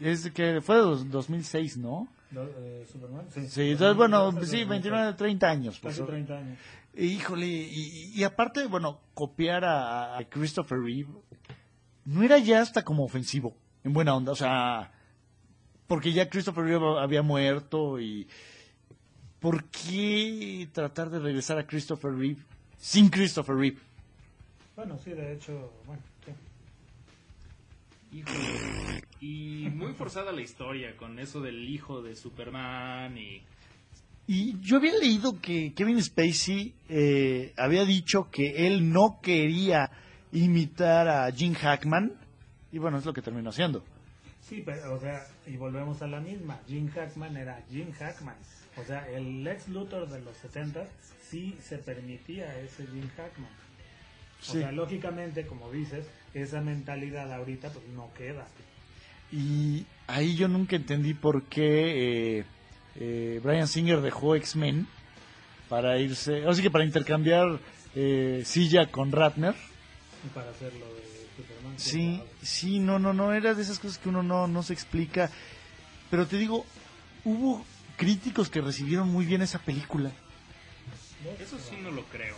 Es 0.00 0.30
que 0.30 0.60
fue 0.60 0.76
de 0.76 0.82
dos- 0.82 1.10
2006, 1.10 1.76
¿no? 1.78 2.06
Eh, 2.32 2.86
Superman, 2.92 3.26
sí. 3.34 3.48
Sí, 3.48 3.70
entonces, 3.72 3.96
bueno, 3.96 4.30
sí, 4.44 4.60
eh, 4.60 4.64
29, 4.64 5.14
30 5.14 5.50
años. 5.50 5.80
pues, 5.80 5.96
Casi 5.98 6.06
30 6.06 6.38
años. 6.38 6.58
Híjole, 6.96 7.46
y, 7.48 8.12
y 8.14 8.22
aparte, 8.22 8.64
bueno, 8.68 9.00
copiar 9.12 9.64
a, 9.64 10.16
a 10.16 10.24
Christopher 10.24 10.78
Reeve 10.78 11.08
no 12.10 12.24
era 12.24 12.38
ya 12.38 12.60
hasta 12.60 12.82
como 12.82 13.04
ofensivo, 13.04 13.56
en 13.84 13.92
buena 13.92 14.16
onda, 14.16 14.32
o 14.32 14.36
sea, 14.36 14.90
porque 15.86 16.12
ya 16.12 16.28
Christopher 16.28 16.64
Reeve 16.64 16.98
había 16.98 17.22
muerto 17.22 18.00
y 18.00 18.26
¿por 19.38 19.64
qué 19.66 20.68
tratar 20.72 21.08
de 21.10 21.20
regresar 21.20 21.58
a 21.58 21.66
Christopher 21.68 22.12
Reeve 22.12 22.42
sin 22.78 23.10
Christopher 23.10 23.54
Reeve? 23.54 23.78
Bueno, 24.74 24.98
sí, 24.98 25.10
de 25.10 25.34
hecho, 25.34 25.72
bueno, 25.86 26.02
sí. 26.24 26.32
Híjole. 28.18 29.04
Y 29.20 29.68
muy 29.72 29.92
forzada 29.92 30.32
la 30.32 30.40
historia 30.40 30.96
con 30.96 31.20
eso 31.20 31.40
del 31.40 31.68
hijo 31.68 32.02
de 32.02 32.16
Superman 32.16 33.16
y... 33.18 33.42
Y 34.26 34.60
yo 34.60 34.78
había 34.78 34.96
leído 34.96 35.40
que 35.40 35.74
Kevin 35.74 36.02
Spacey 36.02 36.74
eh, 36.88 37.52
había 37.56 37.84
dicho 37.84 38.30
que 38.30 38.66
él 38.66 38.92
no 38.92 39.20
quería 39.22 39.90
imitar 40.32 41.08
a 41.08 41.30
Jim 41.32 41.54
Hackman 41.54 42.12
y 42.72 42.78
bueno, 42.78 42.98
es 42.98 43.04
lo 43.04 43.12
que 43.12 43.22
terminó 43.22 43.50
haciendo. 43.50 43.82
Sí, 44.40 44.62
pero, 44.64 44.94
o 44.94 45.00
sea, 45.00 45.26
y 45.46 45.56
volvemos 45.56 46.00
a 46.02 46.06
la 46.06 46.20
misma. 46.20 46.58
Jim 46.66 46.88
Hackman 46.90 47.36
era 47.36 47.62
Jim 47.70 47.92
Hackman. 47.92 48.36
O 48.76 48.84
sea, 48.84 49.08
el 49.10 49.44
Lex 49.44 49.68
Luthor 49.68 50.08
de 50.08 50.20
los 50.20 50.36
70 50.38 50.86
sí 51.28 51.56
se 51.62 51.78
permitía 51.78 52.58
ese 52.60 52.86
Jim 52.86 53.08
Hackman. 53.16 53.50
O 53.50 54.42
Sí. 54.42 54.58
sea, 54.60 54.72
lógicamente, 54.72 55.46
como 55.46 55.70
dices, 55.70 56.06
esa 56.32 56.60
mentalidad 56.62 57.32
ahorita 57.32 57.70
pues 57.70 57.84
no 57.88 58.10
queda. 58.14 58.46
Y 59.30 59.84
ahí 60.06 60.34
yo 60.36 60.48
nunca 60.48 60.76
entendí 60.76 61.14
por 61.14 61.42
qué 61.44 62.38
eh, 62.38 62.44
eh, 62.96 63.40
Brian 63.44 63.68
Singer 63.68 64.00
dejó 64.00 64.34
X-Men 64.36 64.86
para 65.68 65.98
irse, 65.98 66.44
sea 66.46 66.62
que 66.62 66.70
para 66.70 66.84
intercambiar 66.84 67.58
eh, 67.94 68.42
silla 68.44 68.90
con 68.90 69.12
Ratner. 69.12 69.54
Para 70.34 70.50
hacerlo 70.50 70.86
de 70.94 71.26
Superman. 71.36 71.78
Sí, 71.78 72.22
sí, 72.42 72.78
no, 72.78 72.98
no, 72.98 73.12
no, 73.12 73.32
era 73.32 73.54
de 73.54 73.62
esas 73.62 73.78
cosas 73.78 73.98
que 73.98 74.08
uno 74.08 74.22
no, 74.22 74.46
no 74.46 74.62
se 74.62 74.72
explica. 74.72 75.30
Pero 76.10 76.26
te 76.26 76.36
digo, 76.36 76.66
hubo 77.24 77.64
críticos 77.96 78.50
que 78.50 78.60
recibieron 78.60 79.08
muy 79.08 79.24
bien 79.24 79.42
esa 79.42 79.58
película. 79.58 80.10
Eso 81.38 81.58
sí 81.58 81.76
no 81.82 81.90
lo 81.90 82.04
creo. 82.04 82.36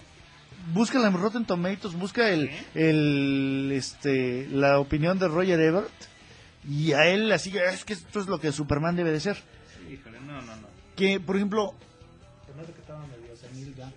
Búscala 0.72 1.09
en 1.09 1.14
Rotten 1.14 1.45
Tomatoes, 1.45 1.95
busca 1.95 2.30
el, 2.30 2.51
el, 2.74 3.70
este, 3.72 4.47
la 4.49 4.78
opinión 4.78 5.18
de 5.18 5.28
Roger 5.28 5.59
Ebert 5.61 5.91
y 6.68 6.93
a 6.93 7.07
él 7.07 7.30
así, 7.33 7.53
es 7.57 7.85
que 7.85 7.95
esto 7.95 8.20
es 8.20 8.26
lo 8.26 8.39
que 8.39 8.53
Superman 8.53 8.95
debe 8.95 9.11
de 9.11 9.20
ser. 9.20 9.43
Híjole, 9.91 10.20
no, 10.20 10.41
no, 10.43 10.57
no. 10.57 10.68
Que, 10.95 11.18
por 11.18 11.37
ejemplo, 11.37 11.74
Se 12.47 12.55
me 12.55 12.62
hace 12.62 12.72
que 12.72 12.80
estaba 12.80 13.05
medio 13.07 13.37
senil 13.37 13.74
ya. 13.74 13.93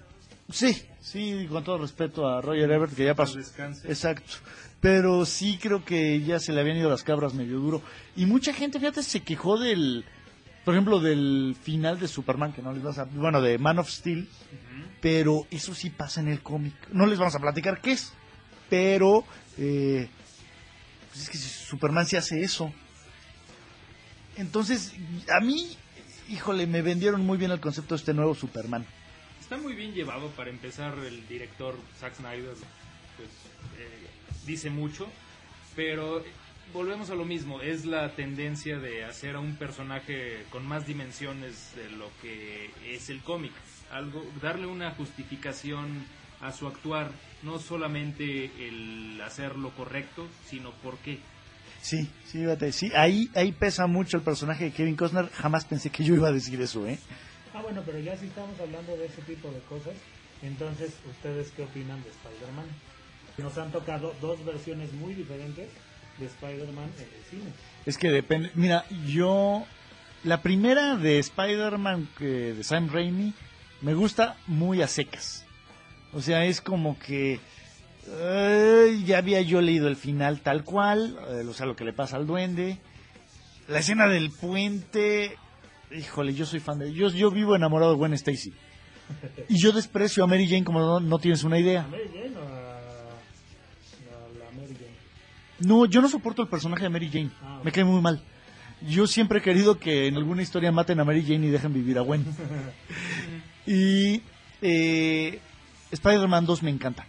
Sí, 0.55 0.81
sí, 1.01 1.47
con 1.49 1.65
todo 1.65 1.79
respeto 1.79 2.25
a 2.29 2.39
Roger 2.39 2.71
Ebert, 2.71 2.95
que 2.95 3.03
ya 3.03 3.13
pasó. 3.13 3.37
Descanse. 3.37 3.85
Exacto. 3.89 4.35
Pero 4.79 5.25
sí 5.25 5.59
creo 5.61 5.83
que 5.83 6.21
ya 6.21 6.39
se 6.39 6.53
le 6.53 6.61
habían 6.61 6.77
ido 6.77 6.89
las 6.89 7.03
cabras 7.03 7.33
medio 7.33 7.59
duro. 7.59 7.81
Y 8.15 8.25
mucha 8.25 8.53
gente, 8.53 8.79
fíjate, 8.79 9.03
se 9.03 9.19
quejó 9.19 9.59
del, 9.59 10.05
por 10.63 10.73
ejemplo, 10.73 11.01
del 11.01 11.57
final 11.61 11.99
de 11.99 12.07
Superman, 12.07 12.53
que 12.53 12.61
no 12.61 12.71
les 12.71 12.83
vas 12.83 12.99
a, 12.99 13.03
bueno, 13.03 13.41
de 13.41 13.57
Man 13.57 13.79
of 13.79 13.89
Steel, 13.89 14.29
pero 15.01 15.45
eso 15.51 15.75
sí 15.75 15.89
pasa 15.89 16.21
en 16.21 16.29
el 16.29 16.39
cómic. 16.39 16.73
No 16.93 17.05
les 17.05 17.19
vamos 17.19 17.35
a 17.35 17.39
platicar 17.39 17.81
qué 17.81 17.91
es, 17.91 18.13
pero, 18.69 19.25
eh, 19.57 20.07
pues 21.11 21.23
es 21.23 21.29
que 21.31 21.37
si 21.37 21.49
Superman 21.49 22.05
se 22.05 22.17
hace 22.17 22.39
eso. 22.39 22.71
Entonces, 24.37 24.93
a 25.35 25.41
mí, 25.41 25.75
híjole, 26.29 26.65
me 26.65 26.81
vendieron 26.81 27.25
muy 27.25 27.37
bien 27.37 27.51
el 27.51 27.59
concepto 27.59 27.95
de 27.95 27.99
este 27.99 28.13
nuevo 28.13 28.33
Superman. 28.35 28.85
Está 29.45 29.57
muy 29.57 29.75
bien 29.75 29.93
llevado 29.93 30.29
para 30.29 30.49
empezar 30.49 30.97
el 30.97 31.27
director 31.27 31.75
Zack 31.99 32.15
Snyder, 32.15 32.55
pues 33.15 33.29
eh, 33.77 34.07
dice 34.47 34.71
mucho, 34.71 35.07
pero 35.75 36.23
volvemos 36.73 37.11
a 37.11 37.13
lo 37.13 37.25
mismo, 37.25 37.61
es 37.61 37.85
la 37.85 38.15
tendencia 38.15 38.79
de 38.79 39.05
hacer 39.05 39.35
a 39.35 39.39
un 39.39 39.55
personaje 39.55 40.45
con 40.49 40.65
más 40.65 40.87
dimensiones 40.87 41.73
de 41.75 41.91
lo 41.95 42.09
que 42.23 42.71
es 42.87 43.11
el 43.11 43.21
cómic, 43.21 43.51
algo 43.91 44.25
darle 44.41 44.65
una 44.65 44.89
justificación 44.95 46.03
a 46.41 46.51
su 46.51 46.65
actuar, 46.65 47.11
no 47.43 47.59
solamente 47.59 48.49
el 48.67 49.21
hacer 49.21 49.57
lo 49.57 49.69
correcto, 49.75 50.25
sino 50.49 50.71
por 50.71 50.97
qué. 50.97 51.19
Sí, 51.83 52.09
sí, 52.25 52.39
fíjate, 52.39 52.71
sí, 52.71 52.89
ahí, 52.95 53.29
ahí 53.35 53.51
pesa 53.51 53.85
mucho 53.85 54.17
el 54.17 54.23
personaje 54.23 54.63
de 54.63 54.71
Kevin 54.71 54.95
Costner. 54.95 55.29
Jamás 55.29 55.65
pensé 55.65 55.91
que 55.91 56.03
yo 56.03 56.15
iba 56.15 56.29
a 56.29 56.33
decir 56.33 56.59
eso, 56.59 56.87
¿eh? 56.87 56.97
Ah, 57.55 57.61
bueno, 57.61 57.81
pero 57.85 57.99
ya 57.99 58.17
si 58.17 58.25
estamos 58.25 58.59
hablando 58.59 58.97
de 58.97 59.05
ese 59.05 59.21
tipo 59.21 59.49
de 59.49 59.59
cosas, 59.61 59.93
entonces, 60.41 60.93
¿ustedes 61.09 61.51
qué 61.55 61.63
opinan 61.63 62.03
de 62.03 62.09
Spider-Man? 62.09 62.65
Nos 63.37 63.57
han 63.57 63.71
tocado 63.71 64.13
dos 64.19 64.43
versiones 64.43 64.91
muy 64.91 65.13
diferentes 65.13 65.69
de 66.17 66.25
Spider-Man 66.25 66.89
en 66.97 67.03
el 67.03 67.23
cine. 67.29 67.53
Es 67.85 67.97
que 67.97 68.09
depende. 68.09 68.51
Mira, 68.55 68.85
yo. 69.07 69.65
La 70.23 70.41
primera 70.41 70.95
de 70.95 71.19
Spider-Man 71.19 72.09
de 72.19 72.63
Sam 72.63 72.89
Raimi 72.91 73.33
me 73.81 73.93
gusta 73.93 74.37
muy 74.47 74.81
a 74.81 74.87
secas. 74.87 75.45
O 76.13 76.21
sea, 76.21 76.43
es 76.45 76.59
como 76.59 76.99
que. 76.99 77.39
ya 79.05 79.17
había 79.17 79.41
yo 79.41 79.61
leído 79.61 79.87
el 79.87 79.95
final 79.95 80.41
tal 80.41 80.65
cual, 80.65 81.17
eh, 81.29 81.45
o 81.47 81.53
sea, 81.53 81.65
lo 81.65 81.75
que 81.75 81.85
le 81.85 81.93
pasa 81.93 82.17
al 82.17 82.27
duende. 82.27 82.79
La 83.69 83.79
escena 83.79 84.07
del 84.07 84.31
puente. 84.31 85.37
Híjole, 85.91 86.33
yo 86.33 86.45
soy 86.45 86.59
fan 86.59 86.79
de. 86.79 86.93
Yo, 86.93 87.09
yo 87.09 87.31
vivo 87.31 87.55
enamorado 87.55 87.91
de 87.91 87.97
Gwen 87.97 88.13
Stacy. 88.13 88.53
Y 89.47 89.57
yo 89.57 89.71
desprecio 89.71 90.23
a 90.23 90.27
Mary 90.27 90.47
Jane 90.47 90.63
como 90.63 90.79
no, 90.79 90.99
no 90.99 91.19
tienes 91.19 91.43
una 91.43 91.57
¿A 91.57 91.59
idea. 91.59 91.87
Mary 91.89 92.09
Jane 92.11 92.35
o 92.37 92.41
a, 92.41 92.77
a 92.77 94.29
la 94.39 94.51
Mary 94.59 94.73
Jane? 94.73 94.95
No, 95.59 95.85
yo 95.85 96.01
no 96.01 96.09
soporto 96.09 96.41
el 96.41 96.47
personaje 96.47 96.83
de 96.83 96.89
Mary 96.89 97.09
Jane. 97.11 97.29
Ah. 97.43 97.61
Me 97.63 97.71
cae 97.71 97.83
muy 97.83 98.01
mal. 98.01 98.23
Yo 98.81 99.07
siempre 99.07 99.39
he 99.39 99.41
querido 99.41 99.79
que 99.79 100.07
en 100.07 100.15
alguna 100.15 100.41
historia 100.41 100.71
maten 100.71 100.99
a 100.99 101.05
Mary 101.05 101.23
Jane 101.23 101.47
y 101.47 101.49
dejen 101.49 101.73
vivir 101.73 101.97
a 101.97 102.01
Gwen. 102.01 102.25
y 103.67 104.21
eh, 104.61 105.39
Spider-Man 105.91 106.45
2 106.45 106.63
me 106.63 106.71
encanta. 106.71 107.05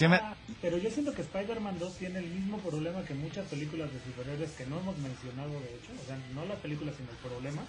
Me- 0.00 0.16
Ah, 0.16 0.34
pero 0.60 0.76
yo 0.78 0.90
siento 0.90 1.12
que 1.14 1.22
Spider-Man 1.22 1.78
2 1.78 1.96
tiene 1.96 2.18
el 2.18 2.26
mismo 2.28 2.58
problema 2.58 3.04
que 3.04 3.14
muchas 3.14 3.46
películas 3.48 3.92
de 3.92 4.00
superhéroes 4.00 4.50
que 4.52 4.66
no 4.66 4.80
hemos 4.80 4.96
mencionado, 4.98 5.50
de 5.50 5.74
hecho. 5.76 5.92
O 6.02 6.06
sea, 6.06 6.18
no 6.34 6.44
la 6.46 6.56
película, 6.56 6.92
sino 6.96 7.10
el 7.10 7.16
problema, 7.16 7.62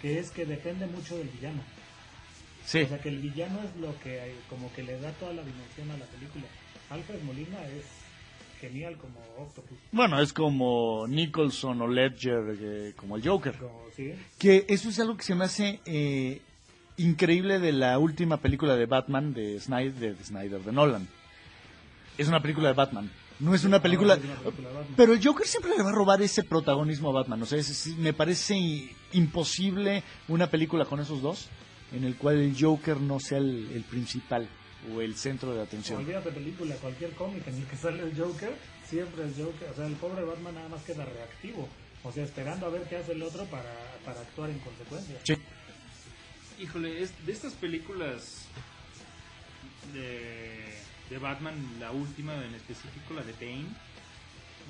que 0.00 0.18
es 0.18 0.30
que 0.30 0.46
depende 0.46 0.86
mucho 0.86 1.16
del 1.18 1.28
villano. 1.28 1.60
sí. 2.64 2.80
O 2.82 2.88
sea, 2.88 2.98
que 3.00 3.08
el 3.10 3.18
villano 3.18 3.60
es 3.62 3.76
lo 3.80 3.98
que 4.00 4.34
como 4.48 4.72
que 4.72 4.82
le 4.82 4.98
da 5.00 5.10
toda 5.12 5.32
la 5.34 5.42
dimensión 5.42 5.90
a 5.90 5.96
la 5.98 6.06
película. 6.06 6.44
Alfred 6.90 7.22
Molina 7.22 7.58
es 7.66 7.84
genial 8.60 8.96
como 8.96 9.18
Octopus. 9.38 9.78
Bueno, 9.92 10.20
es 10.20 10.32
como 10.32 11.06
Nicholson 11.06 11.80
o 11.82 11.86
Ledger, 11.88 12.56
eh, 12.60 12.92
como 12.96 13.16
el 13.16 13.26
Joker. 13.28 13.54
Como, 13.54 13.84
¿sí? 13.94 14.12
Que 14.38 14.64
eso 14.68 14.88
es 14.88 14.98
algo 15.00 15.16
que 15.16 15.22
se 15.22 15.34
me 15.34 15.44
hace 15.44 15.80
eh, 15.86 16.40
increíble 16.96 17.58
de 17.58 17.72
la 17.72 17.98
última 17.98 18.38
película 18.38 18.74
de 18.74 18.86
Batman 18.86 19.32
de 19.34 19.60
Snyder, 19.60 20.16
de 20.16 20.24
Snyder, 20.24 20.60
de 20.60 20.72
Nolan. 20.72 21.06
Es 22.18 22.28
una 22.28 22.42
película 22.42 22.68
de 22.68 22.74
Batman. 22.74 23.10
No 23.40 23.54
es 23.54 23.64
una 23.64 23.80
película... 23.80 24.16
No, 24.16 24.22
es 24.22 24.28
una 24.28 24.34
película 24.50 24.68
de 24.68 24.74
Batman. 24.74 24.94
Pero 24.96 25.12
el 25.14 25.24
Joker 25.24 25.46
siempre 25.46 25.70
le 25.76 25.82
va 25.82 25.90
a 25.90 25.94
robar 25.94 26.20
ese 26.20 26.42
protagonismo 26.42 27.10
a 27.10 27.12
Batman. 27.12 27.40
O 27.42 27.46
sea, 27.46 27.58
es- 27.58 27.70
es- 27.70 27.96
me 27.96 28.12
parece 28.12 28.56
imposible 29.12 30.02
una 30.26 30.48
película 30.50 30.84
con 30.84 30.98
esos 31.00 31.22
dos 31.22 31.48
en 31.92 32.04
el 32.04 32.16
cual 32.16 32.38
el 32.38 32.56
Joker 32.60 33.00
no 33.00 33.18
sea 33.20 33.38
el, 33.38 33.70
el 33.72 33.84
principal 33.84 34.48
o 34.94 35.00
el 35.00 35.14
centro 35.16 35.54
de 35.54 35.62
atención. 35.62 35.98
Olvídate 36.00 36.30
película, 36.32 36.74
cualquier 36.76 37.12
cómic 37.12 37.46
en 37.46 37.54
el 37.56 37.64
que 37.64 37.76
sale 37.76 38.02
el 38.02 38.16
Joker, 38.18 38.54
siempre 38.86 39.22
el 39.24 39.34
Joker, 39.34 39.68
o 39.70 39.74
sea, 39.74 39.86
el 39.86 39.94
pobre 39.94 40.22
Batman 40.24 40.54
nada 40.56 40.68
más 40.68 40.82
queda 40.82 41.04
reactivo. 41.04 41.68
O 42.04 42.12
sea, 42.12 42.24
esperando 42.24 42.66
a 42.66 42.68
ver 42.70 42.82
qué 42.88 42.96
hace 42.96 43.12
el 43.12 43.22
otro 43.22 43.44
para, 43.46 43.72
para 44.04 44.20
actuar 44.20 44.50
en 44.50 44.58
consecuencia. 44.58 45.16
Sí. 45.24 45.34
Híjole, 46.60 47.02
es, 47.02 47.12
de 47.26 47.32
estas 47.32 47.52
películas 47.54 48.42
de, 49.92 50.77
de 51.08 51.18
Batman, 51.18 51.54
la 51.80 51.90
última 51.90 52.34
en 52.44 52.54
específico, 52.54 53.14
la 53.14 53.22
de 53.22 53.32
Bane, 53.32 53.68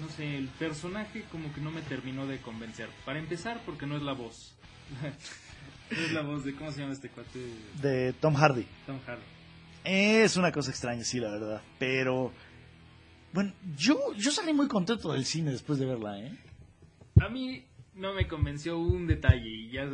no 0.01 0.09
sé, 0.11 0.37
el 0.37 0.49
personaje 0.49 1.25
como 1.31 1.53
que 1.53 1.61
no 1.61 1.71
me 1.71 1.83
terminó 1.83 2.27
de 2.27 2.39
convencer. 2.39 2.89
Para 3.05 3.19
empezar, 3.19 3.61
porque 3.67 3.87
no 3.87 3.97
es 3.97 4.03
la 4.03 4.13
voz. 4.13 4.55
no 5.91 5.97
es 5.97 6.13
la 6.13 6.23
voz 6.23 6.45
de, 6.45 6.55
¿cómo 6.55 6.71
se 6.71 6.81
llama 6.81 6.93
este 6.93 7.09
cuate? 7.09 7.41
De 7.83 8.13
Tom 8.15 8.35
Hardy. 8.35 8.67
Tom 8.87 8.99
Hardy. 9.07 9.23
Es 9.85 10.37
una 10.37 10.53
cosa 10.53 10.71
extraña, 10.71 11.03
sí, 11.03 11.19
la 11.19 11.31
verdad. 11.31 11.63
Pero, 11.79 12.33
bueno, 13.33 13.53
yo, 13.77 14.15
yo 14.15 14.31
salí 14.31 14.53
muy 14.53 14.69
contento 14.69 15.13
del 15.13 15.25
cine 15.25 15.51
después 15.51 15.79
de 15.79 15.87
verla, 15.87 16.19
¿eh? 16.21 16.39
A 17.21 17.29
mí 17.29 17.65
no 17.95 18.15
me 18.15 18.29
convenció 18.29 18.79
un 18.79 19.07
detalle 19.07 19.49
y 19.49 19.71
ya, 19.71 19.89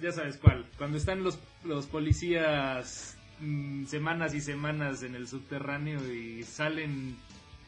ya 0.00 0.12
sabes 0.12 0.38
cuál. 0.38 0.66
Cuando 0.78 0.96
están 0.96 1.22
los, 1.22 1.38
los 1.64 1.86
policías 1.86 3.18
mm, 3.40 3.86
semanas 3.86 4.34
y 4.34 4.40
semanas 4.40 5.02
en 5.02 5.14
el 5.14 5.26
subterráneo 5.28 6.00
y 6.12 6.42
salen 6.44 7.16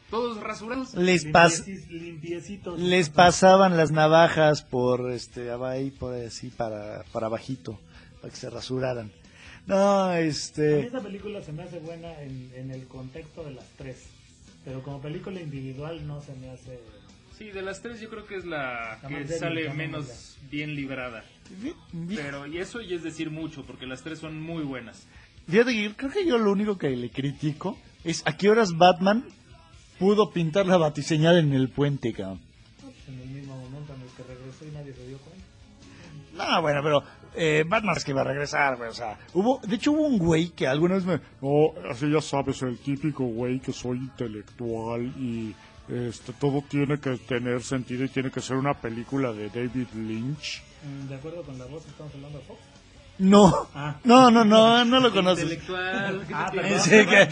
todos 0.09 0.39
rasurados. 0.41 0.93
Les, 0.95 1.25
pas- 1.27 1.65
limpiecitos. 1.89 2.79
les 2.79 3.09
pasaban 3.09 3.75
las 3.77 3.91
navajas 3.91 4.61
por, 4.63 5.11
este, 5.11 5.49
ahí, 5.51 5.91
por 5.91 6.13
así, 6.15 6.49
para, 6.49 7.03
para 7.11 7.29
bajito, 7.29 7.79
para 8.21 8.31
que 8.31 8.39
se 8.39 8.49
rasuraran. 8.49 9.11
No, 9.65 10.03
A 10.05 10.15
mí 10.17 10.27
este... 10.27 10.87
esa 10.87 10.99
película 11.01 11.41
se 11.41 11.53
me 11.53 11.63
hace 11.63 11.79
buena 11.79 12.21
en, 12.21 12.51
en 12.55 12.71
el 12.71 12.85
contexto 12.87 13.43
de 13.43 13.51
las 13.51 13.65
tres. 13.77 14.03
Pero 14.65 14.81
como 14.83 15.01
película 15.01 15.41
individual 15.41 16.05
no 16.05 16.21
se 16.21 16.33
me 16.35 16.49
hace... 16.49 16.79
Sí, 17.37 17.45
de 17.49 17.61
las 17.61 17.81
tres 17.81 17.99
yo 17.99 18.09
creo 18.09 18.25
que 18.27 18.35
es 18.35 18.45
la, 18.45 18.99
La 19.01 19.07
que 19.09 19.15
débil, 19.23 19.37
sale 19.39 19.73
menos 19.73 20.37
bien 20.51 20.75
librada. 20.75 21.25
Pero 22.15 22.45
y 22.45 22.59
eso 22.59 22.79
ya 22.81 22.95
es 22.95 23.03
decir 23.03 23.29
mucho 23.31 23.65
porque 23.65 23.87
las 23.87 24.03
tres 24.03 24.19
son 24.19 24.39
muy 24.39 24.63
buenas. 24.63 25.07
Fíjate 25.47 25.71
que 25.73 25.83
yo 25.83 25.95
creo 25.95 26.11
que 26.11 26.25
yo 26.25 26.37
lo 26.37 26.51
único 26.51 26.77
que 26.77 26.89
le 26.89 27.09
critico 27.09 27.77
es 28.03 28.23
a 28.25 28.35
qué 28.37 28.49
horas 28.49 28.77
Batman 28.77 29.25
pudo 29.99 30.31
pintar 30.31 30.65
la 30.65 30.77
batiseñal 30.77 31.37
en 31.37 31.53
el 31.53 31.69
puente, 31.69 32.13
cabrón. 32.13 32.39
En 33.07 33.19
el 33.19 33.27
mismo 33.29 33.55
momento 33.57 33.93
en 33.93 34.01
el 34.01 34.07
que 34.09 34.23
regresó 34.23 34.65
y 34.65 34.71
nadie 34.71 34.93
se 34.93 35.07
dio 35.07 35.17
cuenta. 35.19 35.43
No, 36.33 36.61
bueno, 36.61 36.81
pero 36.81 37.03
eh, 37.35 37.63
Batman 37.67 37.95
es 37.97 38.03
que 38.03 38.11
iba 38.11 38.21
a 38.21 38.25
regresar, 38.25 38.77
güey, 38.77 38.89
o 38.89 38.93
sea, 38.93 39.19
hubo, 39.33 39.59
de 39.65 39.75
hecho 39.75 39.91
hubo 39.91 40.07
un 40.07 40.17
güey 40.17 40.49
que 40.49 40.67
alguna 40.67 40.95
vez 40.95 41.05
me, 41.05 41.19
No, 41.41 41.73
así 41.89 42.09
ya 42.11 42.21
sabes, 42.21 42.61
el 42.63 42.77
típico 42.79 43.23
güey 43.25 43.59
que 43.59 43.71
soy 43.71 43.97
intelectual 43.97 45.05
y 45.19 45.53
este, 45.89 46.33
todo 46.33 46.63
tiene 46.67 46.99
que 46.99 47.17
tener 47.17 47.61
sentido 47.61 48.05
y 48.05 48.09
tiene 48.09 48.31
que 48.31 48.41
ser 48.41 48.55
una 48.57 48.73
película 48.73 49.31
de 49.33 49.49
David 49.49 49.87
Lynch. 49.93 50.63
Mm, 50.83 51.07
De 51.09 51.15
acuerdo 51.15 51.43
con 51.43 51.57
la 51.59 51.65
voz, 51.65 51.85
estamos 51.85 52.13
hablando 52.15 52.39
de 52.39 52.45
Fox. 52.45 52.59
No, 53.19 53.67
Ah. 53.75 53.95
no, 54.03 54.31
no, 54.31 54.43
no, 54.43 54.83
no 54.85 54.99
lo 54.99 55.11
conoces. 55.11 55.43
Intelectual. 55.43 56.23
¿qué 56.27 56.33
Ah, 56.35 56.51
perdón? 56.53 56.79
Sí, 56.79 56.89
que- 56.89 57.29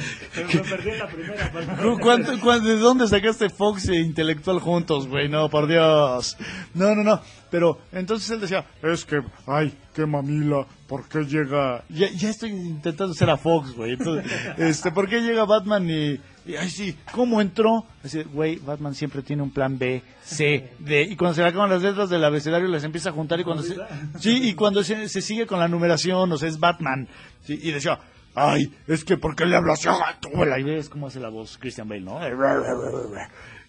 me 0.58 0.64
perdí 0.64 0.90
en 0.92 1.00
la 1.00 1.08
primera. 1.08 1.52
perdón. 1.52 1.76
¿Cu- 1.96 2.00
¿Cuánto, 2.02 2.40
cuánto- 2.40 2.68
de 2.68 2.78
dónde 2.78 3.08
sacaste 3.08 3.50
Fox 3.50 3.90
e 3.90 3.96
Intelectual 4.00 4.60
juntos, 4.60 5.08
güey? 5.08 5.28
No, 5.28 5.50
por 5.50 5.68
Dios. 5.68 6.38
No, 6.74 6.96
no, 6.96 7.04
no. 7.04 7.22
Pero 7.50 7.80
entonces 7.92 8.30
él 8.32 8.40
decía, 8.40 8.66
Es 8.82 9.04
que, 9.04 9.22
ay, 9.48 9.78
qué 9.94 10.06
mamila, 10.06 10.66
¿por 10.88 11.08
qué 11.10 11.26
llega? 11.26 11.84
ya, 11.90 12.10
ya 12.12 12.30
estoy 12.30 12.52
intentando 12.52 13.14
ser 13.14 13.30
a 13.30 13.36
Fox, 13.38 13.74
güey. 13.76 13.94
Entonces, 13.94 14.32
este, 14.58 14.92
¿por 14.92 15.10
qué 15.10 15.20
llega 15.20 15.44
Batman 15.46 15.90
y, 15.90 16.18
y, 16.46 16.56
ay, 16.56 16.70
sí, 16.70 16.98
¿cómo 17.12 17.40
entró? 17.40 17.86
Así, 18.04 18.24
güey, 18.24 18.58
Batman 18.58 18.96
siempre 18.96 19.22
tiene 19.22 19.44
un 19.44 19.52
plan 19.52 19.78
B, 19.78 20.02
C, 20.24 20.72
D. 20.80 21.04
Y 21.04 21.16
cuando 21.16 21.36
se 21.36 21.42
le 21.42 21.48
acaban 21.48 21.70
las 21.70 21.82
letras 21.82 22.10
del 22.10 22.24
abecedario 22.24 22.68
las 22.68 22.84
empieza 22.84 23.10
a 23.10 23.14
juntar 23.14 23.40
y 23.40 23.44
cuando 23.44 23.64
se, 23.64 23.76
sí, 24.20 24.50
y 24.50 24.54
cuando 24.56 24.84
se, 24.84 25.08
se 25.08 25.22
sigue 25.22 25.46
con 25.46 25.60
la 25.60 25.68
numeración, 25.68 26.32
o 26.32 26.38
sea, 26.38 26.50
es 26.50 26.60
Batman. 26.60 27.08
Sí, 27.44 27.60
y 27.62 27.72
decía, 27.72 28.00
ay, 28.34 28.74
es 28.88 29.04
que 29.04 29.18
¿por 29.18 29.36
qué 29.36 29.46
le 29.46 29.56
hablas 29.56 29.80
así 29.80 29.90
a 29.90 29.98
Gatúbela? 29.98 30.60
Y 30.60 30.64
ves 30.64 30.90
cómo 30.90 31.08
hace 31.08 31.20
la 31.20 31.30
voz 31.30 31.58
Christian 31.58 31.88
Bale, 31.88 32.02
¿no? 32.02 32.20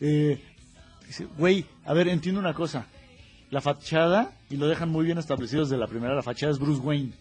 Eh, 0.00 0.40
dice, 1.06 1.26
güey, 1.36 1.66
a 1.84 1.92
ver, 1.92 2.08
entiendo 2.08 2.40
una 2.40 2.54
cosa. 2.54 2.86
La 3.50 3.60
fachada, 3.60 4.32
y 4.48 4.56
lo 4.56 4.66
dejan 4.66 4.88
muy 4.88 5.04
bien 5.04 5.18
establecido 5.18 5.64
desde 5.64 5.76
la 5.76 5.86
primera, 5.86 6.14
la 6.14 6.22
fachada 6.22 6.52
es 6.52 6.58
Bruce 6.58 6.80
Wayne. 6.80 7.12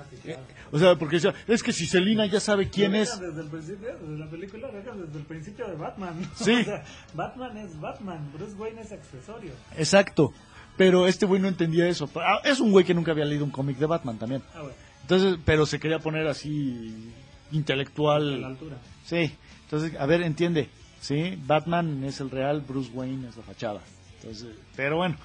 Ah, 0.00 0.04
sí, 0.10 0.16
claro. 0.22 0.40
O 0.70 0.78
sea, 0.78 0.94
porque 0.96 1.16
decía, 1.16 1.34
es 1.46 1.62
que 1.62 1.72
si 1.72 1.86
Selina 1.86 2.26
ya 2.26 2.40
sabe 2.40 2.68
quién 2.70 2.94
es. 2.94 3.18
Desde 3.18 3.40
el 3.42 3.48
principio, 3.48 3.88
desde 3.98 4.18
la 4.18 4.30
película, 4.30 4.68
desde 4.68 5.18
el 5.18 5.24
principio 5.24 5.66
de 5.68 5.74
Batman. 5.76 6.30
Sí. 6.36 6.52
O 6.54 6.64
sea, 6.64 6.84
Batman 7.14 7.56
es 7.58 7.80
Batman, 7.80 8.30
Bruce 8.32 8.54
Wayne 8.54 8.80
es 8.82 8.92
accesorio. 8.92 9.52
Exacto. 9.76 10.32
Pero 10.76 11.06
este 11.08 11.26
güey 11.26 11.40
no 11.42 11.48
entendía 11.48 11.88
eso. 11.88 12.08
Ah, 12.16 12.40
Es 12.44 12.60
un 12.60 12.70
güey 12.70 12.84
que 12.84 12.94
nunca 12.94 13.10
había 13.10 13.24
leído 13.24 13.44
un 13.44 13.50
cómic 13.50 13.78
de 13.78 13.86
Batman 13.86 14.16
también. 14.18 14.42
Ah, 14.54 14.60
bueno, 14.62 14.74
Entonces, 15.02 15.38
pero 15.44 15.66
se 15.66 15.80
quería 15.80 15.98
poner 15.98 16.26
así 16.28 17.12
a 17.50 17.52
la 17.52 17.56
intelectual. 17.58 18.44
altura. 18.44 18.76
Sí. 19.04 19.32
Entonces, 19.64 19.98
a 19.98 20.06
ver, 20.06 20.22
entiende. 20.22 20.68
Sí, 21.00 21.36
Batman 21.46 22.04
es 22.04 22.20
el 22.20 22.30
real, 22.30 22.60
Bruce 22.60 22.90
Wayne 22.92 23.28
es 23.28 23.36
la 23.36 23.42
fachada. 23.42 23.80
Entonces, 24.20 24.54
pero 24.76 24.96
bueno. 24.96 25.16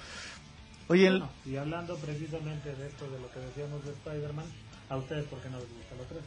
Oye, 0.88 1.06
el- 1.06 1.18
Bueno, 1.20 1.30
y 1.46 1.56
hablando 1.56 1.96
precisamente 1.96 2.74
de 2.74 2.86
esto, 2.88 3.08
de 3.10 3.18
lo 3.18 3.30
que 3.30 3.40
decíamos 3.40 3.84
de 3.84 3.92
Spider-Man, 3.92 4.44
¿a 4.94 4.98
ustedes 4.98 5.24
por 5.26 5.40
qué 5.40 5.50
no 5.50 5.58
les 5.58 5.68
gusta 5.68 5.94
la 5.96 6.04
3? 6.08 6.22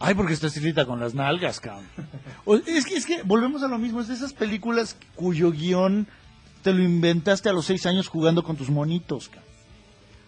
Ay, 0.00 0.14
porque 0.14 0.32
estás 0.32 0.56
irrita 0.56 0.86
con 0.86 1.00
las 1.00 1.14
nalgas, 1.14 1.60
cabrón. 1.60 1.86
Es, 2.66 2.86
que, 2.86 2.94
es 2.94 3.04
que 3.04 3.22
volvemos 3.22 3.62
a 3.62 3.68
lo 3.68 3.78
mismo. 3.78 4.00
Es 4.00 4.08
de 4.08 4.14
esas 4.14 4.32
películas 4.32 4.96
cuyo 5.14 5.50
guion 5.50 6.06
te 6.62 6.72
lo 6.72 6.82
inventaste 6.82 7.48
a 7.48 7.52
los 7.52 7.66
seis 7.66 7.84
años 7.86 8.08
jugando 8.08 8.42
con 8.42 8.56
tus 8.56 8.70
monitos, 8.70 9.28
cabrón. 9.28 9.48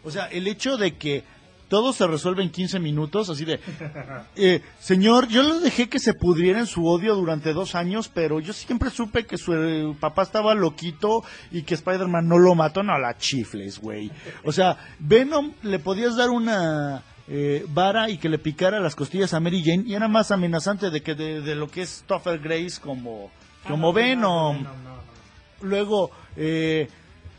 O 0.05 0.11
sea, 0.11 0.27
el 0.27 0.47
hecho 0.49 0.77
de 0.77 0.97
que 0.97 1.25
todo 1.71 1.95
se 1.95 2.07
resuelve 2.07 2.43
en 2.43 2.51
15 2.51 2.79
minutos, 2.81 3.31
así 3.31 3.47
de... 3.47 3.61
eh, 4.37 4.61
señor, 4.81 5.29
yo 5.29 5.43
lo 5.43 5.61
dejé 5.61 5.89
que 5.89 5.99
se 6.01 6.13
pudriera 6.13 6.59
en 6.59 6.67
su 6.67 6.85
odio 6.87 7.15
durante 7.15 7.55
dos 7.55 7.75
años, 7.75 8.11
pero 8.13 8.41
yo 8.41 8.53
siempre 8.53 8.91
supe 8.91 9.25
que 9.25 9.39
su 9.39 9.55
eh, 9.55 9.95
papá 9.99 10.23
estaba 10.25 10.55
loquito 10.55 11.23
y 11.51 11.63
que 11.63 11.75
Spider-Man 11.75 12.29
no 12.29 12.39
lo 12.39 12.55
mató. 12.55 12.83
No, 12.83 12.99
la 12.99 13.17
chifles, 13.17 13.79
güey. 13.79 14.11
O 14.45 14.53
sea, 14.53 14.77
Venom 14.99 15.53
le 15.63 15.79
podías 15.79 16.17
dar 16.17 16.31
una 16.31 17.03
eh, 17.29 17.65
vara 17.69 18.11
y 18.11 18.19
que 18.19 18.29
le 18.29 18.39
picara 18.39 18.81
las 18.81 18.97
costillas 18.97 19.33
a 19.33 19.39
Mary 19.41 19.63
Jane 19.65 19.85
y 19.87 19.95
era 19.95 20.09
más 20.09 20.33
amenazante 20.33 20.91
de 20.91 21.01
que 21.03 21.15
de, 21.15 21.41
de 21.41 21.55
lo 21.55 21.69
que 21.69 21.83
es 21.83 22.03
Topher 22.07 22.41
Grace 22.41 22.81
como, 22.81 23.31
como 23.67 23.89
Ah, 23.89 23.91
no, 23.91 23.93
Venom. 23.93 24.63
no, 24.65 24.71
no, 24.71 24.75
no, 24.83 24.97
no. 24.97 25.01
Luego, 25.63 26.11
eh, 26.37 26.89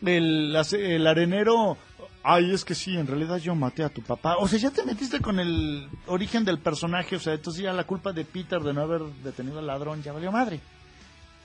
el, 0.05 0.55
el 0.73 1.07
arenero, 1.07 1.77
ay, 2.23 2.51
es 2.53 2.63
que 2.65 2.75
sí, 2.75 2.95
en 2.97 3.07
realidad 3.07 3.37
yo 3.37 3.55
maté 3.55 3.83
a 3.83 3.89
tu 3.89 4.01
papá. 4.01 4.37
O 4.37 4.47
sea, 4.47 4.59
ya 4.59 4.71
te 4.71 4.83
metiste 4.85 5.19
con 5.19 5.39
el 5.39 5.87
origen 6.07 6.45
del 6.45 6.59
personaje, 6.59 7.15
o 7.15 7.19
sea, 7.19 7.33
entonces 7.33 7.63
ya 7.63 7.73
la 7.73 7.85
culpa 7.85 8.11
de 8.13 8.25
Peter 8.25 8.59
de 8.61 8.73
no 8.73 8.81
haber 8.81 9.01
detenido 9.23 9.59
al 9.59 9.67
ladrón 9.67 10.01
ya 10.03 10.13
valió 10.13 10.31
madre. 10.31 10.59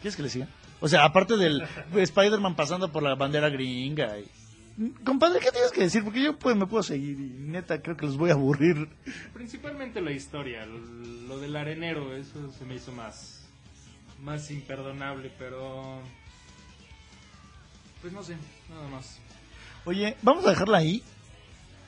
¿Quieres 0.01 0.17
que 0.17 0.23
le 0.23 0.29
siga? 0.29 0.49
O 0.81 0.89
sea, 0.89 1.05
aparte 1.05 1.37
del 1.37 1.63
Spider-Man 1.95 2.55
pasando 2.55 2.93
por 2.93 3.03
la 3.03 3.15
bandera 3.15 3.49
gringa. 3.49 4.19
y- 4.19 4.93
Compadre, 5.05 5.41
¿qué 5.41 5.51
tienes 5.51 5.73
que 5.73 5.81
decir? 5.81 6.05
Porque 6.05 6.23
yo 6.23 6.39
pues, 6.39 6.55
me 6.55 6.67
puedo 6.67 6.83
seguir 6.83 7.19
y 7.19 7.31
neta 7.49 7.81
creo 7.81 7.97
que 7.97 8.05
los 8.05 8.19
voy 8.19 8.29
a 8.29 8.35
aburrir. 8.35 8.91
Principalmente 9.33 10.03
la 10.03 10.13
historia, 10.13 10.67
lo, 10.67 10.79
lo 10.79 11.39
del 11.41 11.57
arenero, 11.57 12.15
eso 12.15 12.53
se 12.53 12.67
me 12.67 12.75
hizo 12.75 12.93
más, 12.93 13.49
más 14.23 14.51
imperdonable, 14.51 15.33
pero... 15.39 16.03
Pues 18.03 18.13
no 18.13 18.23
sé, 18.23 18.37
nada 18.69 18.87
más. 18.89 19.19
Oye, 19.87 20.17
vamos 20.21 20.45
a 20.45 20.51
dejarla 20.51 20.79
ahí 20.79 21.01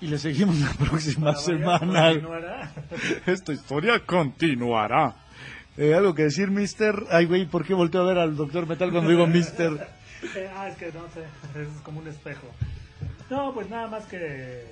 y 0.00 0.06
le 0.06 0.18
seguimos 0.18 0.56
la 0.60 0.72
próxima 0.72 1.34
semana. 1.34 2.10
continuará. 2.10 2.72
Esta 3.26 3.52
historia 3.52 3.98
continuará. 4.06 5.16
Eh, 5.76 5.94
¿Algo 5.94 6.14
que 6.14 6.22
decir, 6.22 6.48
mister? 6.48 6.94
Ay, 7.10 7.26
güey, 7.26 7.46
¿por 7.46 7.66
qué 7.66 7.74
volteo 7.74 8.02
a 8.02 8.06
ver 8.06 8.18
al 8.18 8.36
doctor 8.36 8.68
Metal 8.68 8.92
cuando 8.92 9.10
digo 9.10 9.26
mister? 9.26 9.88
Eh, 10.34 10.50
ah, 10.52 10.66
es 10.66 10.76
que 10.76 10.86
no 10.86 11.04
sé, 11.14 11.22
es 11.60 11.80
como 11.84 12.00
un 12.00 12.08
espejo. 12.08 12.48
No, 13.30 13.54
pues 13.54 13.70
nada 13.70 13.86
más 13.86 14.04
que, 14.06 14.66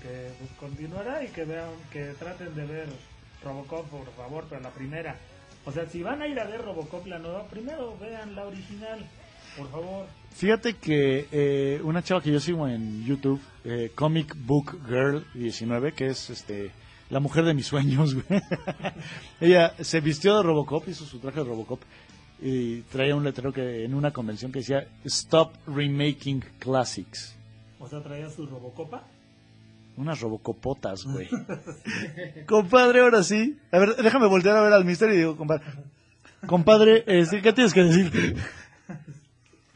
que 0.00 0.30
pues, 0.38 0.50
continuará 0.58 1.22
y 1.22 1.28
que 1.28 1.44
vean, 1.44 1.68
que 1.92 2.14
traten 2.18 2.54
de 2.54 2.64
ver 2.64 2.88
Robocop, 3.44 3.86
por 3.90 4.10
favor, 4.14 4.46
pero 4.48 4.62
la 4.62 4.70
primera. 4.70 5.16
O 5.66 5.70
sea, 5.70 5.86
si 5.86 6.02
van 6.02 6.22
a 6.22 6.26
ir 6.26 6.40
a 6.40 6.46
ver 6.46 6.62
Robocop 6.62 7.06
la 7.06 7.18
nueva, 7.18 7.46
primero 7.48 7.94
vean 7.98 8.34
la 8.34 8.46
original, 8.46 9.06
por 9.56 9.70
favor. 9.70 10.06
Fíjate 10.34 10.74
que 10.74 11.28
eh, 11.30 11.80
una 11.84 12.02
chava 12.02 12.20
que 12.20 12.32
yo 12.32 12.40
sigo 12.40 12.66
en 12.66 13.04
YouTube, 13.04 13.40
eh, 13.64 13.92
Comic 13.94 14.34
Book 14.36 14.78
Girl 14.88 15.24
19, 15.34 15.92
que 15.92 16.08
es 16.08 16.30
este 16.30 16.72
la 17.10 17.20
mujer 17.20 17.44
de 17.44 17.54
mis 17.54 17.66
sueños, 17.66 18.14
güey. 18.14 18.42
Ella 19.40 19.74
se 19.80 20.00
vistió 20.00 20.36
de 20.36 20.42
Robocop, 20.42 20.88
hizo 20.88 21.04
su 21.04 21.20
traje 21.20 21.40
de 21.40 21.44
Robocop 21.44 21.80
y 22.40 22.80
traía 22.82 23.14
un 23.14 23.24
letrero 23.24 23.52
que 23.52 23.84
en 23.84 23.94
una 23.94 24.10
convención 24.10 24.50
que 24.50 24.58
decía 24.58 24.88
Stop 25.04 25.52
Remaking 25.66 26.44
Classics. 26.58 27.36
O 27.78 27.88
sea, 27.88 28.02
traía 28.02 28.28
su 28.30 28.46
Robocopa. 28.46 29.04
Unas 29.96 30.20
robocopotas, 30.20 31.04
güey. 31.04 31.28
compadre, 32.46 33.00
ahora 33.00 33.22
sí. 33.22 33.56
A 33.70 33.78
ver, 33.78 33.94
déjame 33.94 34.26
voltear 34.26 34.56
a 34.56 34.62
ver 34.62 34.72
al 34.72 34.84
mister 34.84 35.08
y 35.12 35.18
digo, 35.18 35.36
compadre. 35.36 35.64
Compadre, 36.46 37.04
este, 37.06 37.40
¿qué 37.40 37.52
tienes 37.52 37.72
que 37.72 37.84
decir? 37.84 38.36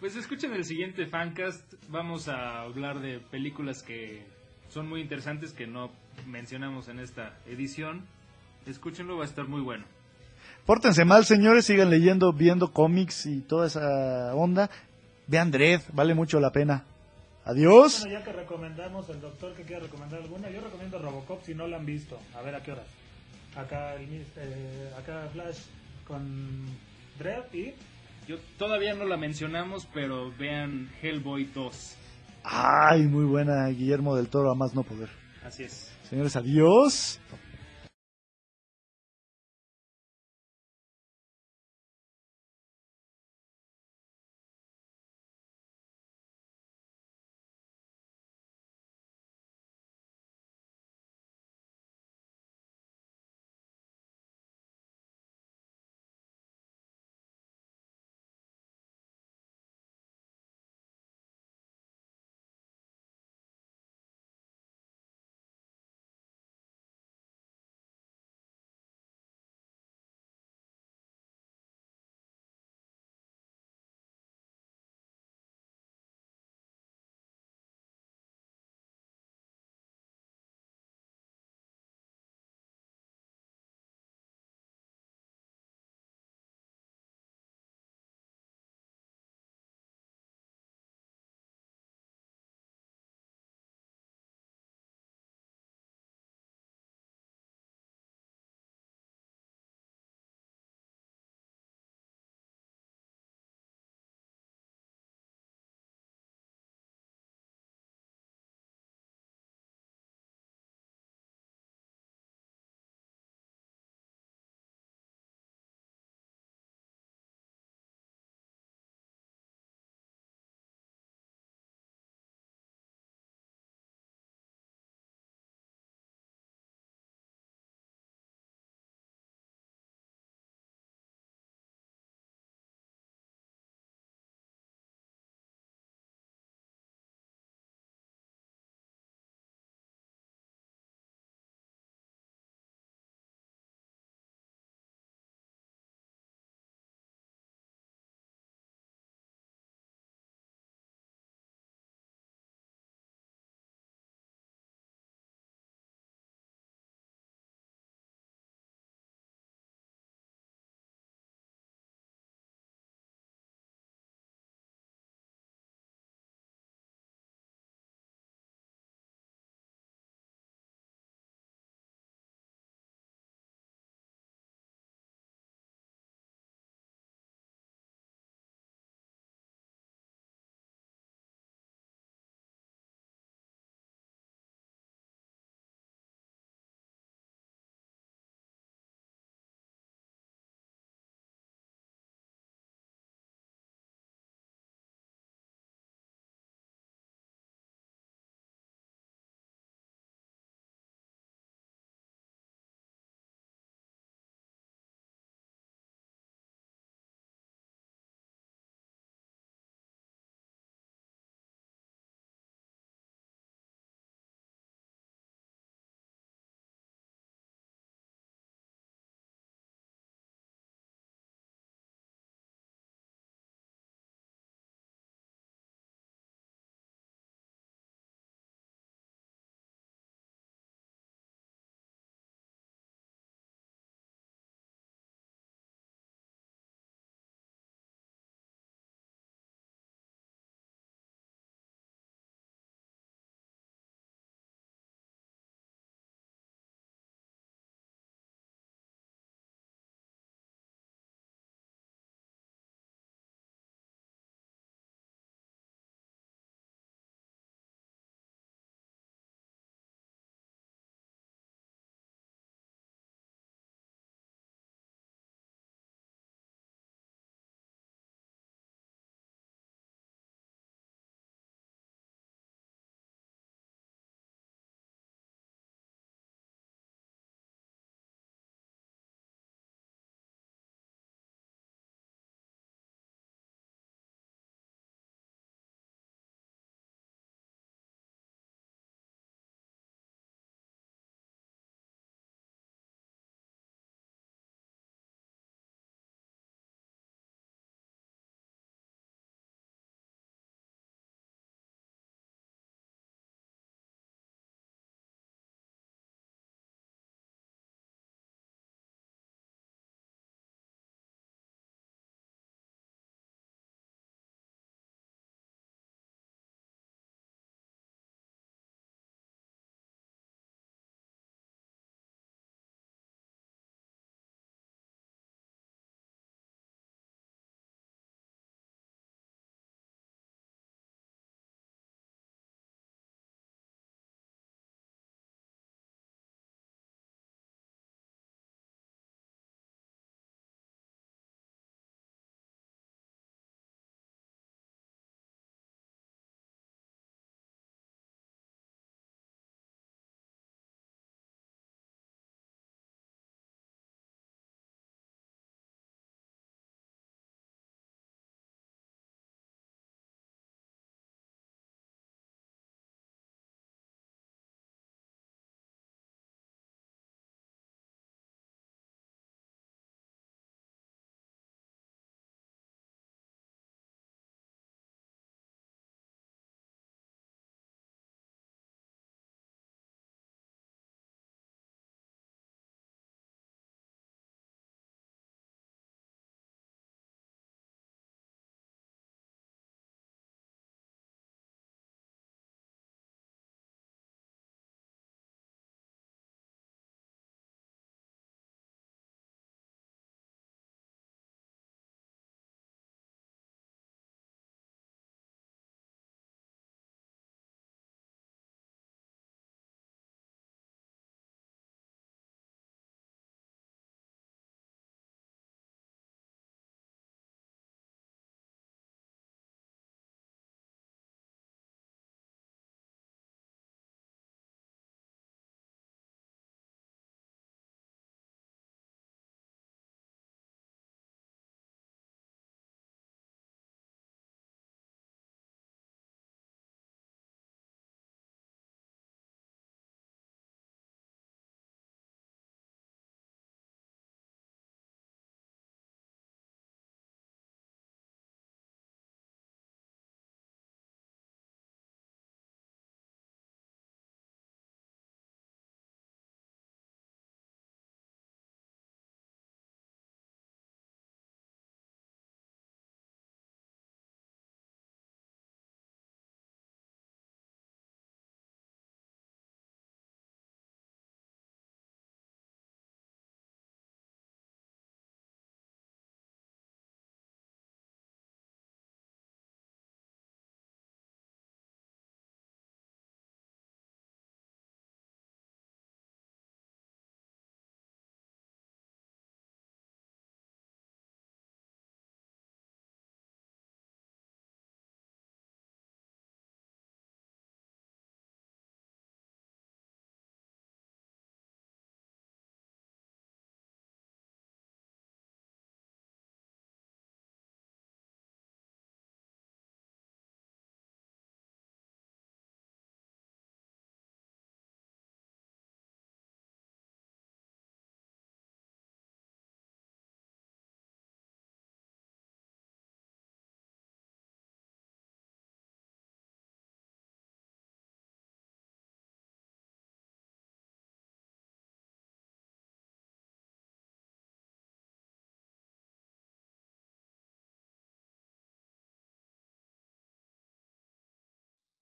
Pues 0.00 0.14
escuchen 0.14 0.52
el 0.52 0.64
siguiente 0.64 1.06
fancast, 1.06 1.74
vamos 1.88 2.28
a 2.28 2.62
hablar 2.62 3.00
de 3.00 3.18
películas 3.18 3.82
que 3.82 4.22
son 4.68 4.88
muy 4.88 5.00
interesantes 5.00 5.52
que 5.52 5.66
no 5.66 5.90
mencionamos 6.26 6.88
en 6.88 7.00
esta 7.00 7.36
edición. 7.46 8.06
Escúchenlo, 8.66 9.16
va 9.16 9.24
a 9.24 9.26
estar 9.26 9.48
muy 9.48 9.60
bueno. 9.60 9.84
Pórtense 10.66 11.04
mal, 11.04 11.24
señores, 11.24 11.64
sigan 11.66 11.90
leyendo, 11.90 12.32
viendo 12.32 12.72
cómics 12.72 13.26
y 13.26 13.40
toda 13.40 13.66
esa 13.66 14.34
onda. 14.34 14.70
Vean 15.26 15.50
Dredd, 15.50 15.80
vale 15.92 16.14
mucho 16.14 16.38
la 16.38 16.52
pena. 16.52 16.84
Adiós. 17.44 18.02
Bueno, 18.02 18.18
ya 18.18 18.24
que 18.24 18.32
recomendamos, 18.32 19.08
el 19.08 19.20
doctor 19.20 19.54
que 19.54 19.62
quiera 19.62 19.82
recomendar 19.82 20.20
alguna, 20.20 20.48
yo 20.50 20.60
recomiendo 20.60 20.98
Robocop 20.98 21.42
si 21.42 21.54
no 21.54 21.66
la 21.66 21.78
han 21.78 21.86
visto. 21.86 22.18
A 22.36 22.42
ver 22.42 22.54
a 22.54 22.62
qué 22.62 22.72
hora. 22.72 22.84
Acá, 23.56 23.94
el, 23.94 24.06
mis- 24.06 24.26
eh, 24.36 24.92
acá 24.98 25.28
Flash 25.32 25.58
con 26.06 26.66
Dredd 27.18 27.52
y 27.54 27.74
Yo 28.28 28.36
todavía 28.58 28.92
no 28.92 29.06
la 29.06 29.16
mencionamos, 29.16 29.88
pero 29.94 30.30
vean 30.38 30.90
Hellboy 31.00 31.44
2. 31.46 31.96
Ay, 32.44 33.06
muy 33.06 33.24
buena, 33.24 33.66
Guillermo 33.68 34.14
del 34.16 34.28
Toro, 34.28 34.52
a 34.52 34.54
más 34.54 34.74
no 34.74 34.82
poder. 34.82 35.08
Así 35.42 35.62
es. 35.62 35.90
Señores, 36.10 36.36
adiós. 36.36 37.20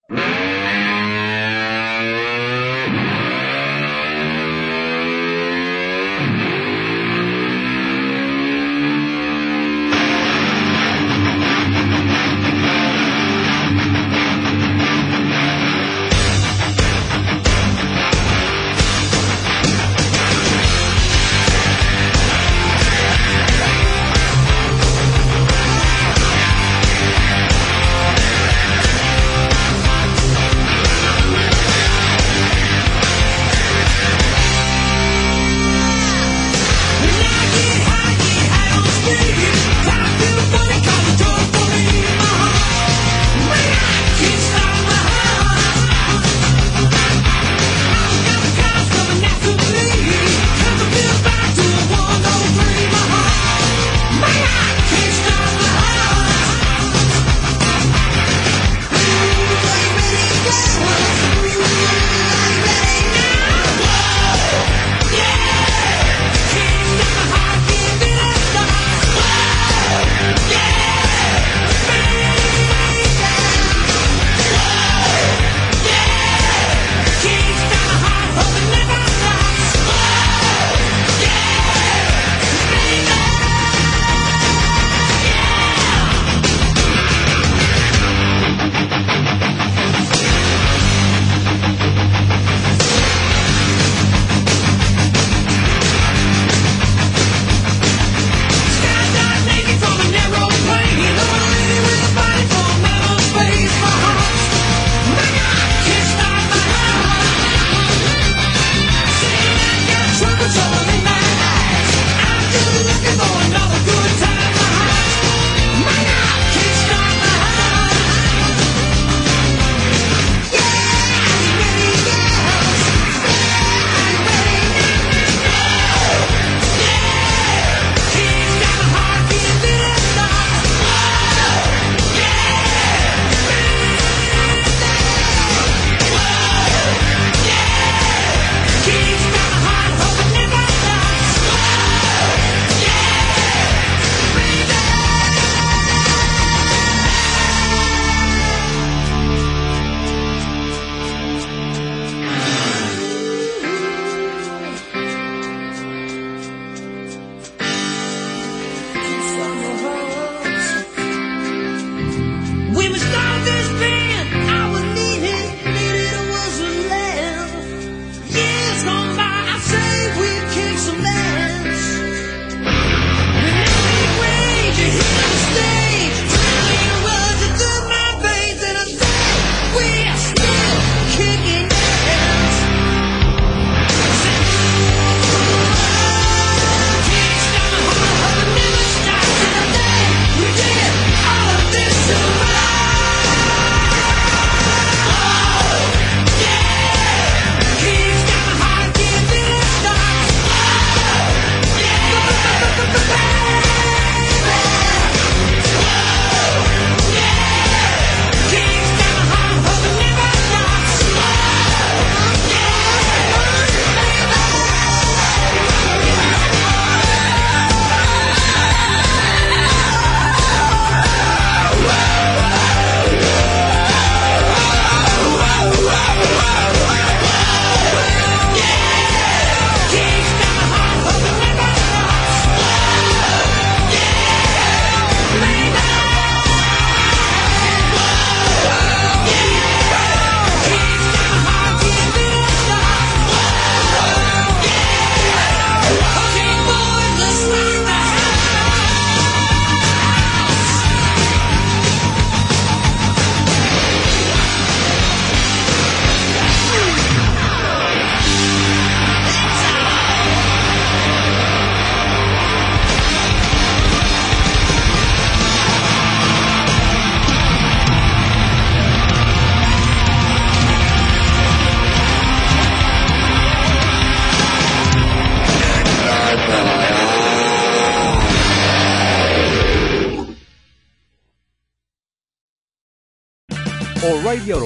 you 0.08 0.35